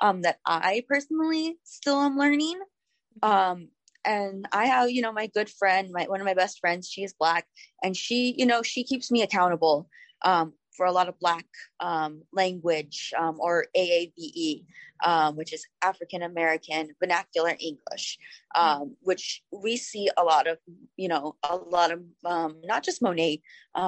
um 0.00 0.22
that 0.22 0.38
i 0.44 0.82
personally 0.88 1.56
still 1.64 2.00
am 2.00 2.18
learning. 2.18 2.60
Um 3.22 3.68
and 4.04 4.46
i 4.52 4.66
have 4.66 4.90
you 4.90 5.02
know 5.02 5.12
my 5.12 5.26
good 5.28 5.48
friend 5.48 5.90
my 5.92 6.04
one 6.04 6.20
of 6.20 6.26
my 6.26 6.34
best 6.34 6.58
friends 6.60 6.88
she 6.88 7.02
is 7.02 7.14
black 7.18 7.46
and 7.82 7.96
she 7.96 8.34
you 8.36 8.46
know 8.46 8.62
she 8.62 8.84
keeps 8.84 9.10
me 9.10 9.22
accountable 9.22 9.88
um 10.24 10.52
for 10.76 10.86
a 10.86 10.92
lot 10.92 11.08
of 11.08 11.18
black 11.18 11.46
um, 11.80 12.22
language 12.32 13.12
um, 13.18 13.36
or 13.38 13.66
AAVE, 13.76 14.64
um, 15.04 15.36
which 15.36 15.52
is 15.52 15.66
African 15.82 16.22
American 16.22 16.88
Vernacular 17.00 17.56
English, 17.60 18.18
um, 18.54 18.96
which 19.00 19.42
we 19.52 19.76
see 19.76 20.10
a 20.16 20.24
lot 20.24 20.46
of, 20.46 20.58
you 20.96 21.08
know, 21.08 21.36
a 21.48 21.56
lot 21.56 21.92
of 21.92 22.02
um, 22.24 22.56
not 22.64 22.82
just 22.82 23.02
Monat 23.02 23.40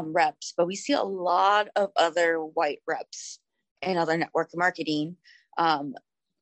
reps, 0.04 0.54
but 0.56 0.66
we 0.66 0.76
see 0.76 0.92
a 0.92 1.02
lot 1.02 1.68
of 1.76 1.90
other 1.96 2.38
white 2.38 2.80
reps 2.86 3.40
and 3.82 3.98
other 3.98 4.16
network 4.16 4.50
marketing 4.54 5.16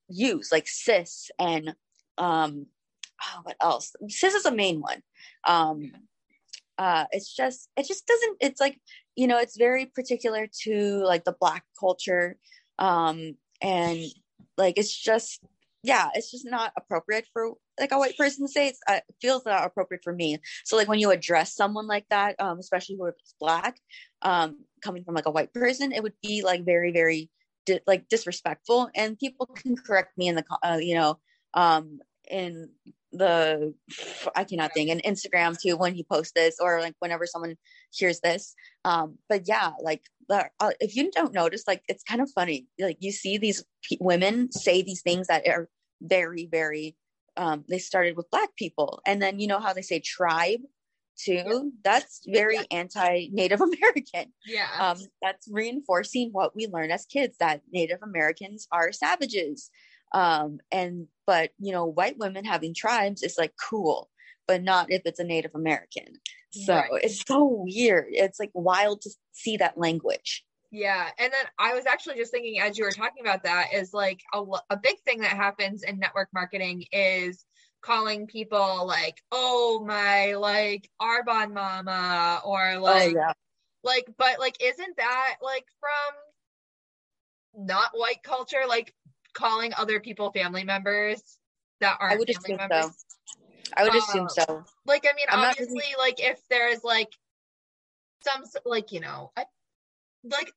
use, 0.08 0.52
like 0.52 0.68
CIS 0.68 1.30
and 1.38 1.74
um, 2.18 2.66
oh, 3.22 3.40
what 3.42 3.56
else? 3.60 3.94
CIS 4.08 4.34
is 4.34 4.46
a 4.46 4.54
main 4.54 4.80
one. 4.80 5.02
Um, 5.44 5.92
uh 6.78 7.04
it's 7.12 7.34
just 7.34 7.68
it 7.76 7.86
just 7.86 8.06
doesn't 8.06 8.36
it's 8.40 8.60
like 8.60 8.80
you 9.16 9.26
know 9.26 9.38
it's 9.38 9.56
very 9.56 9.86
particular 9.86 10.48
to 10.62 11.02
like 11.04 11.24
the 11.24 11.34
black 11.40 11.64
culture 11.78 12.36
um 12.78 13.36
and 13.62 14.00
like 14.56 14.76
it's 14.76 14.96
just 14.96 15.40
yeah 15.82 16.08
it's 16.14 16.30
just 16.30 16.46
not 16.46 16.72
appropriate 16.76 17.26
for 17.32 17.52
like 17.78 17.92
a 17.92 17.98
white 17.98 18.16
person 18.16 18.46
to 18.46 18.52
say 18.52 18.68
it's, 18.68 18.80
uh, 18.88 19.00
it 19.08 19.14
feels 19.20 19.44
not 19.44 19.64
appropriate 19.64 20.02
for 20.02 20.12
me 20.12 20.38
so 20.64 20.76
like 20.76 20.88
when 20.88 20.98
you 20.98 21.10
address 21.10 21.54
someone 21.54 21.86
like 21.86 22.06
that 22.10 22.34
um 22.40 22.58
especially 22.58 22.96
who 22.96 23.06
is 23.06 23.14
black 23.38 23.78
um 24.22 24.58
coming 24.82 25.04
from 25.04 25.14
like 25.14 25.26
a 25.26 25.30
white 25.30 25.52
person 25.52 25.92
it 25.92 26.02
would 26.02 26.14
be 26.22 26.42
like 26.42 26.64
very 26.64 26.92
very 26.92 27.30
di- 27.66 27.80
like 27.86 28.08
disrespectful 28.08 28.90
and 28.94 29.18
people 29.18 29.46
can 29.46 29.76
correct 29.76 30.16
me 30.18 30.28
in 30.28 30.34
the 30.34 30.44
uh, 30.62 30.78
you 30.80 30.94
know 30.94 31.18
um 31.54 32.00
in 32.28 32.70
the 33.16 33.74
I 34.34 34.44
cannot 34.44 34.72
think 34.74 34.90
and 34.90 35.02
Instagram 35.02 35.56
too 35.60 35.76
when 35.76 35.94
he 35.94 36.04
posts 36.04 36.32
this 36.34 36.56
or 36.60 36.80
like 36.80 36.94
whenever 36.98 37.26
someone 37.26 37.56
hears 37.92 38.20
this. 38.20 38.54
Um, 38.84 39.18
but 39.28 39.42
yeah, 39.46 39.72
like 39.80 40.02
uh, 40.30 40.44
if 40.80 40.96
you 40.96 41.10
don't 41.10 41.34
notice, 41.34 41.64
like 41.66 41.82
it's 41.88 42.02
kind 42.02 42.20
of 42.20 42.30
funny. 42.34 42.66
Like 42.78 42.98
you 43.00 43.12
see 43.12 43.38
these 43.38 43.64
p- 43.82 43.98
women 44.00 44.52
say 44.52 44.82
these 44.82 45.02
things 45.02 45.28
that 45.28 45.46
are 45.48 45.68
very, 46.00 46.48
very. 46.50 46.96
Um, 47.36 47.64
they 47.68 47.78
started 47.78 48.16
with 48.16 48.30
black 48.30 48.50
people, 48.56 49.00
and 49.06 49.20
then 49.20 49.40
you 49.40 49.48
know 49.48 49.58
how 49.58 49.72
they 49.72 49.82
say 49.82 50.00
tribe 50.00 50.60
too. 51.16 51.72
That's 51.82 52.20
very 52.26 52.56
yeah. 52.56 52.62
anti-Native 52.70 53.60
American. 53.60 54.32
Yeah. 54.46 54.68
Um, 54.78 54.98
that's 55.22 55.48
reinforcing 55.50 56.30
what 56.32 56.54
we 56.54 56.66
learn 56.66 56.90
as 56.90 57.06
kids 57.06 57.36
that 57.38 57.62
Native 57.72 57.98
Americans 58.02 58.68
are 58.72 58.92
savages 58.92 59.70
um 60.14 60.58
and 60.72 61.08
but 61.26 61.50
you 61.58 61.72
know 61.72 61.84
white 61.84 62.16
women 62.16 62.44
having 62.44 62.72
tribes 62.72 63.22
is 63.22 63.36
like 63.36 63.52
cool 63.68 64.08
but 64.46 64.62
not 64.62 64.90
if 64.90 65.02
it's 65.04 65.20
a 65.20 65.24
native 65.24 65.50
american 65.54 66.06
so 66.52 66.74
right. 66.74 66.88
it's 67.02 67.22
so 67.26 67.44
weird 67.66 68.06
it's 68.10 68.40
like 68.40 68.50
wild 68.54 69.02
to 69.02 69.10
see 69.32 69.56
that 69.56 69.76
language 69.76 70.44
yeah 70.70 71.08
and 71.18 71.32
then 71.32 71.44
i 71.58 71.74
was 71.74 71.84
actually 71.84 72.14
just 72.14 72.30
thinking 72.30 72.60
as 72.60 72.78
you 72.78 72.84
were 72.84 72.92
talking 72.92 73.22
about 73.22 73.42
that 73.42 73.66
is 73.74 73.92
like 73.92 74.20
a, 74.32 74.42
a 74.70 74.76
big 74.76 74.96
thing 75.04 75.20
that 75.20 75.32
happens 75.32 75.82
in 75.82 75.98
network 75.98 76.28
marketing 76.32 76.84
is 76.92 77.44
calling 77.82 78.26
people 78.26 78.86
like 78.86 79.20
oh 79.30 79.84
my 79.86 80.34
like 80.34 80.88
arbonne 81.02 81.52
mama 81.52 82.40
or 82.44 82.74
oh, 82.74 82.80
like 82.80 83.14
oh, 83.14 83.18
yeah. 83.18 83.32
like 83.82 84.06
but 84.16 84.38
like 84.38 84.56
isn't 84.62 84.96
that 84.96 85.36
like 85.42 85.66
from 85.80 87.66
not 87.66 87.90
white 87.92 88.22
culture 88.22 88.62
like 88.66 88.94
calling 89.34 89.72
other 89.76 90.00
people 90.00 90.30
family 90.32 90.64
members 90.64 91.20
that 91.80 91.98
aren't 92.00 92.14
I 92.14 92.16
would 92.18 92.30
family 92.34 92.56
members. 92.56 92.86
So. 92.86 92.92
I 93.76 93.82
would 93.82 93.92
um, 93.92 93.98
assume 93.98 94.28
so. 94.28 94.64
Like, 94.86 95.04
I 95.04 95.14
mean, 95.14 95.26
I'm 95.28 95.50
obviously, 95.50 95.74
really... 95.74 95.94
like, 95.98 96.20
if 96.20 96.38
there's 96.48 96.84
like 96.84 97.10
some, 98.22 98.44
like, 98.64 98.92
you 98.92 99.00
know, 99.00 99.32
I, 99.36 99.44
like 100.24 100.52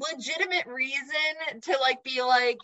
legitimate 0.00 0.66
reason 0.66 1.60
to 1.62 1.78
like 1.80 2.02
be 2.02 2.22
like, 2.22 2.58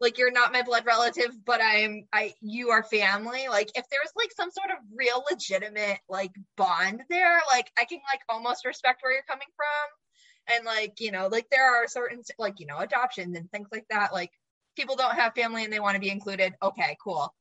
like 0.00 0.18
you're 0.18 0.32
not 0.32 0.52
my 0.52 0.62
blood 0.62 0.84
relative, 0.86 1.30
but 1.44 1.60
I'm, 1.62 2.06
I, 2.12 2.34
you 2.40 2.70
are 2.70 2.82
family. 2.82 3.48
Like, 3.48 3.70
if 3.74 3.86
there's 3.90 4.12
like 4.16 4.32
some 4.36 4.50
sort 4.50 4.70
of 4.70 4.78
real 4.94 5.24
legitimate 5.30 5.98
like 6.08 6.32
bond 6.56 7.02
there, 7.08 7.40
like 7.52 7.70
I 7.78 7.84
can 7.84 8.00
like 8.12 8.20
almost 8.28 8.66
respect 8.66 9.02
where 9.02 9.12
you're 9.12 9.22
coming 9.28 9.48
from. 9.56 10.56
And 10.56 10.64
like, 10.64 11.00
you 11.00 11.12
know, 11.12 11.28
like 11.28 11.48
there 11.50 11.74
are 11.74 11.86
certain 11.86 12.22
like, 12.38 12.60
you 12.60 12.66
know, 12.66 12.78
adoptions 12.78 13.36
and 13.36 13.50
things 13.50 13.68
like 13.70 13.86
that. 13.90 14.12
Like 14.12 14.32
people 14.76 14.96
don't 14.96 15.14
have 15.14 15.34
family 15.34 15.64
and 15.64 15.72
they 15.72 15.80
want 15.80 15.94
to 15.94 16.00
be 16.00 16.10
included. 16.10 16.54
Okay, 16.62 16.96
cool. 17.02 17.34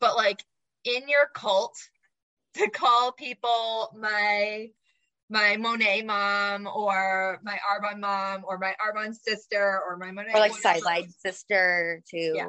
But 0.00 0.16
like 0.16 0.44
in 0.84 1.08
your 1.08 1.28
cult, 1.34 1.76
to 2.54 2.68
call 2.70 3.12
people 3.12 3.94
my 3.98 4.68
my 5.30 5.56
Monat 5.58 6.06
mom 6.06 6.66
or 6.66 7.38
my 7.42 7.58
Arbonne 7.70 8.00
mom 8.00 8.44
or 8.46 8.58
my 8.58 8.74
Arbonne 8.84 9.14
sister 9.14 9.80
or 9.86 9.96
my 9.98 10.10
Monat 10.10 10.34
or 10.34 10.40
like 10.40 10.54
sideline 10.54 11.10
sister 11.10 12.02
too. 12.10 12.32
Yeah. 12.34 12.48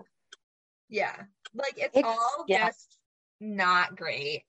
Yeah. 0.90 1.16
Like 1.54 1.74
it's, 1.78 1.96
it's 1.96 2.08
all 2.08 2.46
yeah. 2.48 2.68
just 2.68 2.98
not 3.42 3.96
great. 3.96 4.44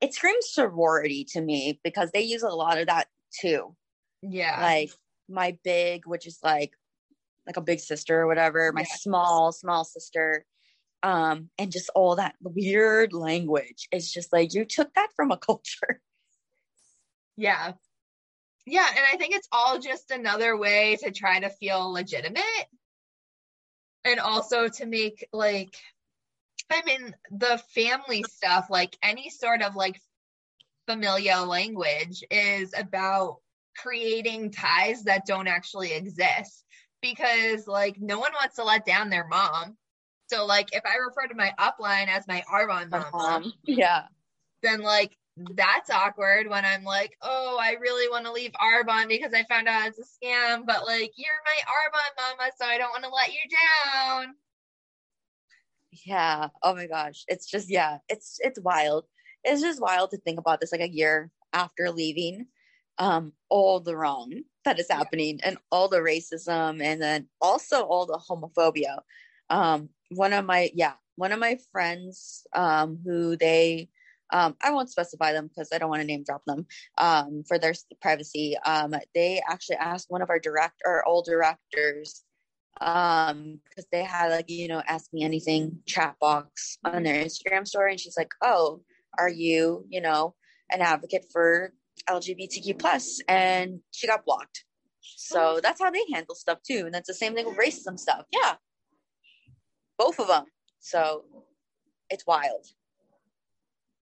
It 0.00 0.14
screams 0.14 0.46
sorority 0.50 1.24
to 1.32 1.40
me 1.40 1.80
because 1.82 2.10
they 2.12 2.22
use 2.22 2.42
a 2.42 2.48
lot 2.48 2.78
of 2.78 2.86
that 2.86 3.08
too. 3.40 3.74
Yeah. 4.22 4.60
Like 4.60 4.90
my 5.28 5.56
big, 5.64 6.06
which 6.06 6.26
is 6.26 6.38
like 6.42 6.72
like 7.46 7.56
a 7.56 7.62
big 7.62 7.80
sister 7.80 8.22
or 8.22 8.26
whatever, 8.26 8.72
my 8.72 8.82
yeah. 8.82 8.96
small, 8.96 9.52
small 9.52 9.84
sister. 9.84 10.44
Um, 11.02 11.50
and 11.58 11.70
just 11.70 11.90
all 11.94 12.16
that 12.16 12.34
weird 12.40 13.12
language. 13.12 13.88
It's 13.92 14.10
just 14.10 14.32
like 14.32 14.54
you 14.54 14.64
took 14.64 14.92
that 14.94 15.10
from 15.14 15.30
a 15.30 15.36
culture. 15.48 16.00
Yeah. 17.36 17.72
Yeah. 18.66 18.86
And 18.88 19.04
I 19.12 19.16
think 19.16 19.34
it's 19.34 19.48
all 19.52 19.78
just 19.78 20.10
another 20.10 20.56
way 20.56 20.96
to 21.02 21.10
try 21.10 21.40
to 21.40 21.50
feel 21.50 21.92
legitimate. 21.92 22.66
And 24.04 24.20
also 24.20 24.68
to 24.68 24.86
make 24.86 25.26
like, 25.32 25.76
I 26.70 26.82
mean, 26.86 27.14
the 27.30 27.62
family 27.74 28.24
stuff, 28.30 28.68
like 28.70 28.96
any 29.02 29.28
sort 29.28 29.62
of 29.62 29.76
like 29.76 30.00
familial 30.86 31.46
language 31.46 32.22
is 32.30 32.72
about 32.76 33.38
creating 33.76 34.52
ties 34.52 35.04
that 35.04 35.26
don't 35.26 35.48
actually 35.48 35.92
exist 35.92 36.63
because 37.04 37.66
like 37.66 38.00
no 38.00 38.18
one 38.18 38.32
wants 38.32 38.56
to 38.56 38.64
let 38.64 38.86
down 38.86 39.10
their 39.10 39.26
mom. 39.28 39.76
So 40.28 40.46
like 40.46 40.68
if 40.72 40.82
I 40.86 40.96
refer 40.96 41.28
to 41.28 41.34
my 41.34 41.52
upline 41.58 42.08
as 42.08 42.26
my 42.26 42.42
Arbonne 42.50 42.90
mom, 42.90 43.04
mom, 43.12 43.52
yeah, 43.64 44.04
then 44.62 44.80
like 44.80 45.16
that's 45.36 45.90
awkward 45.90 46.48
when 46.48 46.64
I'm 46.64 46.84
like, 46.84 47.16
oh, 47.20 47.58
I 47.60 47.72
really 47.72 48.08
want 48.08 48.24
to 48.24 48.32
leave 48.32 48.52
Arbonne 48.52 49.08
because 49.08 49.34
I 49.34 49.44
found 49.44 49.68
out 49.68 49.88
it's 49.88 49.98
a 49.98 50.02
scam, 50.02 50.64
but 50.66 50.86
like 50.86 51.12
you're 51.16 51.28
my 51.44 51.60
Arbonne 51.66 52.38
mama, 52.38 52.50
so 52.58 52.64
I 52.64 52.78
don't 52.78 52.90
want 52.90 53.04
to 53.04 53.10
let 53.10 53.28
you 53.28 53.40
down. 53.84 54.34
Yeah. 56.06 56.48
Oh 56.62 56.74
my 56.74 56.86
gosh. 56.86 57.24
It's 57.28 57.46
just 57.46 57.70
yeah, 57.70 57.98
it's 58.08 58.38
it's 58.40 58.60
wild. 58.60 59.04
It's 59.42 59.60
just 59.60 59.80
wild 59.80 60.10
to 60.10 60.16
think 60.18 60.38
about 60.38 60.60
this 60.60 60.72
like 60.72 60.80
a 60.80 60.88
year 60.88 61.30
after 61.52 61.90
leaving. 61.90 62.46
Um, 62.98 63.32
all 63.48 63.80
the 63.80 63.96
wrong 63.96 64.42
that 64.64 64.78
is 64.78 64.90
happening 64.90 65.40
and 65.44 65.58
all 65.70 65.88
the 65.88 65.98
racism 65.98 66.82
and 66.82 67.00
then 67.00 67.28
also 67.40 67.82
all 67.82 68.06
the 68.06 68.18
homophobia. 68.28 68.98
Um 69.50 69.90
one 70.10 70.32
of 70.32 70.44
my 70.44 70.70
yeah 70.74 70.94
one 71.16 71.32
of 71.32 71.38
my 71.38 71.58
friends 71.72 72.46
um 72.54 72.98
who 73.04 73.36
they 73.36 73.88
um 74.32 74.56
i 74.62 74.70
won't 74.70 74.90
specify 74.90 75.32
them 75.32 75.48
because 75.48 75.68
i 75.72 75.78
don't 75.78 75.90
want 75.90 76.00
to 76.00 76.06
name 76.06 76.24
drop 76.24 76.42
them 76.46 76.66
um 76.98 77.42
for 77.46 77.58
their 77.58 77.74
privacy. 78.00 78.56
Um 78.64 78.94
they 79.14 79.42
actually 79.48 79.76
asked 79.76 80.10
one 80.10 80.22
of 80.22 80.30
our 80.30 80.38
direct 80.38 80.80
or 80.84 81.06
old 81.06 81.26
directors 81.26 82.24
um 82.80 83.60
because 83.68 83.86
they 83.92 84.02
had 84.02 84.30
like 84.30 84.50
you 84.50 84.66
know 84.66 84.82
ask 84.88 85.12
me 85.12 85.22
anything 85.22 85.78
chat 85.86 86.16
box 86.20 86.78
on 86.84 87.04
their 87.04 87.24
instagram 87.24 87.66
story 87.66 87.92
and 87.92 88.00
she's 88.00 88.16
like 88.16 88.32
oh 88.42 88.80
are 89.16 89.28
you 89.28 89.86
you 89.88 90.00
know 90.00 90.34
an 90.72 90.80
advocate 90.80 91.24
for 91.30 91.72
LGBTQ 92.08 92.78
plus, 92.78 93.20
and 93.28 93.80
she 93.90 94.06
got 94.06 94.24
blocked. 94.24 94.64
So 95.00 95.56
oh. 95.56 95.60
that's 95.62 95.80
how 95.80 95.90
they 95.90 96.04
handle 96.12 96.34
stuff 96.34 96.58
too, 96.62 96.82
and 96.86 96.94
that's 96.94 97.08
the 97.08 97.14
same 97.14 97.34
thing 97.34 97.46
with 97.46 97.58
racism 97.58 97.98
stuff. 97.98 98.24
Yeah, 98.32 98.54
both 99.98 100.18
of 100.18 100.28
them. 100.28 100.44
So 100.80 101.24
it's 102.10 102.26
wild. 102.26 102.66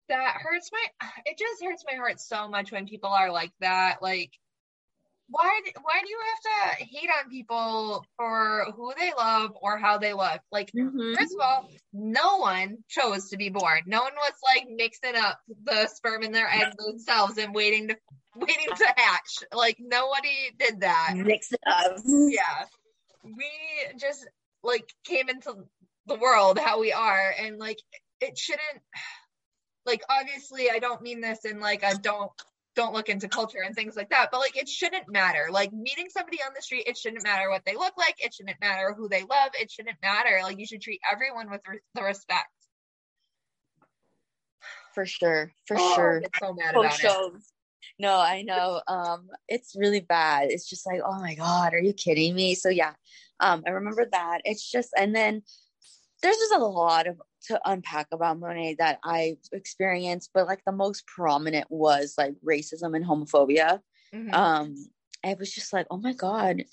That 0.09 0.35
hurts 0.39 0.69
my. 0.71 1.09
It 1.25 1.37
just 1.37 1.63
hurts 1.63 1.83
my 1.89 1.97
heart 1.97 2.19
so 2.19 2.47
much 2.47 2.71
when 2.71 2.87
people 2.87 3.09
are 3.09 3.31
like 3.31 3.51
that. 3.61 3.97
Like 4.01 4.31
why 5.27 5.59
why 5.81 6.01
do 6.03 6.09
you 6.09 6.19
have 6.29 6.77
to 6.77 6.85
hate 6.85 7.09
on 7.09 7.29
people 7.29 8.05
for 8.17 8.65
who 8.75 8.93
they 8.97 9.11
love 9.17 9.51
or 9.61 9.77
how 9.77 9.97
they 9.97 10.13
look? 10.13 10.39
Like 10.51 10.71
mm-hmm. 10.71 11.15
first 11.15 11.33
of 11.33 11.39
all 11.41 11.69
no 11.93 12.37
one 12.37 12.77
chose 12.87 13.29
to 13.29 13.37
be 13.37 13.49
born. 13.49 13.81
No 13.87 14.03
one 14.03 14.13
was 14.15 14.33
like 14.55 14.67
mixing 14.69 15.15
up 15.15 15.39
the 15.63 15.87
sperm 15.87 16.23
in 16.23 16.31
their 16.31 16.47
eggs 16.47 16.75
themselves 16.77 17.37
and 17.37 17.55
waiting 17.55 17.87
to 17.87 17.97
waiting 18.35 18.75
to 18.75 18.93
hatch. 18.95 19.43
Like 19.53 19.77
nobody 19.79 20.51
did 20.59 20.81
that. 20.81 21.13
Mix 21.15 21.51
it 21.51 21.61
up. 21.65 21.97
Yeah. 22.05 22.65
We 23.23 23.49
just 23.99 24.27
like 24.63 24.87
came 25.05 25.29
into 25.29 25.55
the 26.07 26.15
world 26.15 26.59
how 26.59 26.79
we 26.79 26.91
are 26.91 27.33
and 27.39 27.57
like 27.57 27.79
it 28.21 28.37
shouldn't 28.37 28.81
like 29.85 30.01
obviously 30.09 30.69
i 30.69 30.79
don't 30.79 31.01
mean 31.01 31.21
this 31.21 31.45
in 31.45 31.59
like 31.59 31.83
a 31.83 31.95
don't 31.95 32.31
don't 32.75 32.93
look 32.93 33.09
into 33.09 33.27
culture 33.27 33.61
and 33.65 33.75
things 33.75 33.95
like 33.95 34.09
that. 34.09 34.29
But 34.31 34.39
like 34.39 34.57
it 34.57 34.67
shouldn't 34.67 35.11
matter. 35.11 35.47
Like 35.49 35.71
meeting 35.73 36.07
somebody 36.09 36.39
on 36.45 36.53
the 36.55 36.61
street, 36.61 36.87
it 36.87 36.97
shouldn't 36.97 37.23
matter 37.23 37.49
what 37.49 37.63
they 37.65 37.75
look 37.75 37.97
like. 37.97 38.15
It 38.19 38.33
shouldn't 38.33 38.59
matter 38.61 38.93
who 38.97 39.07
they 39.09 39.21
love. 39.21 39.51
It 39.59 39.71
shouldn't 39.71 39.97
matter. 40.01 40.39
Like 40.43 40.59
you 40.59 40.65
should 40.65 40.81
treat 40.81 40.99
everyone 41.11 41.49
with 41.49 41.61
re- 41.67 41.79
the 41.93 42.03
respect. 42.03 42.49
For 44.93 45.05
sure. 45.05 45.51
For 45.67 45.77
oh, 45.79 45.95
sure. 45.95 46.21
I'm 46.23 46.31
so 46.39 46.53
mad 46.53 46.75
about 46.75 47.03
it. 47.03 47.41
No, 47.99 48.17
I 48.17 48.41
know. 48.41 48.81
Um, 48.87 49.27
it's 49.47 49.75
really 49.77 50.01
bad. 50.01 50.49
It's 50.49 50.69
just 50.69 50.85
like, 50.85 51.01
oh 51.05 51.19
my 51.19 51.35
God, 51.35 51.73
are 51.73 51.81
you 51.81 51.93
kidding 51.93 52.35
me? 52.35 52.55
So 52.55 52.69
yeah. 52.69 52.93
Um, 53.39 53.63
I 53.67 53.71
remember 53.71 54.05
that. 54.11 54.41
It's 54.45 54.69
just 54.69 54.91
and 54.97 55.15
then 55.15 55.43
there's 56.25 56.37
just 56.37 56.55
a 56.55 56.65
lot 56.65 57.05
of 57.05 57.21
to 57.43 57.61
unpack 57.65 58.07
about 58.11 58.39
Monat 58.39 58.79
that 58.79 58.97
I 59.03 59.37
experienced, 59.51 60.31
but 60.33 60.47
like 60.47 60.61
the 60.65 60.71
most 60.71 61.05
prominent 61.05 61.67
was 61.69 62.15
like 62.17 62.33
racism 62.43 62.95
and 62.95 63.05
homophobia. 63.05 63.79
Mm-hmm. 64.11 64.33
Um, 64.33 64.75
I 65.23 65.35
was 65.37 65.51
just 65.51 65.71
like, 65.71 65.85
oh 65.91 65.97
my 65.97 66.13
god, 66.13 66.63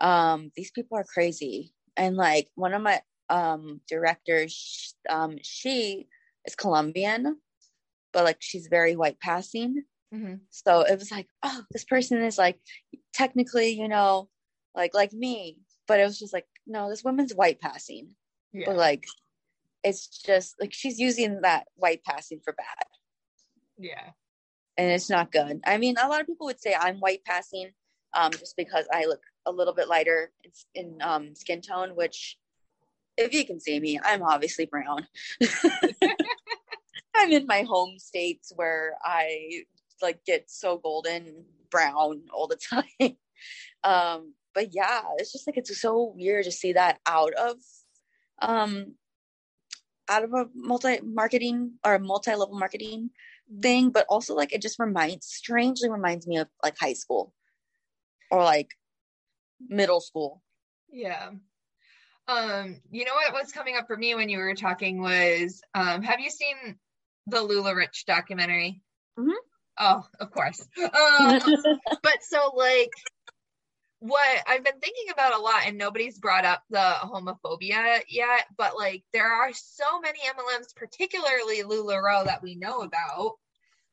um, 0.00 0.50
these 0.56 0.70
people 0.70 0.96
are 0.96 1.04
crazy. 1.04 1.74
And 1.94 2.16
like 2.16 2.48
one 2.54 2.72
of 2.72 2.80
my 2.80 3.02
um 3.28 3.82
directors, 3.86 4.94
um, 5.10 5.36
she 5.42 6.08
is 6.46 6.54
Colombian, 6.54 7.36
but 8.14 8.24
like 8.24 8.38
she's 8.40 8.68
very 8.68 8.96
white 8.96 9.20
passing. 9.20 9.84
Mm-hmm. 10.14 10.36
So 10.48 10.80
it 10.80 10.98
was 10.98 11.10
like, 11.10 11.26
oh, 11.42 11.64
this 11.70 11.84
person 11.84 12.22
is 12.22 12.38
like 12.38 12.58
technically, 13.12 13.72
you 13.72 13.88
know, 13.88 14.30
like 14.74 14.94
like 14.94 15.12
me, 15.12 15.58
but 15.86 16.00
it 16.00 16.04
was 16.04 16.18
just 16.18 16.32
like, 16.32 16.46
no, 16.66 16.88
this 16.88 17.04
woman's 17.04 17.34
white 17.34 17.60
passing. 17.60 18.14
Yeah. 18.52 18.66
But 18.66 18.76
like 18.76 19.04
it's 19.84 20.06
just 20.06 20.54
like 20.60 20.72
she's 20.72 20.98
using 20.98 21.40
that 21.42 21.66
white 21.74 22.04
passing 22.04 22.40
for 22.44 22.52
bad. 22.52 22.86
Yeah. 23.78 24.10
And 24.78 24.90
it's 24.90 25.10
not 25.10 25.32
good. 25.32 25.60
I 25.66 25.76
mean, 25.78 25.96
a 26.02 26.08
lot 26.08 26.20
of 26.20 26.26
people 26.26 26.46
would 26.46 26.60
say 26.60 26.74
I'm 26.78 26.98
white 26.98 27.24
passing 27.24 27.70
um, 28.14 28.30
just 28.32 28.56
because 28.56 28.86
I 28.92 29.04
look 29.04 29.20
a 29.44 29.52
little 29.52 29.74
bit 29.74 29.88
lighter 29.88 30.32
in, 30.44 30.52
in 30.74 31.02
um, 31.02 31.34
skin 31.34 31.60
tone, 31.60 31.90
which 31.90 32.38
if 33.16 33.34
you 33.34 33.44
can 33.44 33.60
see 33.60 33.78
me, 33.80 34.00
I'm 34.02 34.22
obviously 34.22 34.66
brown. 34.66 35.06
I'm 37.14 37.30
in 37.30 37.46
my 37.46 37.62
home 37.62 37.98
states 37.98 38.52
where 38.56 38.96
I 39.04 39.64
like 40.00 40.24
get 40.24 40.50
so 40.50 40.78
golden 40.78 41.44
brown 41.70 42.22
all 42.32 42.46
the 42.48 42.56
time. 42.70 43.16
um, 43.84 44.34
but 44.54 44.68
yeah, 44.72 45.02
it's 45.18 45.32
just 45.32 45.46
like 45.46 45.56
it's 45.56 45.80
so 45.80 46.14
weird 46.16 46.44
to 46.44 46.52
see 46.52 46.72
that 46.74 46.98
out 47.06 47.34
of 47.34 47.56
um 48.42 48.94
out 50.08 50.24
of 50.24 50.32
a 50.34 50.46
multi 50.54 51.00
marketing 51.02 51.72
or 51.84 51.94
a 51.94 52.00
multi 52.00 52.34
level 52.34 52.58
marketing 52.58 53.10
thing, 53.60 53.90
but 53.90 54.06
also 54.08 54.34
like 54.34 54.52
it 54.52 54.62
just 54.62 54.78
reminds 54.78 55.26
strangely 55.26 55.90
reminds 55.90 56.26
me 56.26 56.38
of 56.38 56.48
like 56.62 56.76
high 56.78 56.92
school 56.92 57.32
or 58.30 58.42
like 58.42 58.70
middle 59.68 60.00
school. 60.00 60.42
Yeah. 60.90 61.30
Um, 62.28 62.80
you 62.90 63.04
know 63.04 63.14
what 63.14 63.32
was 63.32 63.52
coming 63.52 63.76
up 63.76 63.86
for 63.86 63.96
me 63.96 64.14
when 64.14 64.28
you 64.28 64.38
were 64.38 64.54
talking 64.54 65.02
was 65.02 65.60
um 65.74 66.02
have 66.02 66.20
you 66.20 66.30
seen 66.30 66.76
the 67.26 67.38
LuLaRich 67.38 68.04
documentary? 68.06 68.80
Mm-hmm. 69.18 69.30
Oh, 69.78 70.04
of 70.20 70.30
course. 70.30 70.66
Um, 70.78 71.40
but 72.02 72.22
so 72.22 72.52
like 72.54 72.90
what 74.02 74.42
I've 74.48 74.64
been 74.64 74.80
thinking 74.80 75.12
about 75.12 75.38
a 75.38 75.40
lot, 75.40 75.62
and 75.64 75.78
nobody's 75.78 76.18
brought 76.18 76.44
up 76.44 76.64
the 76.70 76.94
homophobia 77.02 78.00
yet, 78.08 78.46
but 78.58 78.76
like 78.76 79.04
there 79.12 79.32
are 79.32 79.52
so 79.52 80.00
many 80.00 80.18
MLMs, 80.18 80.74
particularly 80.74 81.62
LuLaRoe, 81.62 82.24
that 82.24 82.42
we 82.42 82.56
know 82.56 82.80
about, 82.80 83.34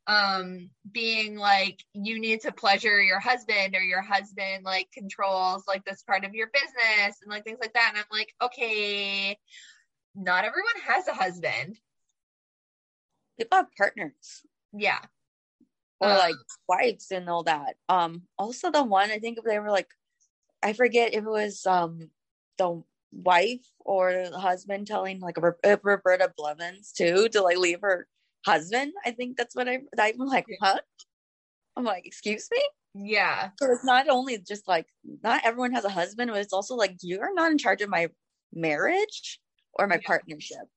um, 0.07 0.71
being 0.91 1.37
like 1.37 1.83
you 1.93 2.19
need 2.19 2.41
to 2.41 2.51
pleasure 2.51 2.99
your 2.99 3.19
husband, 3.19 3.75
or 3.75 3.81
your 3.81 4.01
husband 4.01 4.63
like 4.65 4.89
controls 4.91 5.65
like 5.67 5.85
this 5.85 6.01
part 6.01 6.25
of 6.25 6.33
your 6.33 6.47
business, 6.47 7.17
and 7.21 7.29
like 7.29 7.43
things 7.43 7.59
like 7.61 7.73
that. 7.73 7.91
And 7.93 7.99
I'm 7.99 8.17
like, 8.17 8.33
okay, 8.41 9.37
not 10.15 10.43
everyone 10.43 10.73
has 10.87 11.07
a 11.07 11.13
husband. 11.13 11.77
People 13.37 13.57
have 13.59 13.67
partners. 13.77 14.41
Yeah 14.73 15.01
or 15.99 16.09
like 16.09 16.35
wives 16.67 17.11
and 17.11 17.29
all 17.29 17.43
that. 17.43 17.75
Um, 17.89 18.23
also 18.37 18.71
the 18.71 18.83
one 18.83 19.11
I 19.11 19.19
think 19.19 19.37
if 19.37 19.43
they 19.43 19.59
were 19.59 19.71
like 19.71 19.89
I 20.61 20.73
forget 20.73 21.13
if 21.13 21.23
it 21.23 21.29
was 21.29 21.65
um 21.65 22.09
the 22.57 22.83
wife 23.11 23.65
or 23.79 24.29
the 24.29 24.39
husband 24.39 24.87
telling 24.87 25.19
like 25.19 25.37
uh, 25.37 25.77
Roberta 25.83 26.31
Blevins 26.37 26.91
too 26.91 27.29
to 27.29 27.41
like 27.41 27.57
leave 27.57 27.81
her 27.81 28.07
husband. 28.45 28.93
I 29.05 29.11
think 29.11 29.37
that's 29.37 29.55
what 29.55 29.67
I 29.67 29.79
I'm 29.97 30.17
like, 30.17 30.45
huh? 30.61 30.79
I'm 31.75 31.83
like, 31.83 32.05
excuse 32.05 32.47
me? 32.51 32.61
Yeah. 32.93 33.49
So 33.59 33.71
it's 33.71 33.85
not 33.85 34.09
only 34.09 34.37
just 34.37 34.67
like 34.67 34.87
not 35.23 35.41
everyone 35.43 35.73
has 35.73 35.85
a 35.85 35.89
husband, 35.89 36.31
but 36.31 36.39
it's 36.39 36.53
also 36.53 36.75
like 36.75 36.97
you're 37.01 37.33
not 37.33 37.51
in 37.51 37.57
charge 37.57 37.81
of 37.81 37.89
my 37.89 38.09
marriage 38.53 39.39
or 39.73 39.87
my 39.87 39.95
yeah. 39.95 40.07
partnership. 40.07 40.67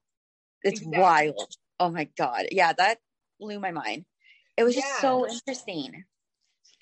It's 0.63 0.81
exactly. 0.81 1.01
wild. 1.01 1.55
Oh 1.81 1.91
my 1.91 2.09
god. 2.17 2.47
Yeah, 2.53 2.73
that 2.73 2.99
blew 3.41 3.59
my 3.59 3.73
mind. 3.73 4.05
It 4.57 4.65
was 4.65 4.77
yeah. 4.77 4.83
just 4.83 5.01
so 5.01 5.27
interesting 5.29 6.05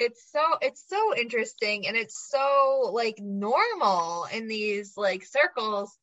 it's 0.00 0.30
so 0.32 0.40
it's 0.62 0.84
so 0.88 1.14
interesting 1.14 1.86
and 1.86 1.96
it's 1.96 2.28
so 2.30 2.90
like 2.92 3.18
normal 3.20 4.26
in 4.32 4.48
these 4.48 4.94
like 4.96 5.22
circles 5.24 5.96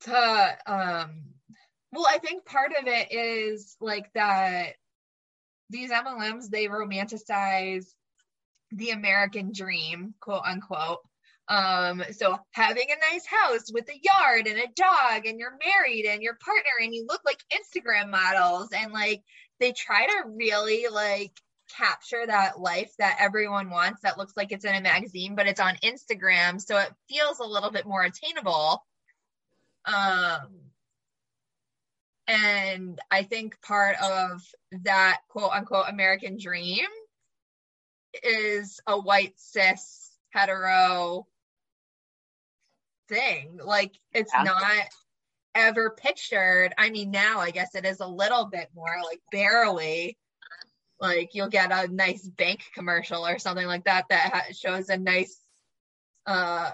to 0.00 0.56
um 0.66 1.22
well 1.92 2.06
i 2.10 2.18
think 2.18 2.44
part 2.44 2.72
of 2.78 2.88
it 2.88 3.12
is 3.12 3.76
like 3.80 4.12
that 4.14 4.74
these 5.70 5.92
mlms 5.92 6.50
they 6.50 6.66
romanticize 6.66 7.86
the 8.72 8.90
american 8.90 9.52
dream 9.54 10.14
quote 10.20 10.42
unquote. 10.44 10.98
Um 11.48 12.02
so 12.12 12.38
having 12.52 12.86
a 12.90 13.12
nice 13.12 13.26
house 13.26 13.70
with 13.72 13.88
a 13.88 14.00
yard 14.02 14.46
and 14.46 14.58
a 14.58 14.72
dog 14.74 15.26
and 15.26 15.38
you're 15.38 15.58
married 15.64 16.06
and 16.06 16.22
your 16.22 16.36
partner 16.44 16.70
and 16.82 16.94
you 16.94 17.04
look 17.08 17.20
like 17.24 17.38
instagram 17.52 18.10
models 18.10 18.70
and 18.72 18.92
like 18.92 19.22
they 19.60 19.72
try 19.72 20.06
to 20.06 20.24
really 20.34 20.86
like 20.90 21.32
capture 21.76 22.26
that 22.26 22.60
life 22.60 22.92
that 22.98 23.16
everyone 23.18 23.70
wants 23.70 24.02
that 24.02 24.18
looks 24.18 24.34
like 24.36 24.52
it's 24.52 24.64
in 24.64 24.74
a 24.74 24.80
magazine 24.80 25.34
but 25.34 25.46
it's 25.46 25.60
on 25.60 25.76
Instagram 25.82 26.60
so 26.60 26.78
it 26.78 26.90
feels 27.08 27.38
a 27.38 27.46
little 27.46 27.70
bit 27.70 27.86
more 27.86 28.02
attainable. 28.02 28.84
Um 29.84 30.60
and 32.28 32.98
I 33.10 33.24
think 33.24 33.60
part 33.62 33.96
of 34.02 34.42
that 34.84 35.20
quote 35.28 35.52
unquote 35.52 35.86
American 35.88 36.38
dream 36.38 36.86
is 38.22 38.80
a 38.86 38.98
white 38.98 39.34
cis 39.36 40.10
hetero 40.30 41.26
thing. 43.08 43.58
Like 43.62 43.92
it's 44.12 44.32
yeah. 44.34 44.44
not 44.44 44.86
ever 45.54 45.90
pictured. 45.90 46.72
I 46.78 46.90
mean 46.90 47.10
now 47.10 47.40
I 47.40 47.50
guess 47.50 47.74
it 47.74 47.84
is 47.84 48.00
a 48.00 48.06
little 48.06 48.46
bit 48.46 48.68
more 48.74 48.94
like 49.04 49.20
barely 49.30 50.16
like 51.02 51.34
you'll 51.34 51.48
get 51.48 51.72
a 51.72 51.92
nice 51.92 52.26
bank 52.26 52.62
commercial 52.74 53.26
or 53.26 53.38
something 53.38 53.66
like 53.66 53.84
that 53.84 54.06
that 54.08 54.32
ha- 54.32 54.52
shows 54.52 54.88
a 54.88 54.96
nice 54.96 55.36
uh 56.26 56.70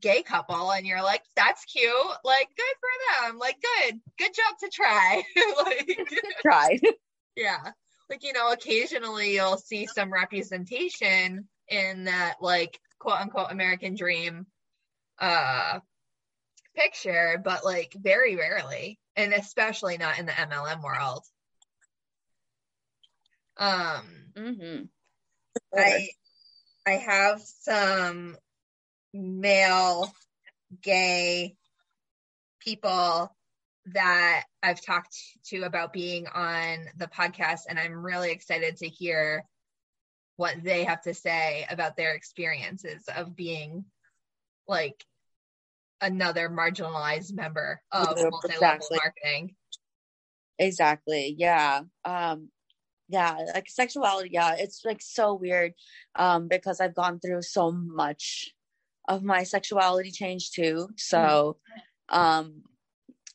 gay 0.00 0.22
couple 0.22 0.70
and 0.70 0.86
you're 0.86 1.02
like 1.02 1.22
that's 1.34 1.64
cute. 1.64 1.90
Like 2.24 2.48
good 2.56 2.76
for 2.80 3.28
them. 3.28 3.38
Like 3.38 3.56
good. 3.60 4.00
Good 4.18 4.32
job 4.34 4.58
to 4.60 4.68
try. 4.68 5.24
Like 5.64 5.98
try 6.42 6.78
yeah. 7.36 7.72
Like 8.10 8.22
you 8.22 8.34
know 8.34 8.52
occasionally 8.52 9.34
you'll 9.34 9.56
see 9.56 9.86
some 9.86 10.12
representation 10.12 11.48
in 11.68 12.04
that 12.04 12.34
like 12.40 12.78
quote 12.98 13.20
unquote 13.20 13.50
american 13.50 13.94
dream 13.94 14.46
uh 15.18 15.78
picture 16.76 17.40
but 17.42 17.64
like 17.64 17.94
very 17.98 18.36
rarely 18.36 18.98
and 19.16 19.32
especially 19.32 19.96
not 19.96 20.18
in 20.18 20.26
the 20.26 20.32
mlm 20.32 20.82
world 20.82 21.24
um, 23.56 24.06
mm-hmm. 24.36 24.84
I 25.74 26.08
I 26.86 26.92
have 26.92 27.40
some 27.40 28.36
male 29.12 30.12
gay 30.82 31.56
people 32.60 33.34
that 33.86 34.44
I've 34.62 34.80
talked 34.80 35.16
to 35.46 35.62
about 35.62 35.92
being 35.92 36.26
on 36.26 36.78
the 36.96 37.06
podcast, 37.06 37.62
and 37.68 37.78
I'm 37.78 38.04
really 38.04 38.30
excited 38.32 38.78
to 38.78 38.88
hear 38.88 39.44
what 40.36 40.56
they 40.62 40.84
have 40.84 41.02
to 41.02 41.14
say 41.14 41.66
about 41.70 41.96
their 41.96 42.14
experiences 42.14 43.04
of 43.14 43.36
being 43.36 43.84
like 44.66 45.04
another 46.00 46.48
marginalized 46.48 47.32
member 47.34 47.80
of 47.92 48.08
multi-level 48.16 48.40
exactly. 48.44 48.98
marketing. 49.02 49.54
Exactly. 50.58 51.34
Yeah. 51.38 51.82
Um, 52.04 52.48
yeah 53.08 53.36
like 53.54 53.68
sexuality 53.68 54.30
yeah 54.32 54.54
it's 54.58 54.82
like 54.84 55.02
so 55.02 55.34
weird 55.34 55.72
um 56.16 56.48
because 56.48 56.80
i've 56.80 56.94
gone 56.94 57.20
through 57.20 57.42
so 57.42 57.70
much 57.70 58.54
of 59.08 59.22
my 59.22 59.42
sexuality 59.42 60.10
change 60.10 60.52
too 60.52 60.88
so 60.96 61.58
mm-hmm. 62.10 62.18
um 62.18 62.62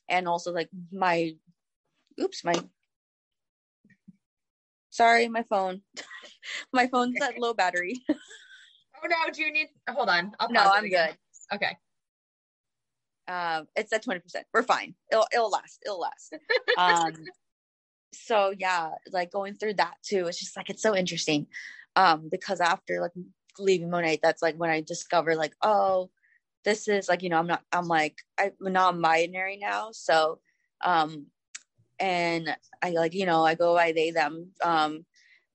and 0.10 0.28
also 0.28 0.52
like 0.52 0.70
my 0.92 1.32
oops 2.20 2.44
my 2.44 2.54
sorry 4.90 5.28
my 5.30 5.44
phone. 5.44 5.82
My 6.74 6.88
phone's 6.88 7.16
at 7.22 7.38
low 7.38 7.54
battery. 7.54 7.96
Oh 9.02 9.08
no 9.08 9.32
do 9.32 9.42
you 9.44 9.54
need 9.54 9.68
hold 9.90 10.10
on 10.10 10.34
I'll 10.42 10.52
no 10.52 10.60
i'm 10.60 10.90
good. 10.90 11.16
Okay. 11.54 11.78
Um 13.30 13.66
it's 13.78 13.94
at 13.94 14.04
20% 14.04 14.20
we're 14.54 14.64
fine. 14.64 14.94
It'll 15.10 15.26
it'll 15.34 15.50
last. 15.50 15.80
It'll 15.86 16.02
last. 16.02 16.36
Um 16.78 17.14
so 18.14 18.54
yeah 18.58 18.92
like 19.12 19.32
going 19.32 19.54
through 19.54 19.74
that 19.74 19.94
too 20.04 20.28
it's 20.28 20.40
just 20.40 20.58
like 20.58 20.70
it's 20.70 20.82
so 20.82 20.96
interesting 20.96 21.48
um 21.96 22.28
because 22.32 22.60
after 22.60 23.02
like 23.02 23.12
leaving 23.60 23.90
Monat 23.90 24.20
that's 24.22 24.42
like 24.42 24.56
when 24.56 24.70
i 24.70 24.82
discovered 24.82 25.36
like 25.36 25.54
oh 25.62 26.10
this 26.64 26.88
is 26.88 27.10
like 27.10 27.24
you 27.24 27.30
know 27.30 27.38
i'm 27.38 27.48
not 27.48 27.62
i'm 27.72 27.88
like 27.88 28.18
i'm 28.38 28.52
non-binary 28.62 29.58
now 29.58 29.90
so 29.92 30.40
um 30.84 31.26
and 32.00 32.56
i 32.82 32.92
like 32.92 33.14
you 33.14 33.26
know 33.26 33.44
i 33.44 33.56
go 33.56 33.76
by 33.76 33.92
they 33.92 34.12
them 34.12 34.52
um 34.64 35.06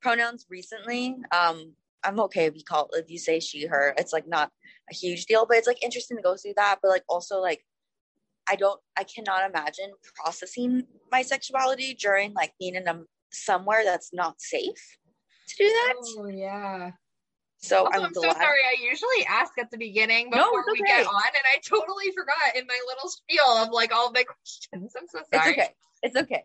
pronouns 0.02 0.46
recently 0.50 1.16
um 1.32 1.72
i'm 2.04 2.20
okay 2.20 2.44
if 2.44 2.54
you 2.56 2.62
call 2.62 2.88
if 2.92 3.10
you 3.10 3.18
say 3.18 3.40
she 3.40 3.66
her 3.66 3.94
it's 3.96 4.12
like 4.12 4.28
not 4.28 4.50
a 4.90 4.94
huge 4.94 5.24
deal 5.26 5.46
but 5.46 5.56
it's 5.56 5.66
like 5.66 5.82
interesting 5.82 6.16
to 6.16 6.22
go 6.22 6.36
through 6.36 6.52
that 6.56 6.78
but 6.82 6.88
like 6.88 7.04
also 7.08 7.40
like 7.40 7.64
i 8.48 8.56
don't 8.56 8.80
i 8.96 9.04
cannot 9.04 9.48
imagine 9.48 9.90
processing 10.14 10.84
my 11.10 11.22
sexuality 11.22 11.94
during 11.94 12.32
like 12.34 12.52
being 12.58 12.74
in 12.74 12.86
a 12.88 13.00
somewhere 13.32 13.82
that's 13.84 14.10
not 14.12 14.40
safe 14.40 14.98
to 15.48 15.54
do 15.58 15.68
that. 15.68 15.94
Oh 16.18 16.26
yeah. 16.26 16.90
so 17.58 17.84
Also, 17.84 17.90
i'm, 17.92 18.06
I'm 18.06 18.14
so 18.14 18.22
sorry. 18.22 18.60
I 18.66 18.76
usually 18.82 19.26
ask 19.28 19.52
at 19.58 19.70
the 19.70 19.78
beginning 19.78 20.30
No, 20.30 20.38
before 20.38 20.64
we 20.72 20.78
get 20.82 21.06
on, 21.06 21.22
and 21.26 21.44
I 21.46 21.60
totally 21.66 22.12
forgot 22.16 22.56
in 22.56 22.66
my 22.66 22.78
little 22.86 23.08
spiel 23.08 23.62
of 23.62 23.70
like 23.70 23.92
all 23.92 24.10
my 24.12 24.24
questions. 24.24 24.92
I'm 24.96 25.08
so 25.08 25.20
it's 25.20 25.46
okay. 25.48 25.68
It's 26.02 26.16
okay. 26.16 26.44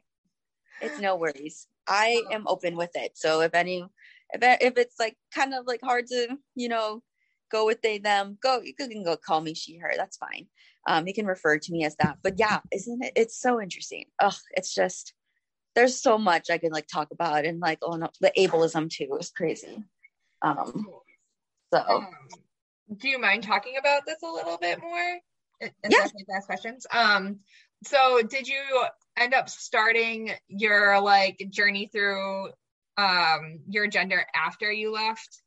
It's 0.81 0.99
no 0.99 1.15
worries. 1.15 1.67
I 1.87 2.21
oh. 2.27 2.33
am 2.33 2.47
open 2.47 2.75
with 2.75 2.91
it. 2.95 3.11
So 3.15 3.41
if 3.41 3.53
any 3.53 3.85
if, 4.31 4.61
if 4.61 4.77
it's 4.77 4.99
like 4.99 5.15
kind 5.33 5.53
of 5.53 5.65
like 5.65 5.81
hard 5.83 6.07
to 6.07 6.37
you 6.55 6.69
know 6.69 7.01
go 7.51 7.65
with 7.65 7.81
they 7.81 7.97
them 7.97 8.37
go 8.41 8.61
you 8.61 8.73
can 8.73 9.03
go 9.03 9.15
call 9.17 9.41
me 9.41 9.53
she 9.53 9.77
her 9.77 9.93
that's 9.97 10.17
fine 10.17 10.47
um 10.87 11.07
you 11.07 11.13
can 11.13 11.25
refer 11.25 11.57
to 11.57 11.71
me 11.71 11.83
as 11.83 11.95
that 11.97 12.17
but 12.23 12.33
yeah 12.37 12.59
isn't 12.71 13.03
it 13.03 13.13
it's 13.15 13.39
so 13.39 13.61
interesting 13.61 14.05
oh 14.21 14.35
it's 14.51 14.73
just 14.73 15.13
there's 15.75 16.01
so 16.01 16.17
much 16.17 16.49
i 16.49 16.57
can 16.57 16.71
like 16.71 16.87
talk 16.87 17.09
about 17.11 17.45
and 17.45 17.59
like 17.59 17.79
oh 17.81 17.95
no 17.95 18.09
the 18.21 18.31
ableism 18.37 18.89
too 18.89 19.17
is 19.19 19.31
crazy 19.31 19.83
um 20.41 20.87
so 21.73 21.79
Um, 21.87 22.07
do 22.97 23.07
you 23.07 23.19
mind 23.19 23.43
talking 23.43 23.77
about 23.77 24.05
this 24.05 24.21
a 24.23 24.31
little 24.31 24.57
bit 24.57 24.81
more? 24.81 25.19
If 25.59 25.71
Yeah. 25.83 26.07
ask 26.35 26.47
questions. 26.47 26.87
Um, 26.91 27.39
so 27.83 28.21
did 28.21 28.47
you 28.47 28.85
end 29.17 29.33
up 29.33 29.49
starting 29.49 30.31
your 30.47 30.99
like 31.01 31.45
journey 31.49 31.87
through 31.87 32.49
um 32.97 33.59
your 33.67 33.87
gender 33.87 34.25
after 34.35 34.71
you 34.71 34.91
left? 34.91 35.41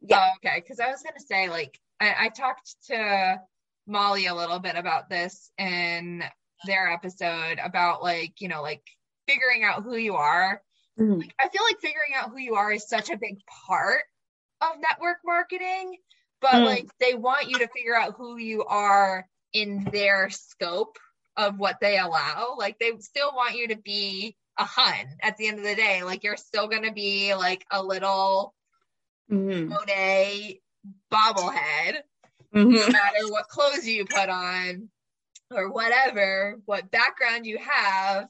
Yeah. 0.00 0.24
Oh, 0.26 0.30
okay. 0.36 0.60
Because 0.60 0.80
I 0.80 0.90
was 0.90 1.02
gonna 1.02 1.20
say, 1.20 1.48
like, 1.48 1.78
I, 2.00 2.26
I 2.26 2.28
talked 2.30 2.74
to 2.86 3.40
Molly 3.86 4.26
a 4.26 4.34
little 4.34 4.58
bit 4.58 4.76
about 4.76 5.08
this 5.08 5.50
in 5.58 6.22
their 6.64 6.90
episode 6.90 7.58
about 7.62 8.02
like, 8.02 8.40
you 8.40 8.48
know, 8.48 8.62
like 8.62 8.82
figuring 9.28 9.64
out 9.64 9.82
who 9.82 9.96
you 9.96 10.14
are. 10.16 10.62
Mhm. 10.98 11.30
I 11.40 11.48
feel 11.48 11.62
like 11.64 11.80
figuring 11.80 12.12
out 12.14 12.30
who 12.30 12.38
you 12.38 12.54
are 12.54 12.72
is 12.72 12.88
such 12.88 13.10
a 13.10 13.16
big 13.16 13.38
part 13.66 14.02
of 14.60 14.78
network 14.78 15.18
marketing, 15.24 15.96
but 16.40 16.52
Mm. 16.54 16.64
like 16.66 16.98
they 16.98 17.14
want 17.14 17.48
you 17.48 17.58
to 17.58 17.68
figure 17.68 17.96
out 17.96 18.14
who 18.16 18.36
you 18.36 18.64
are 18.64 19.26
in 19.52 19.84
their 19.92 20.28
scope 20.30 20.98
of 21.36 21.58
what 21.58 21.78
they 21.80 21.98
allow. 21.98 22.54
Like 22.58 22.78
they 22.78 22.92
still 22.98 23.32
want 23.34 23.56
you 23.56 23.68
to 23.68 23.76
be 23.76 24.36
a 24.58 24.64
hun 24.64 25.16
at 25.22 25.36
the 25.38 25.46
end 25.48 25.58
of 25.58 25.64
the 25.64 25.74
day. 25.74 26.02
Like 26.02 26.22
you're 26.22 26.36
still 26.36 26.68
gonna 26.68 26.92
be 26.92 27.34
like 27.34 27.64
a 27.70 27.82
little 27.82 28.54
Mhm. 29.30 29.68
Monat 29.68 30.60
bobblehead, 31.10 32.02
Mhm. 32.54 32.72
no 32.72 32.88
matter 32.88 33.28
what 33.30 33.48
clothes 33.48 33.86
you 33.86 34.04
put 34.06 34.28
on 34.28 34.90
or 35.50 35.70
whatever, 35.70 36.60
what 36.64 36.90
background 36.90 37.46
you 37.46 37.58
have, 37.58 38.28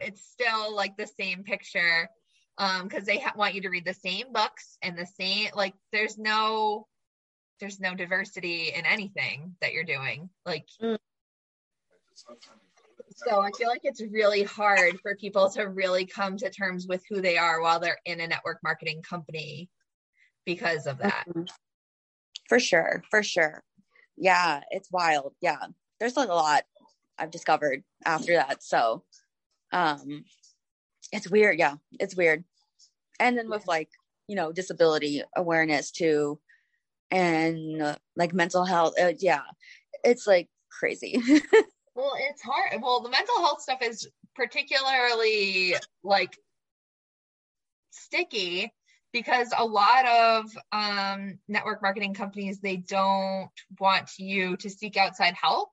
it's 0.00 0.24
still 0.24 0.74
like 0.74 0.96
the 0.96 1.06
same 1.06 1.44
picture. 1.44 2.08
Um, 2.58 2.86
because 2.86 3.06
they 3.06 3.18
ha- 3.18 3.32
want 3.34 3.54
you 3.54 3.62
to 3.62 3.70
read 3.70 3.86
the 3.86 3.94
same 3.94 4.30
books 4.30 4.76
and 4.82 4.96
the 4.96 5.06
same 5.06 5.48
like 5.54 5.74
there's 5.90 6.18
no 6.18 6.86
there's 7.60 7.80
no 7.80 7.94
diversity 7.94 8.68
in 8.74 8.84
anything 8.84 9.56
that 9.62 9.72
you're 9.72 9.84
doing. 9.84 10.28
Like 10.44 10.68
Mm. 10.80 10.98
so 13.16 13.40
I 13.40 13.50
feel 13.52 13.68
like 13.68 13.80
it's 13.84 14.02
really 14.02 14.42
hard 14.42 15.00
for 15.00 15.16
people 15.16 15.48
to 15.50 15.62
really 15.62 16.04
come 16.04 16.36
to 16.38 16.50
terms 16.50 16.86
with 16.86 17.02
who 17.08 17.22
they 17.22 17.38
are 17.38 17.60
while 17.62 17.80
they're 17.80 18.00
in 18.04 18.20
a 18.20 18.26
network 18.26 18.58
marketing 18.62 19.02
company 19.02 19.70
because 20.44 20.86
of 20.86 20.98
that. 20.98 21.26
Mhm. 21.28 21.48
For 22.48 22.58
sure, 22.60 23.02
for 23.10 23.22
sure. 23.22 23.62
Yeah, 24.16 24.62
it's 24.70 24.90
wild. 24.90 25.34
Yeah. 25.40 25.58
There's 26.00 26.16
like 26.16 26.28
a 26.28 26.34
lot 26.34 26.64
I've 27.18 27.30
discovered 27.30 27.82
after 28.04 28.34
that. 28.34 28.62
So 28.62 29.04
um 29.72 30.24
it's 31.12 31.30
weird, 31.30 31.58
yeah. 31.58 31.76
It's 32.00 32.16
weird. 32.16 32.44
And 33.20 33.36
then 33.38 33.48
with 33.50 33.66
like, 33.66 33.90
you 34.28 34.36
know, 34.36 34.52
disability 34.52 35.22
awareness 35.36 35.90
too 35.90 36.40
and 37.10 37.82
uh, 37.82 37.96
like 38.16 38.32
mental 38.32 38.64
health. 38.64 38.94
Uh, 39.00 39.12
yeah. 39.18 39.42
It's 40.04 40.26
like 40.26 40.48
crazy. 40.70 41.22
Well, 41.94 42.14
it's 42.18 42.40
hard. 42.40 42.80
Well, 42.80 43.02
the 43.02 43.10
mental 43.10 43.36
health 43.40 43.60
stuff 43.60 43.80
is 43.82 44.08
particularly 44.34 45.74
like 46.02 46.38
sticky 47.90 48.72
because 49.12 49.52
a 49.56 49.64
lot 49.64 50.06
of 50.06 50.50
um, 50.72 51.38
network 51.48 51.82
marketing 51.82 52.14
companies 52.14 52.60
they 52.60 52.76
don't 52.76 53.50
want 53.78 54.10
you 54.18 54.56
to 54.56 54.70
seek 54.70 54.96
outside 54.96 55.34
help. 55.34 55.70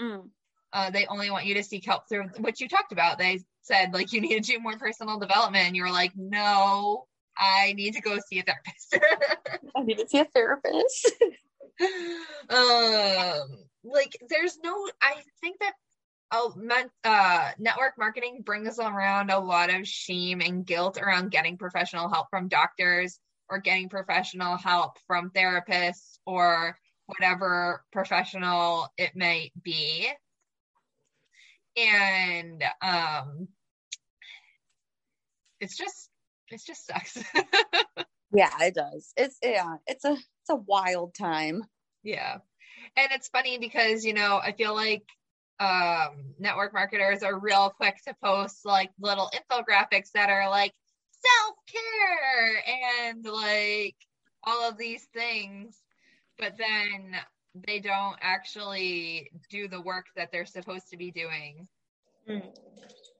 Mm. 0.00 0.28
Uh, 0.72 0.90
they 0.90 1.06
only 1.06 1.30
want 1.30 1.46
you 1.46 1.54
to 1.54 1.64
seek 1.64 1.84
help 1.84 2.08
through 2.08 2.28
what 2.38 2.60
you 2.60 2.68
talked 2.68 2.92
about. 2.92 3.18
They 3.18 3.40
said 3.62 3.92
like 3.92 4.12
you 4.12 4.20
need 4.20 4.42
to 4.42 4.52
do 4.52 4.60
more 4.60 4.78
personal 4.78 5.18
development, 5.18 5.66
and 5.66 5.76
you 5.76 5.82
were 5.82 5.90
like, 5.90 6.12
no, 6.16 7.06
I 7.36 7.72
need 7.74 7.94
to 7.94 8.00
go 8.00 8.18
see 8.28 8.38
a 8.38 8.42
therapist. 8.42 8.98
I 9.76 9.82
need 9.82 9.98
to 9.98 10.08
see 10.08 10.18
a 10.18 10.24
therapist. 10.26 11.12
um 12.50 13.48
like 13.84 14.14
there's 14.28 14.58
no 14.62 14.86
i 15.00 15.14
think 15.40 15.58
that 15.60 15.72
uh, 16.32 17.50
network 17.58 17.94
marketing 17.98 18.42
brings 18.44 18.78
around 18.78 19.30
a 19.30 19.38
lot 19.38 19.72
of 19.72 19.86
shame 19.86 20.40
and 20.40 20.64
guilt 20.64 20.98
around 20.98 21.30
getting 21.30 21.56
professional 21.56 22.08
help 22.08 22.28
from 22.30 22.48
doctors 22.48 23.18
or 23.48 23.58
getting 23.58 23.88
professional 23.88 24.56
help 24.56 24.96
from 25.06 25.30
therapists 25.30 26.18
or 26.26 26.78
whatever 27.06 27.84
professional 27.90 28.88
it 28.96 29.16
might 29.16 29.50
be 29.60 30.08
and 31.76 32.62
um 32.82 33.48
it's 35.58 35.76
just 35.76 36.10
it 36.50 36.60
just 36.64 36.86
sucks 36.86 37.18
yeah, 38.32 38.50
it 38.60 38.74
does. 38.74 39.12
It's 39.16 39.38
yeah, 39.42 39.76
it's 39.86 40.04
a 40.04 40.12
it's 40.12 40.50
a 40.50 40.56
wild 40.56 41.14
time. 41.14 41.64
Yeah. 42.02 42.38
And 42.96 43.08
it's 43.12 43.28
funny 43.28 43.58
because, 43.58 44.04
you 44.04 44.14
know, 44.14 44.40
I 44.42 44.52
feel 44.52 44.74
like 44.74 45.02
um 45.60 46.34
network 46.38 46.72
marketers 46.74 47.22
are 47.22 47.38
real 47.38 47.70
quick 47.70 47.96
to 48.04 48.14
post 48.24 48.64
like 48.64 48.90
little 49.00 49.30
infographics 49.34 50.12
that 50.14 50.30
are 50.30 50.50
like 50.50 50.72
self-care 51.12 52.64
and 53.10 53.24
like 53.26 53.96
all 54.44 54.68
of 54.68 54.78
these 54.78 55.06
things, 55.14 55.82
but 56.38 56.56
then 56.58 57.16
they 57.66 57.80
don't 57.80 58.16
actually 58.22 59.30
do 59.50 59.68
the 59.68 59.80
work 59.80 60.06
that 60.16 60.30
they're 60.32 60.46
supposed 60.46 60.88
to 60.90 60.96
be 60.96 61.10
doing. 61.12 61.68
Mm. 62.28 62.42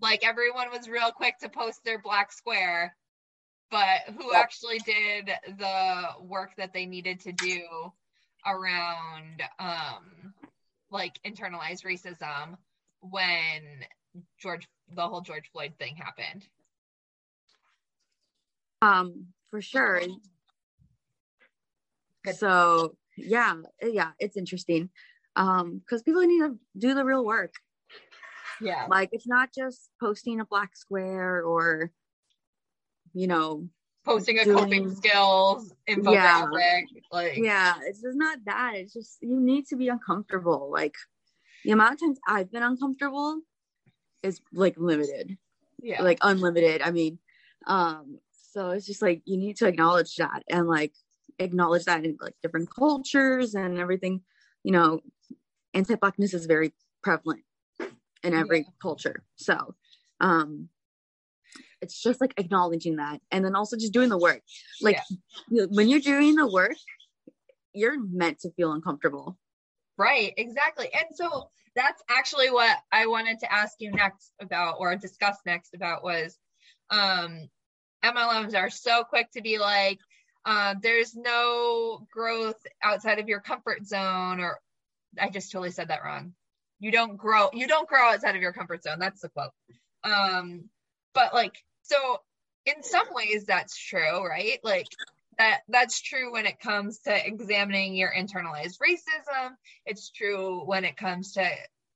Like 0.01 0.25
everyone 0.27 0.71
was 0.71 0.89
real 0.89 1.13
quick 1.13 1.39
to 1.41 1.49
post 1.49 1.85
their 1.85 1.99
black 2.01 2.33
square, 2.33 2.97
but 3.71 4.01
who 4.17 4.33
Yep. 4.33 4.43
actually 4.43 4.81
did 4.81 5.31
the 5.59 6.03
work 6.21 6.57
that 6.57 6.73
they 6.73 6.87
needed 6.87 7.21
to 7.21 7.33
do 7.33 7.93
around 8.47 9.43
um 9.59 10.35
like 10.91 11.19
internalized 11.27 11.85
racism 11.85 12.57
when 13.01 13.85
George 14.39 14.69
the 14.95 15.07
whole 15.07 15.21
George 15.21 15.49
Floyd 15.53 15.73
thing 15.79 15.97
happened. 15.97 16.47
Um, 18.83 19.27
for 19.51 19.61
sure. 19.61 20.01
Good. 22.25 22.37
So 22.37 22.97
yeah, 23.17 23.55
yeah, 23.83 24.11
it's 24.19 24.37
interesting. 24.37 24.91
Um, 25.37 25.79
because 25.79 26.03
people 26.03 26.23
need 26.23 26.41
to 26.41 26.59
do 26.77 26.95
the 26.95 27.05
real 27.05 27.25
work. 27.25 27.55
Yeah. 28.61 28.87
Like 28.89 29.11
it's 29.13 29.29
not 29.29 29.51
just 29.57 29.91
posting 30.01 30.41
a 30.41 30.45
black 30.45 30.77
square 30.77 31.43
or 31.43 31.93
you 33.13 33.27
know, 33.27 33.69
Posting 34.05 34.39
a 34.39 34.45
doing- 34.45 34.59
coping 34.59 34.95
skills 34.95 35.73
infographic. 35.89 36.85
Like 37.13 37.37
yeah, 37.37 37.75
it's 37.85 38.01
just 38.03 38.17
not 38.17 38.39
that. 38.47 38.73
It's 38.77 38.93
just 38.93 39.19
you 39.21 39.39
need 39.41 39.67
to 39.69 39.77
be 39.77 39.89
uncomfortable. 39.89 40.71
Like 40.73 40.95
the 41.65 41.73
amount 41.73 41.95
of 41.95 42.01
times 42.01 42.19
I've 42.27 42.51
been 42.51 42.63
uncomfortable 42.63 43.41
is 44.23 44.41
like 44.53 44.75
limited. 44.77 45.37
yeah. 45.83 46.03
like 46.03 46.19
unlimited 46.21 46.83
i 46.83 46.91
mean 46.91 47.19
um 47.67 48.19
so 48.53 48.69
it's 48.71 48.85
just 48.87 49.01
like 49.01 49.23
you 49.25 49.39
need 49.39 49.57
to 49.57 49.67
acknowledge 49.67 50.17
that 50.17 50.43
and 50.51 50.69
like 50.69 50.93
acknowledge 51.39 51.85
that 51.85 52.05
in 52.05 52.19
like 52.21 52.35
different 52.43 52.69
cultures 52.75 53.55
and 53.55 53.79
everything 53.79 54.21
you 54.63 54.73
know 54.73 55.01
anti-blackness 55.73 56.35
is 56.35 56.45
very 56.45 56.75
prevalent 57.03 57.43
in 58.23 58.35
every 58.35 58.67
culture 58.83 59.23
so 59.37 59.75
um 60.21 60.69
it's 61.83 62.03
just 62.03 62.21
like 62.21 62.35
acknowledging 62.37 62.97
that 62.97 63.21
and 63.31 63.45
then 63.45 63.55
also 63.55 63.77
just 63.77 63.93
doing 63.93 64.09
the 64.09 64.19
work 64.19 64.41
like 64.83 64.99
know, 65.51 65.67
when 65.71 65.89
you're 65.89 66.01
doing 66.01 66.35
the 66.35 66.51
work 66.51 66.77
you're 67.73 67.99
meant 68.01 68.39
to 68.39 68.51
feel 68.53 68.73
uncomfortable 68.73 69.37
Right, 70.01 70.33
exactly. 70.39 70.89
And 70.95 71.15
so 71.15 71.51
that's 71.77 72.03
actually 72.09 72.51
what 72.51 72.79
I 72.91 73.07
wanted 73.07 73.39
to 73.41 73.53
ask 73.53 73.75
you 73.81 73.91
next 73.91 74.33
about 74.41 74.77
or 74.79 74.97
discuss 74.97 75.37
next 75.45 75.75
about 75.75 76.03
was 76.03 76.39
um 76.89 77.51
MLMs 78.03 78.55
are 78.55 78.71
so 78.71 79.05
quick 79.05 79.31
to 79.33 79.43
be 79.43 79.59
like, 79.59 79.99
uh, 80.47 80.75
there's 80.83 81.15
no 81.15 82.07
growth 82.11 82.57
outside 82.83 83.19
of 83.19 83.29
your 83.29 83.41
comfort 83.41 83.87
zone, 83.87 84.41
or 84.41 84.59
I 85.21 85.29
just 85.29 85.53
totally 85.53 85.71
said 85.71 85.89
that 85.89 86.03
wrong. 86.03 86.33
You 86.79 86.91
don't 86.91 87.19
grow, 87.19 87.51
you 87.53 87.67
don't 87.67 87.87
grow 87.87 88.09
outside 88.09 88.37
of 88.37 88.41
your 88.41 88.55
comfort 88.55 88.83
zone. 88.83 89.01
That's 89.01 89.21
the 89.21 89.29
quote. 89.29 89.51
Um, 90.03 90.71
but 91.13 91.35
like, 91.35 91.63
so 91.91 92.19
in 92.67 92.83
some 92.83 93.07
ways 93.13 93.45
that's 93.47 93.77
true, 93.77 94.27
right? 94.27 94.59
Like 94.63 94.87
that 95.39 95.61
that's 95.69 96.01
true 96.01 96.33
when 96.33 96.47
it 96.47 96.61
comes 96.61 96.99
to 97.01 97.27
examining 97.27 97.95
your 97.95 98.13
internalized 98.13 98.79
racism. 98.79 99.51
It's 99.87 100.11
true 100.11 100.65
when 100.65 100.85
it 100.85 100.97
comes 100.97 101.33
to 101.33 101.49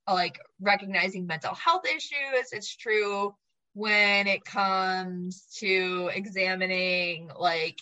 like 0.07 0.39
recognizing 0.59 1.27
mental 1.27 1.55
health 1.55 1.85
issues. 1.85 2.51
It's 2.51 2.75
true 2.75 3.35
when 3.73 4.27
it 4.27 4.43
comes 4.45 5.45
to 5.57 6.09
examining 6.13 7.29
like 7.37 7.77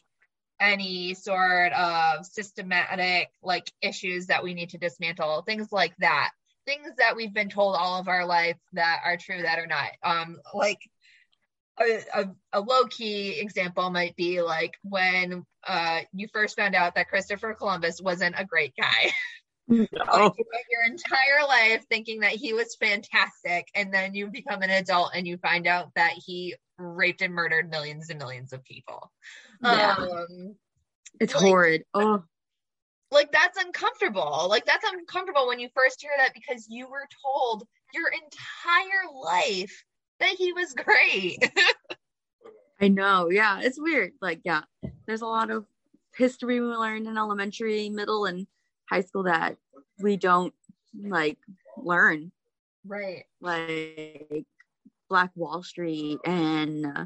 any 0.59 1.14
sort 1.14 1.74
of 1.74 2.26
systematic 2.26 3.30
like 3.41 3.72
issues 3.82 4.28
that 4.28 4.43
we 4.43 4.53
need 4.53 4.70
to 4.70 4.78
dismantle 4.78 5.41
things 5.41 5.72
like 5.72 5.93
that 5.97 6.32
things 6.66 6.89
that 6.97 7.16
we've 7.16 7.34
been 7.34 7.49
told 7.49 7.76
all 7.76 7.99
of 7.99 8.07
our 8.07 8.26
life 8.26 8.57
that 8.72 9.01
are 9.03 9.18
true 9.18 9.41
that 9.41 9.59
are 9.59 9.68
not 9.68 9.89
um 10.03 10.38
like 10.53 10.80
a, 11.80 12.00
a, 12.14 12.26
a 12.54 12.62
low 12.62 12.86
key 12.86 13.40
example 13.40 13.90
might 13.90 14.16
be 14.16 14.42
like 14.42 14.74
when 14.84 15.44
uh 15.68 16.02
you 16.14 16.28
first 16.32 16.56
found 16.56 16.76
out 16.76 16.96
that 16.96 17.10
christopher 17.10 17.54
columbus 17.54 18.02
wasn't 18.02 18.36
a 18.38 18.46
great 18.46 18.74
guy 18.80 19.12
No. 19.68 19.86
like 20.12 20.34
you 20.38 20.46
your 20.70 20.84
entire 20.86 21.48
life 21.48 21.86
thinking 21.90 22.20
that 22.20 22.34
he 22.34 22.54
was 22.54 22.76
fantastic, 22.76 23.70
and 23.74 23.94
then 23.94 24.14
you 24.14 24.28
become 24.28 24.62
an 24.62 24.70
adult 24.70 25.12
and 25.16 25.26
you 25.26 25.38
find 25.38 25.68
out 25.68 25.90
that 25.96 26.14
he 26.14 26.56
raped 26.78 27.22
and 27.22 27.34
murdered 27.34 27.70
millions 27.70 28.10
and 28.10 28.20
millions 28.20 28.52
of 28.52 28.64
people. 28.64 29.12
Yeah. 29.62 29.96
Um, 29.98 30.56
it's 31.20 31.34
like, 31.34 31.44
horrid. 31.44 31.84
Oh, 31.94 32.24
like 33.12 33.32
that's 33.32 33.58
uncomfortable. 33.64 34.48
Like 34.50 34.66
that's 34.66 34.86
uncomfortable 34.92 35.48
when 35.48 35.60
you 35.60 35.70
first 35.74 36.02
hear 36.02 36.12
that 36.18 36.34
because 36.34 36.68
you 36.70 36.88
were 36.90 37.08
told 37.24 37.64
your 37.94 38.10
entire 38.10 39.14
life 39.14 39.84
that 40.20 40.36
he 40.38 40.53
was 40.53 40.74
great. 40.74 41.38
I 42.82 42.88
know. 42.88 43.30
Yeah, 43.30 43.61
it's 43.61 43.80
weird. 43.80 44.14
Like, 44.22 44.41
yeah, 44.43 44.64
there's 45.05 45.22
a 45.22 45.28
lot 45.28 45.49
of 45.49 45.66
history 46.16 46.59
we 46.59 46.68
learned 46.68 47.07
in 47.07 47.18
elementary, 47.18 47.89
middle, 47.89 48.26
and 48.26 48.47
high 48.89 49.01
school 49.01 49.24
that 49.24 49.57
we 49.99 50.18
don't 50.18 50.53
like 51.01 51.38
learn 51.78 52.32
right 52.86 53.24
like 53.41 54.45
black 55.09 55.32
wall 55.36 55.64
street 55.64 56.20
and 56.26 56.86
uh, 56.86 57.05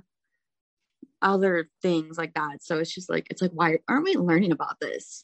other 1.22 1.70
things 1.82 2.18
like 2.18 2.34
that 2.34 2.62
so 2.62 2.78
it's 2.78 2.94
just 2.94 3.10
like 3.10 3.28
it's 3.30 3.42
like 3.42 3.52
why 3.52 3.78
aren't 3.88 4.04
we 4.04 4.16
learning 4.16 4.52
about 4.52 4.80
this 4.80 5.24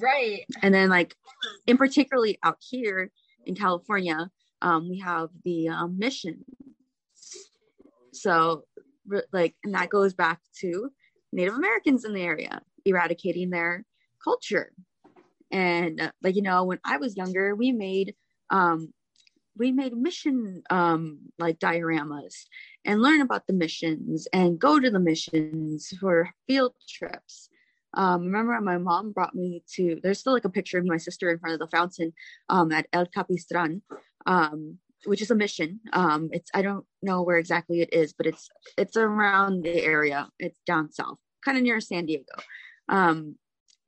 right 0.00 0.44
and 0.62 0.74
then 0.74 0.88
like 0.88 1.14
in 1.66 1.76
particularly 1.76 2.38
out 2.42 2.58
here 2.60 3.10
in 3.44 3.54
california 3.54 4.30
um, 4.62 4.88
we 4.88 4.98
have 4.98 5.28
the 5.44 5.68
um, 5.68 5.98
mission 5.98 6.44
so 8.16 8.64
like 9.32 9.54
and 9.64 9.74
that 9.74 9.90
goes 9.90 10.14
back 10.14 10.40
to 10.60 10.90
native 11.32 11.54
americans 11.54 12.04
in 12.04 12.12
the 12.12 12.22
area 12.22 12.60
eradicating 12.84 13.50
their 13.50 13.84
culture. 14.22 14.72
And 15.50 16.00
uh, 16.00 16.10
like 16.22 16.34
you 16.34 16.42
know 16.42 16.64
when 16.64 16.80
i 16.84 16.96
was 16.96 17.16
younger 17.16 17.54
we 17.54 17.72
made 17.72 18.14
um 18.50 18.92
we 19.56 19.72
made 19.72 19.96
mission 19.96 20.62
um 20.70 21.18
like 21.38 21.58
dioramas 21.58 22.34
and 22.84 23.00
learn 23.00 23.20
about 23.20 23.46
the 23.46 23.52
missions 23.52 24.26
and 24.32 24.58
go 24.58 24.78
to 24.78 24.90
the 24.90 25.00
missions 25.00 25.92
for 26.00 26.30
field 26.46 26.74
trips. 26.88 27.48
Um 27.94 28.22
remember 28.22 28.60
my 28.60 28.78
mom 28.78 29.12
brought 29.12 29.34
me 29.34 29.62
to 29.74 30.00
there's 30.02 30.18
still 30.18 30.32
like 30.32 30.44
a 30.44 30.50
picture 30.50 30.78
of 30.78 30.86
my 30.86 30.98
sister 30.98 31.30
in 31.30 31.38
front 31.38 31.54
of 31.54 31.60
the 31.60 31.76
fountain 31.76 32.12
um 32.48 32.72
at 32.72 32.86
el 32.92 33.06
capistran 33.06 33.82
um 34.26 34.78
which 35.06 35.22
is 35.22 35.30
a 35.30 35.34
mission 35.34 35.80
um 35.92 36.28
it's 36.32 36.50
i 36.54 36.62
don't 36.62 36.84
know 37.02 37.22
where 37.22 37.38
exactly 37.38 37.80
it 37.80 37.92
is 37.92 38.12
but 38.12 38.26
it's 38.26 38.48
it's 38.76 38.96
around 38.96 39.62
the 39.62 39.82
area 39.82 40.28
it's 40.38 40.60
down 40.66 40.92
south 40.92 41.18
kind 41.44 41.56
of 41.56 41.62
near 41.64 41.80
san 41.80 42.06
diego 42.06 42.34
um 42.88 43.36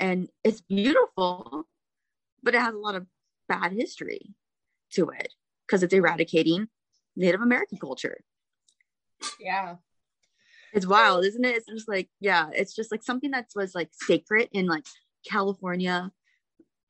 and 0.00 0.28
it's 0.44 0.60
beautiful, 0.60 1.64
but 2.42 2.54
it 2.54 2.60
has 2.60 2.74
a 2.74 2.78
lot 2.78 2.94
of 2.94 3.06
bad 3.48 3.72
history 3.72 4.34
to 4.92 5.10
it 5.10 5.32
because 5.66 5.82
it's 5.82 5.94
eradicating 5.94 6.68
Native 7.16 7.40
American 7.40 7.78
culture. 7.78 8.18
Yeah. 9.40 9.76
It's 10.72 10.86
wild, 10.86 11.24
isn't 11.24 11.44
it? 11.44 11.56
It's 11.56 11.66
just 11.66 11.88
like, 11.88 12.08
yeah, 12.20 12.48
it's 12.52 12.74
just 12.74 12.92
like 12.92 13.02
something 13.02 13.30
that 13.32 13.46
was 13.56 13.74
like 13.74 13.88
sacred 13.92 14.48
in 14.52 14.66
like 14.66 14.84
California, 15.28 16.12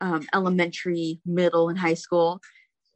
um, 0.01 0.27
elementary, 0.33 1.21
middle, 1.25 1.69
and 1.69 1.79
high 1.79 1.93
school. 1.95 2.41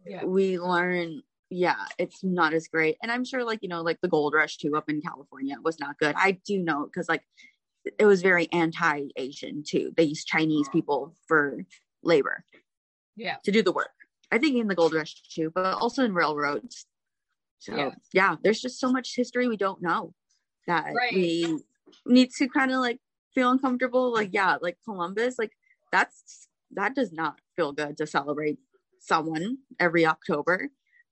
Yeah. 0.06 0.24
We 0.26 0.60
learn, 0.60 1.24
yeah, 1.50 1.86
it's 1.98 2.24
not 2.24 2.54
as 2.54 2.68
great. 2.68 2.98
And 3.02 3.12
I'm 3.12 3.26
sure, 3.26 3.44
like, 3.44 3.60
you 3.62 3.70
know, 3.70 3.82
like 3.82 4.00
the 4.02 4.08
gold 4.08 4.34
rush 4.34 4.58
too 4.58 4.76
up 4.76 4.90
in 4.90 5.02
California 5.02 5.56
was 5.64 5.80
not 5.80 5.98
good. 5.98 6.16
I 6.18 6.40
do 6.46 6.60
know 6.60 6.86
because, 6.86 7.08
like, 7.08 7.24
it 8.00 8.06
was 8.06 8.22
very 8.22 8.52
anti-Asian 8.52 9.64
too. 9.68 9.94
They 9.96 10.04
used 10.04 10.28
Chinese 10.28 10.70
people 10.70 11.16
for 11.28 11.66
labor. 12.02 12.46
Yeah. 13.16 13.36
To 13.44 13.52
do 13.52 13.62
the 13.62 13.72
work. 13.72 13.92
I 14.32 14.40
think 14.40 14.56
in 14.58 14.68
the 14.68 14.76
gold 14.76 14.94
rush 14.94 15.22
too, 15.34 15.52
but 15.54 15.76
also 15.76 16.04
in 16.04 16.14
railroads. 16.14 16.88
So 17.60 17.76
yeah, 17.76 17.92
yeah 18.12 18.36
there's 18.44 18.60
just 18.60 18.80
so 18.80 18.92
much 18.92 19.16
history 19.16 19.48
we 19.48 19.58
don't 19.58 19.82
know 19.82 20.14
that 20.68 20.92
right. 20.94 21.14
we 21.14 21.60
need 22.06 22.32
to 22.38 22.48
kind 22.50 22.72
of 22.72 22.80
like 22.80 23.00
feel 23.36 23.52
uncomfortable. 23.52 24.12
Like, 24.12 24.30
yeah, 24.34 24.58
like 24.62 24.78
Columbus, 24.84 25.38
like 25.38 25.52
that's 25.92 26.48
that 26.72 26.96
does 26.96 27.14
not 27.14 27.40
feel 27.56 27.72
good 27.72 27.98
to 27.98 28.08
celebrate 28.08 28.58
someone 29.04 29.58
every 29.80 30.06
October. 30.06 30.70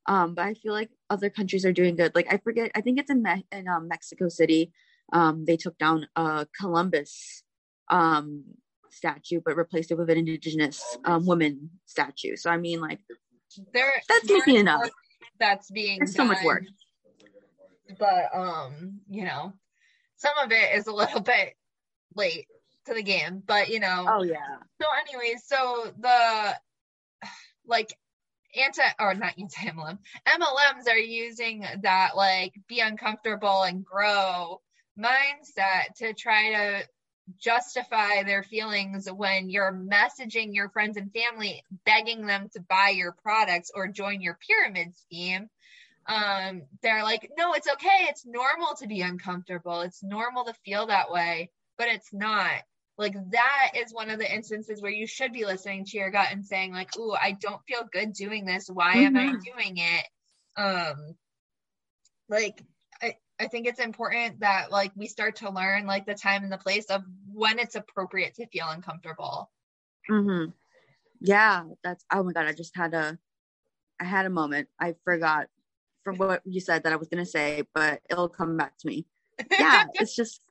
Um, 0.08 0.34
but 0.34 0.46
I 0.46 0.56
feel 0.56 0.74
like 0.74 0.90
other 1.10 1.30
countries 1.30 1.66
are 1.66 1.74
doing 1.74 1.96
good. 1.96 2.16
Like 2.16 2.34
I 2.34 2.38
forget, 2.38 2.72
I 2.76 2.82
think 2.82 3.00
it's 3.00 3.12
in 3.12 3.22
Me- 3.22 3.46
in 3.52 3.68
um, 3.68 3.88
Mexico 3.88 4.30
City 4.30 4.72
um, 5.12 5.46
they 5.46 5.58
took 5.58 5.78
down 5.78 6.08
a 6.16 6.48
Columbus 6.60 7.44
um, 7.90 8.44
statue, 8.90 9.42
but 9.44 9.58
replaced 9.58 9.92
it 9.92 9.98
with 9.98 10.10
an 10.10 10.18
indigenous 10.18 10.98
um, 11.06 11.26
woman 11.26 11.70
statue. 11.86 12.36
So 12.36 12.50
I 12.50 12.58
mean, 12.58 12.80
like, 12.80 13.00
there 13.74 13.92
that's 14.08 14.30
making 14.30 14.56
enough. 14.56 14.90
That's 15.40 15.70
being 15.72 16.00
There's 16.00 16.16
so 16.16 16.26
much 16.26 16.44
work. 16.46 16.64
But 18.00 18.30
um, 18.34 19.02
you 19.10 19.26
know, 19.26 19.54
some 20.16 20.38
of 20.44 20.52
it 20.52 20.76
is 20.76 20.88
a 20.88 20.94
little 20.94 21.20
bit 21.22 21.56
late 22.16 22.48
to 22.86 22.94
the 22.94 23.04
game, 23.04 23.44
but 23.46 23.70
you 23.70 23.80
know. 23.80 24.06
Oh 24.08 24.24
yeah. 24.24 24.38
So, 24.82 24.88
anyways, 25.02 25.44
so 25.46 25.94
the 26.00 26.56
like 27.72 27.98
anti 28.56 28.84
or 29.00 29.14
not 29.16 29.34
anti 29.40 29.68
MLM 29.68 29.98
MLMs 30.28 30.88
are 30.90 30.98
using 30.98 31.66
that 31.82 32.16
like 32.16 32.54
be 32.68 32.80
uncomfortable 32.80 33.64
and 33.64 33.84
grow 33.84 34.62
mindset 35.00 35.96
to 35.98 36.14
try 36.14 36.52
to 36.52 36.88
justify 37.40 38.24
their 38.24 38.44
feelings 38.44 39.10
when 39.10 39.50
you're 39.50 39.72
messaging 39.72 40.54
your 40.54 40.70
friends 40.70 40.98
and 40.98 41.14
family 41.14 41.64
begging 41.86 42.26
them 42.26 42.50
to 42.52 42.60
buy 42.60 42.90
your 42.90 43.16
products 43.24 43.72
or 43.74 43.88
join 43.88 44.22
your 44.22 44.38
pyramid 44.48 44.94
scheme. 44.98 45.50
Um 46.08 46.64
they're 46.82 47.04
like 47.04 47.32
no 47.38 47.54
it's 47.54 47.70
okay. 47.72 48.08
It's 48.10 48.26
normal 48.26 48.76
to 48.80 48.88
be 48.88 49.02
uncomfortable. 49.02 49.82
It's 49.82 50.04
normal 50.04 50.46
to 50.46 50.54
feel 50.66 50.88
that 50.88 51.12
way 51.12 51.52
but 51.78 51.88
it's 51.88 52.14
not 52.14 52.52
like 53.02 53.16
that 53.32 53.72
is 53.76 53.94
one 53.94 54.10
of 54.10 54.20
the 54.20 54.34
instances 54.34 54.82
where 54.82 54.92
you 54.92 55.08
should 55.08 55.34
be 55.34 55.46
listening 55.46 55.84
to 55.84 55.98
your 55.98 56.12
gut 56.12 56.28
and 56.32 56.46
saying 56.46 56.72
like 56.72 56.90
oh 56.98 57.18
i 57.22 57.32
don't 57.34 57.62
feel 57.68 57.88
good 57.92 58.14
doing 58.14 58.46
this 58.46 58.70
why 58.72 58.96
mm-hmm. 58.96 59.06
am 59.06 59.18
i 59.18 59.26
mm-hmm. 59.26 59.38
doing 59.38 59.78
it 59.78 60.06
um 60.58 61.16
like 62.30 62.64
I 63.42 63.48
think 63.48 63.66
it's 63.66 63.80
important 63.80 64.42
that 64.42 64.72
like 64.72 64.92
we 64.96 65.08
start 65.08 65.38
to 65.38 65.50
learn 65.50 65.88
like 65.88 66.06
the 66.06 66.14
time 66.14 66.44
and 66.44 66.52
the 66.52 66.60
place 66.60 66.86
of 66.86 67.02
when 67.34 67.58
it's 67.58 67.74
appropriate 67.74 68.36
to 68.36 68.46
feel 68.46 68.68
uncomfortable. 68.70 69.50
Mm-hmm. 70.10 70.52
Yeah, 71.22 71.64
that's 71.84 72.06
oh 72.14 72.22
my 72.22 72.34
god, 72.34 72.46
I 72.46 72.54
just 72.54 72.76
had 72.76 72.94
a 72.94 73.18
I 74.00 74.04
had 74.04 74.28
a 74.28 74.30
moment. 74.30 74.68
I 74.80 74.94
forgot 75.06 75.48
from 76.04 76.18
what 76.18 76.44
you 76.46 76.60
said 76.60 76.84
that 76.84 76.94
I 76.94 76.98
was 76.98 77.08
gonna 77.08 77.26
say, 77.26 77.64
but 77.74 78.02
it'll 78.12 78.30
come 78.30 78.58
back 78.58 78.78
to 78.80 78.88
me. 78.88 79.08
Yeah, 79.50 79.86
it's 79.96 80.16
just 80.16 80.42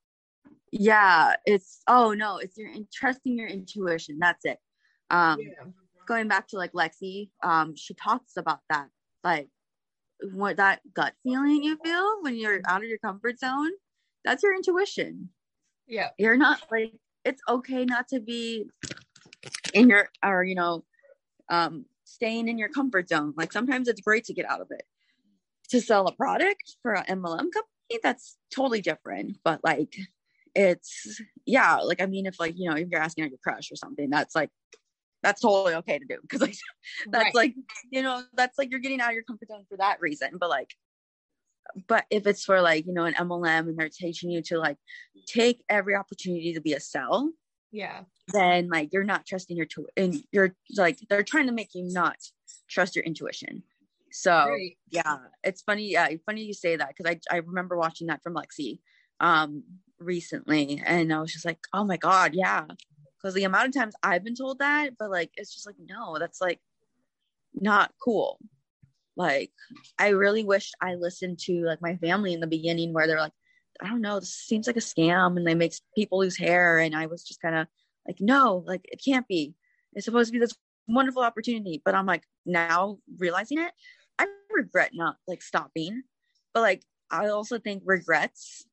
yeah, 0.72 1.34
it's 1.46 1.80
oh 1.86 2.12
no, 2.12 2.38
it's 2.38 2.56
your 2.56 2.70
trusting 2.92 3.36
your 3.36 3.48
intuition. 3.48 4.18
That's 4.20 4.44
it. 4.44 4.58
Um 5.10 5.40
yeah. 5.40 5.70
going 6.06 6.28
back 6.28 6.48
to 6.48 6.56
like 6.56 6.72
Lexi, 6.72 7.30
um, 7.42 7.74
she 7.76 7.94
talks 7.94 8.36
about 8.36 8.60
that. 8.68 8.88
Like 9.24 9.48
what 10.32 10.58
that 10.58 10.80
gut 10.94 11.14
feeling 11.22 11.62
you 11.62 11.78
feel 11.82 12.22
when 12.22 12.36
you're 12.36 12.60
out 12.66 12.82
of 12.82 12.88
your 12.88 12.98
comfort 12.98 13.38
zone, 13.38 13.70
that's 14.24 14.42
your 14.42 14.54
intuition. 14.54 15.30
Yeah. 15.86 16.10
You're 16.18 16.36
not 16.36 16.60
like 16.70 16.92
it's 17.24 17.42
okay 17.48 17.84
not 17.84 18.08
to 18.08 18.20
be 18.20 18.68
in 19.74 19.88
your 19.88 20.08
or 20.24 20.44
you 20.44 20.54
know 20.54 20.84
um, 21.50 21.84
staying 22.04 22.48
in 22.48 22.58
your 22.58 22.68
comfort 22.68 23.08
zone. 23.08 23.34
Like 23.36 23.52
sometimes 23.52 23.88
it's 23.88 24.00
great 24.00 24.24
to 24.24 24.34
get 24.34 24.48
out 24.48 24.60
of 24.60 24.68
it. 24.70 24.82
To 25.70 25.80
sell 25.80 26.06
a 26.06 26.12
product 26.14 26.76
for 26.82 26.94
an 26.94 27.04
MLM 27.04 27.38
company, 27.52 28.00
that's 28.02 28.36
totally 28.54 28.80
different. 28.80 29.38
But 29.44 29.60
like, 29.62 29.94
it's 30.54 31.20
yeah, 31.46 31.76
like 31.76 32.00
I 32.00 32.06
mean, 32.06 32.26
if 32.26 32.38
like 32.40 32.54
you 32.56 32.68
know, 32.68 32.76
if 32.76 32.88
you're 32.88 33.00
asking 33.00 33.24
out 33.24 33.30
your 33.30 33.38
crush 33.42 33.70
or 33.70 33.76
something, 33.76 34.10
that's 34.10 34.34
like 34.34 34.50
that's 35.22 35.42
totally 35.42 35.74
okay 35.74 35.98
to 35.98 36.04
do 36.04 36.16
because 36.22 36.40
like 36.40 36.56
that's 37.10 37.24
right. 37.24 37.34
like 37.34 37.54
you 37.90 38.02
know 38.02 38.22
that's 38.34 38.58
like 38.58 38.70
you're 38.70 38.80
getting 38.80 39.00
out 39.00 39.10
of 39.10 39.14
your 39.14 39.24
comfort 39.24 39.48
zone 39.48 39.64
for 39.68 39.76
that 39.76 40.00
reason. 40.00 40.30
But 40.38 40.50
like, 40.50 40.70
but 41.88 42.04
if 42.10 42.26
it's 42.26 42.44
for 42.44 42.60
like 42.60 42.86
you 42.86 42.92
know 42.92 43.04
an 43.04 43.14
MLM 43.14 43.68
and 43.68 43.78
they're 43.78 43.88
teaching 43.88 44.30
you 44.30 44.42
to 44.42 44.58
like 44.58 44.78
take 45.26 45.62
every 45.68 45.94
opportunity 45.94 46.54
to 46.54 46.60
be 46.60 46.72
a 46.72 46.80
sell, 46.80 47.30
yeah 47.72 48.00
then 48.32 48.68
like 48.68 48.92
you're 48.92 49.04
not 49.04 49.26
trusting 49.26 49.56
your 49.56 49.66
to 49.66 49.86
and 49.96 50.22
you're 50.32 50.54
like 50.76 50.98
they're 51.08 51.22
trying 51.22 51.46
to 51.46 51.52
make 51.52 51.70
you 51.74 51.84
not 51.84 52.16
trust 52.68 52.96
your 52.96 53.04
intuition 53.04 53.62
so 54.12 54.48
right. 54.48 54.76
yeah 54.90 55.18
it's 55.44 55.62
funny 55.62 55.92
yeah 55.92 56.08
funny 56.26 56.42
you 56.42 56.54
say 56.54 56.76
that 56.76 56.88
because 56.88 57.06
I, 57.30 57.34
I 57.34 57.38
remember 57.38 57.76
watching 57.76 58.08
that 58.08 58.22
from 58.22 58.34
lexi 58.34 58.80
um 59.20 59.62
recently 60.00 60.82
and 60.84 61.12
i 61.12 61.20
was 61.20 61.32
just 61.32 61.44
like 61.44 61.58
oh 61.72 61.84
my 61.84 61.96
god 61.96 62.34
yeah. 62.34 62.64
Because 63.16 63.34
the 63.34 63.44
amount 63.44 63.68
of 63.68 63.74
times 63.74 63.94
i've 64.02 64.24
been 64.24 64.34
told 64.34 64.58
that 64.60 64.96
but 64.98 65.10
like 65.10 65.30
it's 65.36 65.52
just 65.52 65.66
like 65.66 65.76
no 65.78 66.16
that's 66.18 66.40
like 66.40 66.58
not 67.54 67.92
cool. 68.02 68.38
Like 69.16 69.52
i 69.98 70.08
really 70.08 70.44
wish 70.44 70.72
i 70.80 70.94
listened 70.94 71.38
to 71.40 71.64
like 71.64 71.82
my 71.82 71.96
family 71.96 72.32
in 72.32 72.40
the 72.40 72.46
beginning 72.46 72.92
where 72.94 73.06
they're 73.06 73.20
like 73.20 73.32
i 73.82 73.88
don't 73.88 74.00
know 74.00 74.18
this 74.18 74.34
seems 74.34 74.66
like 74.66 74.76
a 74.76 74.80
scam 74.80 75.36
and 75.36 75.46
they 75.46 75.54
make 75.54 75.74
people 75.94 76.20
lose 76.20 76.38
hair 76.38 76.78
and 76.78 76.96
i 76.96 77.06
was 77.06 77.22
just 77.24 77.42
kind 77.42 77.56
of 77.56 77.66
like 78.06 78.16
no 78.20 78.64
like 78.66 78.80
it 78.84 79.02
can't 79.04 79.28
be. 79.28 79.54
It's 79.92 80.04
supposed 80.04 80.28
to 80.28 80.32
be 80.32 80.38
this 80.38 80.54
wonderful 80.88 81.22
opportunity. 81.22 81.82
But 81.84 81.94
i'm 81.94 82.06
like 82.06 82.22
now 82.46 82.98
realizing 83.18 83.58
it 83.58 83.72
i 84.18 84.26
regret 84.50 84.92
not 84.94 85.16
like 85.28 85.42
stopping. 85.42 86.02
But 86.54 86.60
like 86.60 86.82
i 87.10 87.28
also 87.28 87.58
think 87.58 87.82
regrets 87.84 88.64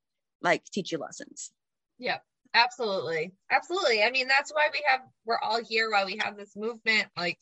like 0.41 0.63
teach 0.65 0.91
you 0.91 0.97
lessons. 0.97 1.51
Yeah 1.97 2.17
absolutely. 2.53 3.33
Absolutely. 3.51 4.03
I 4.03 4.11
mean 4.11 4.27
that's 4.27 4.51
why 4.53 4.69
we 4.71 4.83
have 4.87 5.01
we're 5.25 5.39
all 5.39 5.63
here 5.63 5.91
why 5.91 6.05
we 6.05 6.19
have 6.21 6.37
this 6.37 6.55
movement 6.55 7.07
like 7.15 7.39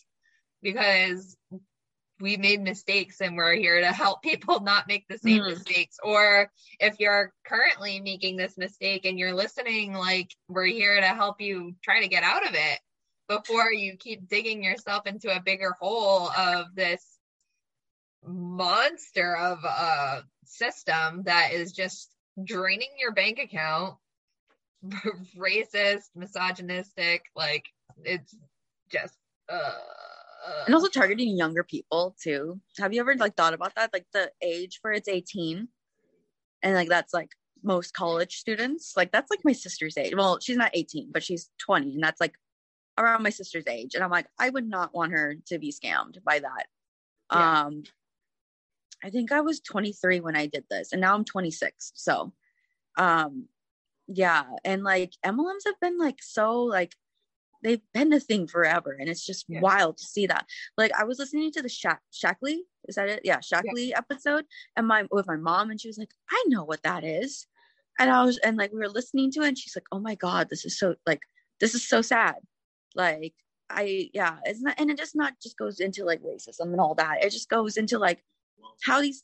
because 0.62 1.38
we 2.20 2.38
made 2.38 2.62
mistakes 2.62 3.20
and 3.20 3.36
we're 3.36 3.56
here 3.56 3.82
to 3.82 3.92
help 3.92 4.22
people 4.22 4.60
not 4.62 4.88
make 4.88 5.06
the 5.08 5.18
same 5.18 5.42
mm. 5.42 5.50
mistakes. 5.50 5.98
Or 6.04 6.50
if 6.80 7.00
you're 7.00 7.34
currently 7.46 8.00
making 8.00 8.38
this 8.38 8.58
mistake 8.58 9.06
and 9.06 9.20
you're 9.20 9.34
listening 9.34 9.94
like 9.94 10.30
we're 10.48 10.66
here 10.66 11.00
to 11.00 11.08
help 11.08 11.42
you 11.42 11.76
try 11.84 12.02
to 12.02 12.08
get 12.08 12.24
out 12.24 12.48
of 12.48 12.54
it 12.54 12.80
before 13.28 13.72
you 13.72 13.98
keep 13.98 14.30
digging 14.30 14.64
yourself 14.64 15.08
into 15.08 15.36
a 15.36 15.42
bigger 15.42 15.76
hole 15.80 16.30
of 16.38 16.68
this 16.76 17.04
monster 18.24 19.36
of 19.36 19.64
a 19.64 20.24
system 20.46 21.24
that 21.24 21.52
is 21.52 21.72
just 21.72 22.15
draining 22.44 22.90
your 23.00 23.12
bank 23.12 23.40
account 23.40 23.96
racist 25.38 26.10
misogynistic 26.16 27.24
like 27.36 27.66
it's 28.04 28.36
just 28.92 29.16
uh 29.50 29.72
and 30.66 30.76
also 30.76 30.88
targeting 30.88 31.38
younger 31.38 31.64
people 31.64 32.16
too. 32.22 32.60
Have 32.78 32.94
you 32.94 33.00
ever 33.00 33.16
like 33.16 33.36
thought 33.36 33.54
about 33.54 33.76
that? 33.76 33.92
Like 33.94 34.06
the 34.14 34.32
age 34.42 34.80
for 34.82 34.92
it's 34.92 35.08
18 35.08 35.68
and 36.64 36.76
like 36.76 36.90
that's 36.90 37.14
like 37.14 37.32
most 37.64 37.94
college 37.94 38.38
students. 38.38 38.94
Like 38.96 39.12
that's 39.12 39.32
like 39.32 39.42
my 39.44 39.54
sister's 39.54 39.98
age. 39.98 40.14
Well, 40.16 40.40
she's 40.40 40.58
not 40.58 40.72
18, 40.74 41.10
but 41.12 41.24
she's 41.24 41.50
20 41.60 41.96
and 41.96 42.04
that's 42.04 42.22
like 42.22 42.36
around 42.98 43.24
my 43.24 43.30
sister's 43.30 43.68
age. 43.68 43.96
And 43.96 44.04
I'm 44.04 44.12
like, 44.12 44.28
I 44.40 44.50
would 44.50 44.68
not 44.68 44.94
want 44.94 45.12
her 45.14 45.36
to 45.48 45.60
be 45.60 45.72
scammed 45.72 46.24
by 46.24 46.40
that. 46.40 46.68
Yeah. 47.32 47.62
Um 47.62 47.84
I 49.04 49.10
think 49.10 49.32
I 49.32 49.42
was 49.42 49.60
23 49.60 50.22
when 50.22 50.36
I 50.36 50.48
did 50.48 50.66
this 50.70 50.92
and 50.92 51.02
now 51.02 51.14
I'm 51.14 51.26
26. 51.26 51.92
So 51.96 52.34
um 52.98 53.48
yeah, 54.08 54.44
and 54.64 54.84
like 54.84 55.14
MLMs 55.26 55.66
have 55.66 55.80
been 55.82 55.98
like 55.98 56.22
so 56.22 56.62
like 56.62 56.94
they've 57.66 57.82
been 57.94 58.14
a 58.14 58.20
thing 58.20 58.48
forever 58.48 58.96
and 58.98 59.10
it's 59.10 59.26
just 59.26 59.46
yeah. 59.48 59.60
wild 59.60 59.98
to 59.98 60.06
see 60.06 60.28
that 60.28 60.46
like 60.78 60.92
i 61.00 61.04
was 61.04 61.18
listening 61.18 61.52
to 61.52 61.64
the 61.64 61.70
Sha- 61.70 61.98
shaklee 62.14 62.60
is 62.88 62.96
that 62.96 63.10
it 63.10 63.22
yeah 63.24 63.40
shaklee 63.40 63.90
yeah. 63.90 63.98
episode 63.98 64.46
and 64.78 64.88
my 64.88 65.06
with 65.12 65.26
my 65.26 65.36
mom 65.36 65.72
and 65.72 65.82
she 65.82 65.88
was 65.88 65.98
like 65.98 66.12
i 66.30 66.44
know 66.48 66.64
what 66.64 66.84
that 66.84 67.04
is 67.04 67.48
and 67.98 68.12
i 68.12 68.24
was 68.24 68.38
and 68.40 68.56
like 68.58 68.72
we 68.72 68.78
were 68.78 68.88
listening 68.88 69.32
to 69.32 69.42
it 69.42 69.48
and 69.48 69.58
she's 69.58 69.76
like 69.76 69.88
oh 69.92 70.00
my 70.00 70.14
god 70.16 70.48
this 70.50 70.64
is 70.64 70.78
so 70.78 70.96
like 71.08 71.22
this 71.60 71.74
is 71.74 71.88
so 71.88 72.02
sad 72.04 72.36
like 72.94 73.34
i 73.72 74.10
yeah 74.14 74.38
it's 74.44 74.62
not 74.62 74.76
and 74.80 74.92
it 74.92 74.98
just 74.98 75.16
not 75.16 75.34
just 75.42 75.58
goes 75.58 75.80
into 75.80 76.06
like 76.06 76.22
racism 76.22 76.72
and 76.72 76.80
all 76.80 76.94
that 76.94 77.24
it 77.24 77.32
just 77.32 77.50
goes 77.50 77.78
into 77.78 77.98
like 77.98 78.24
how 78.84 79.02
these 79.02 79.24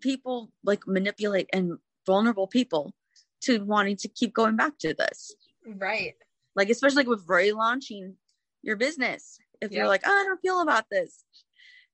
people 0.00 0.50
like 0.64 0.86
manipulate 0.86 1.48
and 1.52 1.78
vulnerable 2.06 2.46
people 2.46 2.94
to 3.42 3.58
wanting 3.60 3.96
to 3.96 4.08
keep 4.08 4.34
going 4.34 4.56
back 4.56 4.78
to 4.78 4.94
this. 4.94 5.34
Right. 5.66 6.14
Like 6.54 6.70
especially 6.70 6.96
like 6.96 7.08
with 7.08 7.26
relaunching 7.26 8.14
your 8.62 8.76
business. 8.76 9.38
If 9.60 9.72
you're 9.72 9.88
like 9.88 10.02
oh 10.04 10.10
i 10.10 10.24
don't 10.24 10.40
feel 10.40 10.60
about 10.60 10.84
this. 10.90 11.24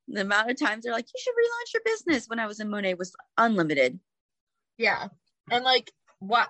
The 0.09 0.23
amount 0.23 0.51
of 0.51 0.59
times 0.59 0.85
they're 0.85 0.93
like 0.93 1.07
you 1.07 1.21
should 1.23 1.33
relaunch 1.33 1.75
your 1.75 1.83
business. 1.85 2.29
When 2.29 2.39
i 2.39 2.47
was 2.47 2.61
in 2.61 2.69
Monat 2.69 2.99
was 2.99 3.15
unlimited. 3.39 3.99
Yeah. 4.79 5.09
And 5.51 5.65
like 5.65 5.91
what 6.19 6.49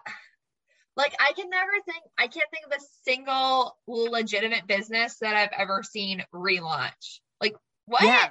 like 0.97 1.15
i 1.19 1.33
can 1.33 1.49
never 1.49 1.71
think 1.87 2.03
i 2.19 2.27
can't 2.27 2.51
think 2.51 2.67
of 2.67 2.73
a 2.73 2.85
single 3.05 3.79
legitimate 3.87 4.67
business 4.67 5.17
that 5.21 5.35
i've 5.35 5.59
ever 5.59 5.83
seen 5.83 6.25
relaunch. 6.35 7.21
Like 7.41 7.55
what? 7.87 8.03
Yeah. 8.03 8.29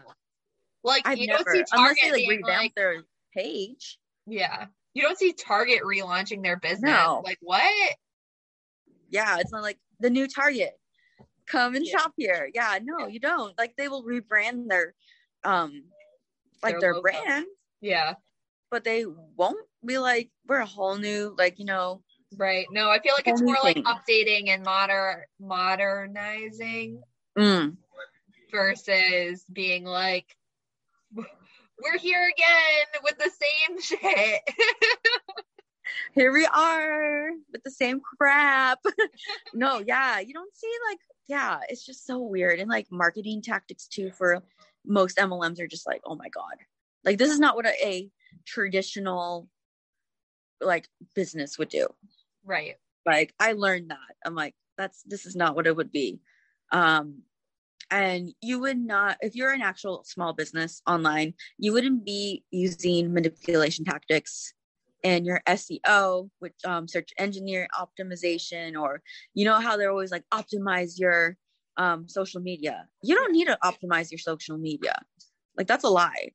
Like 0.83 1.07
I've 1.07 1.17
you 1.17 1.27
never, 1.27 1.43
don't 1.43 1.53
see 1.53 1.75
Target 1.75 1.97
unless 2.01 2.01
they 2.01 2.11
like 2.11 2.29
revamp 2.29 2.61
like, 2.61 2.75
their 2.75 3.03
page 3.33 3.97
yeah 4.27 4.65
you 4.93 5.01
don't 5.01 5.17
see 5.17 5.33
target 5.33 5.81
relaunching 5.83 6.43
their 6.43 6.57
business 6.57 6.91
no. 6.91 7.21
like 7.23 7.37
what 7.41 7.63
yeah, 9.11 9.37
it's 9.39 9.51
not 9.51 9.61
like 9.61 9.77
the 9.99 10.09
new 10.09 10.27
Target. 10.27 10.71
Come 11.47 11.75
and 11.75 11.85
yeah. 11.85 11.99
shop 11.99 12.13
here. 12.17 12.49
Yeah, 12.53 12.79
no, 12.81 13.07
you 13.07 13.19
don't. 13.19 13.55
Like 13.57 13.75
they 13.77 13.89
will 13.89 14.03
rebrand 14.03 14.69
their 14.69 14.95
um 15.43 15.83
like 16.63 16.79
their, 16.79 16.93
their 16.93 17.01
brand. 17.01 17.45
Yeah. 17.81 18.13
But 18.71 18.85
they 18.85 19.05
won't 19.05 19.67
be 19.85 19.97
like 19.97 20.31
we're 20.47 20.59
a 20.59 20.65
whole 20.65 20.97
new 20.97 21.35
like, 21.37 21.59
you 21.59 21.65
know, 21.65 22.01
Right. 22.37 22.65
No, 22.71 22.89
I 22.89 23.01
feel 23.01 23.13
like 23.13 23.27
it's 23.27 23.41
more 23.41 23.57
like 23.61 23.75
updating 23.77 24.47
and 24.47 24.63
moder 24.63 25.27
modernizing 25.37 27.01
mm. 27.37 27.75
versus 28.49 29.43
being 29.51 29.83
like 29.83 30.33
we're 31.81 31.97
here 31.97 32.29
again 32.29 33.01
with 33.03 33.17
the 33.17 33.31
same 33.31 33.81
shit. 33.81 34.41
here 36.13 36.31
we 36.31 36.45
are 36.45 37.29
with 37.51 37.63
the 37.63 37.71
same 37.71 37.99
crap. 38.17 38.79
no, 39.53 39.79
yeah, 39.85 40.19
you 40.19 40.33
don't 40.33 40.55
see 40.55 40.71
like, 40.89 40.99
yeah, 41.27 41.59
it's 41.69 41.85
just 41.85 42.05
so 42.05 42.19
weird. 42.19 42.59
And 42.59 42.69
like 42.69 42.87
marketing 42.91 43.41
tactics 43.41 43.87
too 43.87 44.11
for 44.11 44.43
most 44.85 45.17
MLMs 45.17 45.59
are 45.59 45.67
just 45.67 45.87
like, 45.87 46.01
oh 46.05 46.15
my 46.15 46.29
God. 46.29 46.55
Like 47.03 47.17
this 47.17 47.31
is 47.31 47.39
not 47.39 47.55
what 47.55 47.65
a, 47.65 47.85
a 47.85 48.09
traditional 48.45 49.47
like 50.59 50.87
business 51.15 51.57
would 51.57 51.69
do. 51.69 51.87
Right. 52.43 52.75
Like 53.05 53.33
I 53.39 53.53
learned 53.53 53.89
that. 53.91 54.15
I'm 54.25 54.35
like, 54.35 54.55
that's 54.77 55.01
this 55.03 55.25
is 55.25 55.35
not 55.35 55.55
what 55.55 55.67
it 55.67 55.75
would 55.75 55.91
be. 55.91 56.19
Um 56.71 57.23
and 57.91 58.33
you 58.41 58.59
would 58.59 58.79
not 58.79 59.17
if 59.21 59.35
you're 59.35 59.51
an 59.51 59.61
actual 59.61 60.03
small 60.05 60.33
business 60.33 60.81
online 60.87 61.33
you 61.57 61.73
wouldn't 61.73 62.05
be 62.05 62.43
using 62.51 63.13
manipulation 63.13 63.85
tactics 63.85 64.53
and 65.03 65.25
your 65.25 65.41
SEO, 65.47 66.29
which 66.39 66.53
um, 66.65 66.87
search 66.87 67.09
engine 67.17 67.47
optimization, 67.79 68.79
or 68.79 69.01
you 69.33 69.45
know 69.45 69.59
how 69.59 69.77
they're 69.77 69.91
always 69.91 70.11
like 70.11 70.23
optimize 70.31 70.99
your 70.99 71.37
um, 71.77 72.07
social 72.07 72.41
media. 72.41 72.87
You 73.03 73.15
don't 73.15 73.31
need 73.31 73.45
to 73.45 73.57
optimize 73.63 74.11
your 74.11 74.19
social 74.19 74.57
media. 74.57 74.95
Like 75.57 75.67
that's 75.67 75.83
a 75.83 75.89
lie. 75.89 76.31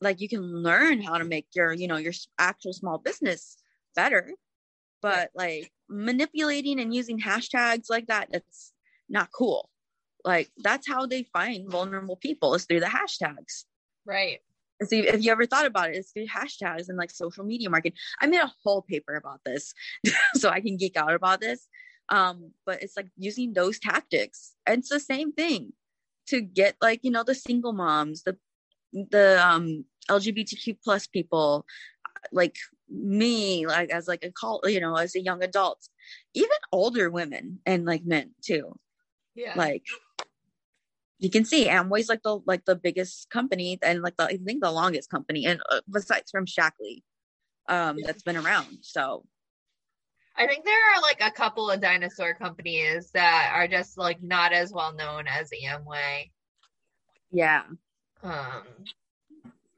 Like 0.00 0.20
you 0.20 0.28
can 0.28 0.42
learn 0.42 1.02
how 1.02 1.18
to 1.18 1.24
make 1.24 1.46
your, 1.54 1.72
you 1.72 1.88
know, 1.88 1.96
your 1.96 2.12
actual 2.38 2.72
small 2.72 2.98
business 2.98 3.56
better, 3.94 4.30
but 5.02 5.30
like 5.34 5.72
manipulating 5.88 6.80
and 6.80 6.94
using 6.94 7.20
hashtags 7.20 7.90
like 7.90 8.06
that, 8.06 8.28
that's 8.30 8.72
not 9.08 9.30
cool. 9.32 9.68
Like 10.24 10.50
that's 10.58 10.88
how 10.88 11.06
they 11.06 11.24
find 11.24 11.70
vulnerable 11.70 12.16
people 12.16 12.54
is 12.54 12.64
through 12.64 12.80
the 12.80 12.86
hashtags. 12.86 13.64
Right. 14.04 14.40
See, 14.84 15.00
if 15.00 15.24
you 15.24 15.32
ever 15.32 15.46
thought 15.46 15.66
about 15.66 15.90
it, 15.90 15.96
it's 15.96 16.12
through 16.12 16.26
hashtags 16.26 16.88
and 16.88 16.96
like 16.96 17.10
social 17.10 17.44
media 17.44 17.68
marketing. 17.68 17.98
I 18.20 18.26
made 18.26 18.40
a 18.40 18.52
whole 18.62 18.82
paper 18.82 19.16
about 19.16 19.40
this, 19.44 19.74
so 20.34 20.50
I 20.50 20.60
can 20.60 20.76
geek 20.76 20.96
out 20.96 21.14
about 21.14 21.40
this. 21.40 21.66
Um, 22.10 22.52
but 22.64 22.82
it's 22.82 22.96
like 22.96 23.08
using 23.16 23.52
those 23.52 23.78
tactics. 23.78 24.54
And 24.66 24.78
it's 24.78 24.88
the 24.88 25.00
same 25.00 25.32
thing 25.32 25.72
to 26.28 26.40
get 26.40 26.76
like 26.80 27.00
you 27.02 27.10
know 27.10 27.24
the 27.24 27.34
single 27.34 27.72
moms, 27.72 28.22
the 28.22 28.36
the 28.92 29.44
um 29.44 29.84
LGBTQ 30.08 30.78
plus 30.82 31.06
people, 31.06 31.66
like 32.32 32.56
me, 32.88 33.66
like 33.66 33.90
as 33.90 34.08
like 34.08 34.24
a 34.24 34.30
call, 34.30 34.60
you 34.64 34.80
know, 34.80 34.94
as 34.94 35.14
a 35.14 35.20
young 35.20 35.42
adult, 35.42 35.88
even 36.34 36.56
older 36.72 37.10
women 37.10 37.58
and 37.66 37.84
like 37.84 38.04
men 38.04 38.30
too. 38.42 38.78
Yeah. 39.34 39.52
Like 39.56 39.84
you 41.18 41.30
can 41.30 41.44
see 41.44 41.66
Amway's 41.66 42.08
like 42.08 42.22
the 42.22 42.40
like 42.46 42.64
the 42.64 42.76
biggest 42.76 43.28
company 43.30 43.78
and 43.82 44.02
like 44.02 44.16
the 44.16 44.24
I 44.24 44.36
think 44.36 44.62
the 44.62 44.70
longest 44.70 45.10
company, 45.10 45.46
and 45.46 45.60
uh, 45.70 45.80
besides 45.90 46.30
from 46.30 46.46
Shaklee, 46.46 47.02
um, 47.68 47.98
that's 48.04 48.22
been 48.22 48.36
around. 48.36 48.78
So 48.82 49.24
I 50.36 50.46
think 50.46 50.64
there 50.64 50.74
are 50.74 51.02
like 51.02 51.20
a 51.20 51.32
couple 51.32 51.70
of 51.70 51.80
dinosaur 51.80 52.34
companies 52.34 53.10
that 53.12 53.52
are 53.54 53.66
just 53.66 53.98
like 53.98 54.22
not 54.22 54.52
as 54.52 54.72
well 54.72 54.94
known 54.94 55.26
as 55.26 55.50
Amway. 55.50 56.30
Yeah. 57.32 57.62
Um, 58.22 58.62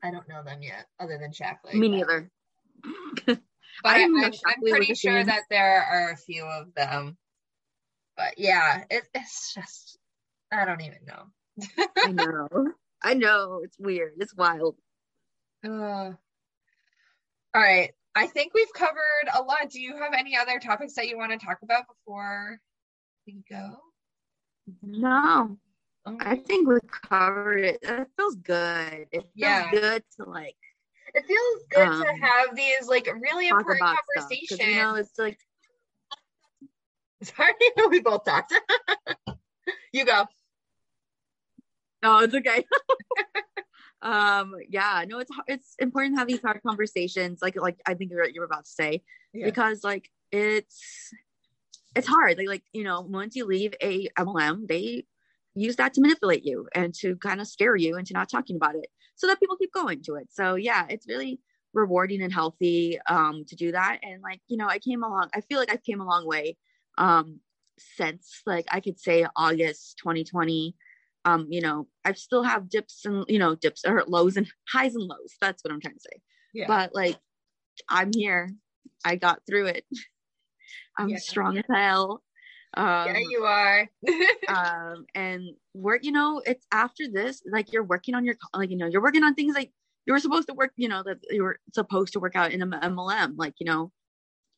I 0.03 0.11
don't 0.11 0.28
know 0.28 0.43
them 0.45 0.62
yet, 0.62 0.86
other 0.99 1.18
than 1.18 1.32
Shaklee. 1.32 1.74
Me 1.74 1.88
neither. 1.88 2.30
but 3.26 3.41
I 3.84 4.01
am 4.01 4.14
pretty 4.61 4.95
sure 4.95 5.24
that 5.24 5.43
there 5.49 5.82
are 5.82 6.11
a 6.11 6.16
few 6.16 6.45
of 6.45 6.74
them. 6.74 7.16
But 8.16 8.34
yeah, 8.38 8.84
it, 8.91 9.05
it's 9.14 9.55
just 9.55 9.99
I 10.53 10.64
don't 10.64 10.80
even 10.80 10.98
know. 11.07 11.86
I 11.98 12.12
know. 12.12 12.48
I 13.03 13.14
know. 13.14 13.61
It's 13.64 13.78
weird. 13.78 14.12
It's 14.18 14.34
wild. 14.34 14.76
Uh, 15.64 16.12
all 16.12 16.14
right. 17.55 17.92
I 18.14 18.26
think 18.26 18.53
we've 18.55 18.72
covered 18.74 19.28
a 19.34 19.42
lot. 19.42 19.70
Do 19.70 19.80
you 19.80 19.96
have 19.96 20.12
any 20.18 20.36
other 20.36 20.59
topics 20.59 20.94
that 20.94 21.09
you 21.09 21.16
want 21.16 21.32
to 21.32 21.44
talk 21.44 21.59
about 21.62 21.84
before 21.86 22.59
we 23.26 23.42
go? 23.48 23.76
No. 24.82 25.57
I 26.07 26.36
think 26.36 26.68
we 26.68 26.78
covered 27.09 27.64
it. 27.64 27.82
That 27.82 28.09
feels 28.16 28.36
good. 28.36 29.07
It 29.12 29.22
feels 29.22 29.32
yeah. 29.34 29.70
good 29.70 30.03
to 30.16 30.28
like 30.28 30.57
it 31.14 31.26
feels 31.26 31.62
good 31.70 31.88
um, 31.88 32.03
to 32.03 32.26
have 32.26 32.55
these 32.55 32.86
like 32.88 33.09
really 33.20 33.48
important 33.48 33.80
conversations. 33.80 34.61
Stuff, 34.61 34.66
you 34.68 34.74
know, 34.76 34.94
it's 34.94 35.18
like 35.18 35.38
sorry, 37.22 37.53
we 37.90 38.01
both 38.01 38.24
talked. 38.24 38.55
you 39.92 40.05
go. 40.05 40.26
No, 42.03 42.20
it's 42.20 42.34
okay. 42.34 42.64
um 44.03 44.55
yeah 44.68 45.05
no 45.07 45.18
it's 45.18 45.30
it's 45.46 45.74
important 45.78 46.14
to 46.14 46.18
have 46.18 46.28
these 46.28 46.40
hard 46.40 46.61
conversations 46.66 47.40
like 47.42 47.55
like 47.61 47.78
i 47.86 47.92
think 47.92 48.11
you're, 48.11 48.26
you're 48.28 48.44
about 48.44 48.64
to 48.64 48.70
say 48.70 49.03
yeah. 49.34 49.44
because 49.44 49.84
like 49.84 50.11
it's 50.32 51.12
it's 51.94 52.07
hard 52.07 52.38
like 52.38 52.48
like 52.48 52.62
you 52.72 52.82
know 52.82 53.03
once 53.03 53.36
you 53.36 53.44
leave 53.44 53.74
a 53.82 54.09
mlm 54.18 54.66
they 54.66 55.05
use 55.55 55.76
that 55.76 55.92
to 55.92 56.01
manipulate 56.01 56.44
you 56.44 56.66
and 56.74 56.94
to 56.94 57.16
kind 57.16 57.40
of 57.40 57.46
scare 57.46 57.76
you 57.76 57.96
into 57.96 58.14
not 58.14 58.30
talking 58.30 58.57
about 58.57 58.74
it 58.74 58.86
so 59.16 59.26
that 59.26 59.38
people 59.38 59.57
keep 59.57 59.72
going 59.72 60.03
to 60.03 60.14
it 60.14 60.28
so 60.30 60.55
yeah 60.55 60.86
it's 60.88 61.07
really 61.07 61.38
rewarding 61.74 62.22
and 62.22 62.32
healthy 62.32 62.98
um 63.07 63.44
to 63.46 63.55
do 63.55 63.70
that 63.72 63.98
and 64.03 64.22
like 64.22 64.40
you 64.48 64.57
know 64.57 64.66
i 64.66 64.78
came 64.78 65.03
along 65.03 65.28
i 65.34 65.40
feel 65.42 65.59
like 65.59 65.70
i 65.70 65.76
came 65.76 66.01
a 66.01 66.07
long 66.07 66.26
way 66.26 66.57
um 66.96 67.38
since 67.78 68.42
like 68.46 68.64
i 68.70 68.80
could 68.80 68.98
say 68.98 69.26
august 69.36 69.98
2020 69.98 70.74
um 71.24 71.46
you 71.50 71.60
know 71.60 71.86
i 72.04 72.12
still 72.12 72.42
have 72.42 72.68
dips 72.68 73.04
and 73.04 73.24
you 73.28 73.38
know 73.38 73.54
dips 73.54 73.84
or 73.86 74.04
lows 74.06 74.36
and 74.36 74.50
highs 74.72 74.94
and 74.94 75.04
lows. 75.04 75.34
That's 75.40 75.62
what 75.62 75.72
i'm 75.72 75.80
trying 75.80 75.94
to 75.94 76.00
say. 76.00 76.20
Yeah. 76.52 76.66
but 76.66 76.94
like 76.94 77.16
i'm 77.88 78.10
here. 78.14 78.52
I 79.04 79.16
got 79.16 79.40
through 79.46 79.66
it. 79.66 79.84
I'm 80.98 81.08
yeah. 81.08 81.18
strong 81.18 81.56
as 81.56 81.64
hell. 81.70 82.22
Um, 82.74 83.06
yeah 83.08 83.18
you 83.18 83.44
are. 83.44 83.88
um 84.48 85.06
and 85.14 85.50
work 85.74 86.04
you 86.04 86.12
know 86.12 86.42
it's 86.44 86.66
after 86.72 87.08
this 87.08 87.42
like 87.50 87.72
you're 87.72 87.84
working 87.84 88.14
on 88.14 88.24
your 88.24 88.36
like 88.54 88.70
you 88.70 88.76
know 88.76 88.86
you're 88.86 89.02
working 89.02 89.24
on 89.24 89.34
things 89.34 89.54
like 89.54 89.72
you 90.06 90.12
were 90.12 90.20
supposed 90.20 90.48
to 90.48 90.54
work 90.54 90.72
you 90.76 90.88
know 90.88 91.02
that 91.02 91.18
you 91.30 91.42
were 91.42 91.58
supposed 91.72 92.12
to 92.12 92.20
work 92.20 92.36
out 92.36 92.52
in 92.52 92.62
a 92.62 92.66
mlm 92.66 93.34
like 93.36 93.54
you 93.58 93.66
know 93.66 93.92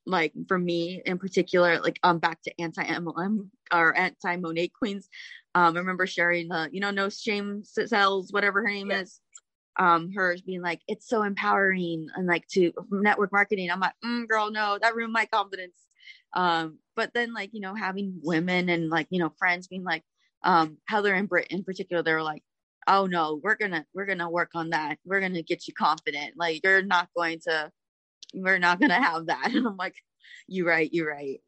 like 0.06 0.32
for 0.48 0.58
me 0.58 1.02
in 1.04 1.18
particular 1.18 1.78
like 1.80 1.98
um 2.02 2.18
back 2.18 2.40
to 2.42 2.52
anti 2.60 2.84
mlm 2.84 3.48
or 3.72 3.96
anti 3.96 4.36
Monat 4.36 4.72
queens 4.72 5.08
um, 5.54 5.76
I 5.76 5.80
remember 5.80 6.06
sharing 6.06 6.48
the, 6.48 6.68
you 6.72 6.80
know, 6.80 6.90
no 6.90 7.08
shame 7.08 7.62
cells, 7.64 8.32
whatever 8.32 8.62
her 8.62 8.68
name 8.68 8.90
yeah. 8.90 9.00
is. 9.00 9.20
Um, 9.78 10.12
hers 10.12 10.42
being 10.42 10.60
like, 10.60 10.80
it's 10.86 11.08
so 11.08 11.22
empowering 11.22 12.08
and 12.14 12.26
like 12.26 12.46
to 12.48 12.72
network 12.90 13.32
marketing. 13.32 13.70
I'm 13.70 13.80
like, 13.80 13.94
mm, 14.04 14.28
girl, 14.28 14.50
no, 14.50 14.78
that 14.80 14.94
ruined 14.94 15.14
my 15.14 15.26
confidence. 15.26 15.76
Um, 16.34 16.78
but 16.94 17.12
then 17.14 17.32
like, 17.32 17.50
you 17.52 17.60
know, 17.60 17.74
having 17.74 18.20
women 18.22 18.68
and 18.68 18.90
like, 18.90 19.06
you 19.10 19.18
know, 19.18 19.32
friends 19.38 19.68
being 19.68 19.84
like, 19.84 20.02
um, 20.44 20.78
Heather 20.88 21.14
and 21.14 21.28
Britt 21.28 21.48
in 21.48 21.64
particular, 21.64 22.02
they 22.02 22.12
were 22.12 22.22
like, 22.22 22.42
oh 22.86 23.06
no, 23.06 23.40
we're 23.42 23.54
gonna, 23.54 23.86
we're 23.94 24.06
gonna 24.06 24.28
work 24.28 24.50
on 24.54 24.70
that. 24.70 24.98
We're 25.04 25.20
gonna 25.20 25.42
get 25.42 25.66
you 25.66 25.74
confident. 25.74 26.34
Like 26.36 26.60
you're 26.62 26.82
not 26.82 27.08
going 27.16 27.40
to, 27.44 27.70
we're 28.34 28.58
not 28.58 28.80
gonna 28.80 29.00
have 29.00 29.26
that. 29.26 29.52
And 29.54 29.66
I'm 29.66 29.76
like, 29.76 29.96
you're 30.48 30.66
right, 30.66 30.92
you're 30.92 31.08
right. 31.08 31.40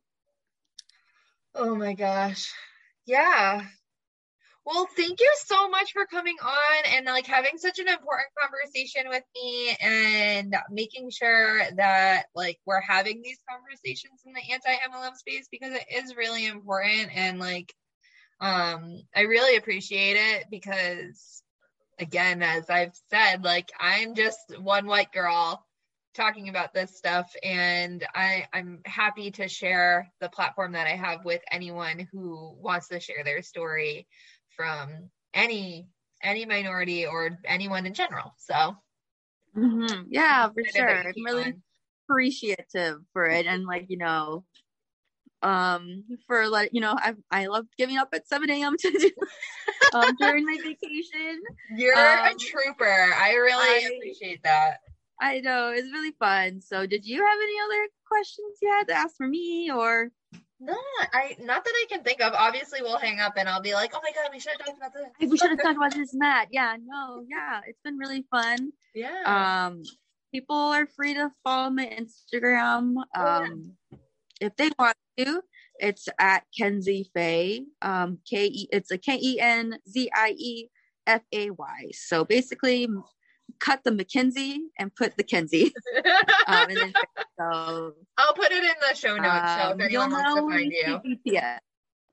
Oh 1.54 1.74
my 1.74 1.92
gosh. 1.94 2.52
Yeah. 3.06 3.62
Well, 4.66 4.88
thank 4.96 5.20
you 5.20 5.32
so 5.44 5.68
much 5.68 5.92
for 5.92 6.06
coming 6.06 6.36
on 6.42 6.92
and 6.94 7.04
like 7.04 7.26
having 7.26 7.58
such 7.58 7.78
an 7.78 7.88
important 7.88 8.28
conversation 8.40 9.10
with 9.10 9.22
me 9.34 9.76
and 9.78 10.56
making 10.70 11.10
sure 11.10 11.60
that 11.76 12.26
like 12.34 12.58
we're 12.64 12.80
having 12.80 13.20
these 13.22 13.40
conversations 13.48 14.22
in 14.24 14.32
the 14.32 14.52
anti-MLM 14.52 15.16
space 15.16 15.48
because 15.50 15.74
it 15.74 15.84
is 15.94 16.16
really 16.16 16.46
important 16.46 17.10
and 17.14 17.38
like 17.38 17.74
um 18.40 19.02
I 19.14 19.22
really 19.22 19.56
appreciate 19.56 20.16
it 20.16 20.46
because 20.50 21.42
again 21.98 22.42
as 22.42 22.70
I've 22.70 22.96
said 23.10 23.44
like 23.44 23.70
I'm 23.78 24.14
just 24.14 24.38
one 24.58 24.86
white 24.86 25.12
girl 25.12 25.62
talking 26.14 26.48
about 26.48 26.72
this 26.72 26.96
stuff 26.96 27.34
and 27.42 28.04
I, 28.14 28.46
I'm 28.52 28.80
happy 28.84 29.32
to 29.32 29.48
share 29.48 30.12
the 30.20 30.28
platform 30.28 30.72
that 30.72 30.86
I 30.86 30.96
have 30.96 31.24
with 31.24 31.42
anyone 31.50 32.08
who 32.12 32.54
wants 32.60 32.88
to 32.88 33.00
share 33.00 33.24
their 33.24 33.42
story 33.42 34.06
from 34.56 35.10
any 35.32 35.88
any 36.22 36.46
minority 36.46 37.06
or 37.06 37.38
anyone 37.44 37.86
in 37.86 37.94
general. 37.94 38.34
So 38.38 38.54
mm-hmm. 39.56 40.02
yeah, 40.08 40.48
for 40.48 40.62
sure. 40.74 40.98
I'm 40.98 41.24
really 41.24 41.54
appreciative 42.08 42.98
for 43.12 43.26
it, 43.26 43.46
and 43.46 43.64
like 43.64 43.86
you 43.88 43.98
know, 43.98 44.44
um, 45.42 46.04
for 46.26 46.48
like 46.48 46.70
you 46.72 46.80
know, 46.80 46.94
I 46.96 47.14
I 47.30 47.46
love 47.46 47.66
giving 47.76 47.98
up 47.98 48.08
at 48.12 48.26
7 48.26 48.48
a.m. 48.50 48.76
to 48.78 48.90
do 48.90 49.10
um 49.94 50.16
during 50.18 50.44
my 50.46 50.56
vacation. 50.56 51.42
You're 51.76 51.96
um, 51.96 52.28
a 52.28 52.34
trooper. 52.34 53.14
I 53.14 53.34
really 53.34 53.86
I, 53.86 53.90
appreciate 53.96 54.42
that. 54.44 54.78
I 55.20 55.40
know 55.40 55.70
it's 55.70 55.92
really 55.92 56.14
fun. 56.18 56.60
So, 56.60 56.86
did 56.86 57.04
you 57.04 57.24
have 57.24 57.38
any 57.42 57.54
other 57.64 57.88
questions 58.08 58.58
you 58.60 58.70
had 58.70 58.88
to 58.88 58.94
ask 58.94 59.16
for 59.16 59.28
me, 59.28 59.70
or? 59.70 60.10
No, 60.64 60.74
I 61.12 61.36
not 61.40 61.62
that 61.62 61.70
I 61.74 61.86
can 61.90 62.02
think 62.02 62.22
of. 62.22 62.32
Obviously, 62.32 62.80
we'll 62.80 62.98
hang 62.98 63.20
up 63.20 63.34
and 63.36 63.48
I'll 63.48 63.60
be 63.60 63.74
like, 63.74 63.92
"Oh 63.94 64.00
my 64.02 64.12
god, 64.12 64.30
we 64.32 64.40
should 64.40 64.52
have 64.52 64.66
talked 64.66 64.78
about 64.78 64.94
this. 64.94 65.30
We 65.30 65.36
should 65.36 65.50
have 65.50 65.60
talked 65.62 65.76
about 65.76 65.94
this 65.94 66.14
Matt." 66.14 66.48
Yeah, 66.50 66.76
no, 66.82 67.24
yeah, 67.28 67.60
it's 67.66 67.80
been 67.84 67.98
really 67.98 68.24
fun. 68.30 68.72
Yeah. 68.94 69.66
Um, 69.66 69.82
people 70.32 70.56
are 70.56 70.86
free 70.86 71.12
to 71.14 71.30
follow 71.42 71.68
my 71.68 71.86
Instagram. 71.86 72.96
Um, 73.14 73.72
yeah. 73.90 73.98
if 74.40 74.56
they 74.56 74.70
want 74.78 74.96
to, 75.18 75.42
it's 75.78 76.08
at 76.18 76.44
Kenzie 76.56 77.10
Fay. 77.14 77.66
Um, 77.82 78.20
K 78.28 78.46
E. 78.46 78.68
It's 78.72 78.90
a 78.90 78.96
K 78.96 79.18
E 79.20 79.38
N 79.40 79.78
Z 79.86 80.10
I 80.14 80.34
E 80.38 80.68
F 81.06 81.22
A 81.30 81.50
Y. 81.50 81.90
So 81.92 82.24
basically, 82.24 82.88
cut 83.58 83.84
the 83.84 83.90
McKinsey 83.90 84.58
and 84.78 84.94
put 84.94 85.16
the 85.16 85.24
Kenzie. 85.24 85.74
um, 86.46 86.70
and 86.70 86.76
then, 86.76 86.92
so, 87.38 87.94
I'll 88.16 88.34
put 88.34 88.52
it 88.52 88.64
in 88.64 88.74
the 88.88 88.94
show 88.96 89.16
notes. 89.16 89.54
So 89.54 89.72
um, 89.72 89.80
you'll 89.90 90.08
know 90.08 90.48
find 90.48 90.72
you. 90.72 91.18
BTS. 91.26 91.58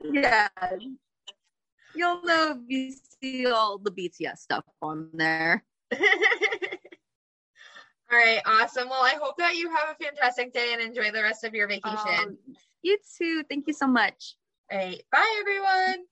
Yeah. 0.03 0.47
You'll 1.93 2.23
know 2.23 2.57
if 2.57 2.57
you 2.67 2.93
see 3.21 3.47
all 3.47 3.77
the 3.77 3.91
BTS 3.91 4.37
stuff 4.37 4.63
on 4.81 5.09
there. 5.13 5.63
all 5.93 5.99
right, 8.11 8.41
awesome. 8.45 8.89
Well, 8.89 9.03
I 9.03 9.15
hope 9.21 9.37
that 9.37 9.55
you 9.55 9.69
have 9.69 9.89
a 9.89 10.03
fantastic 10.03 10.53
day 10.53 10.73
and 10.73 10.81
enjoy 10.81 11.11
the 11.11 11.21
rest 11.21 11.43
of 11.43 11.53
your 11.53 11.67
vacation. 11.67 11.97
Um, 12.19 12.37
you 12.81 12.97
too. 13.17 13.43
Thank 13.49 13.67
you 13.67 13.73
so 13.73 13.87
much. 13.87 14.35
All 14.71 14.77
right. 14.77 15.01
Bye, 15.11 15.37
everyone. 15.41 16.05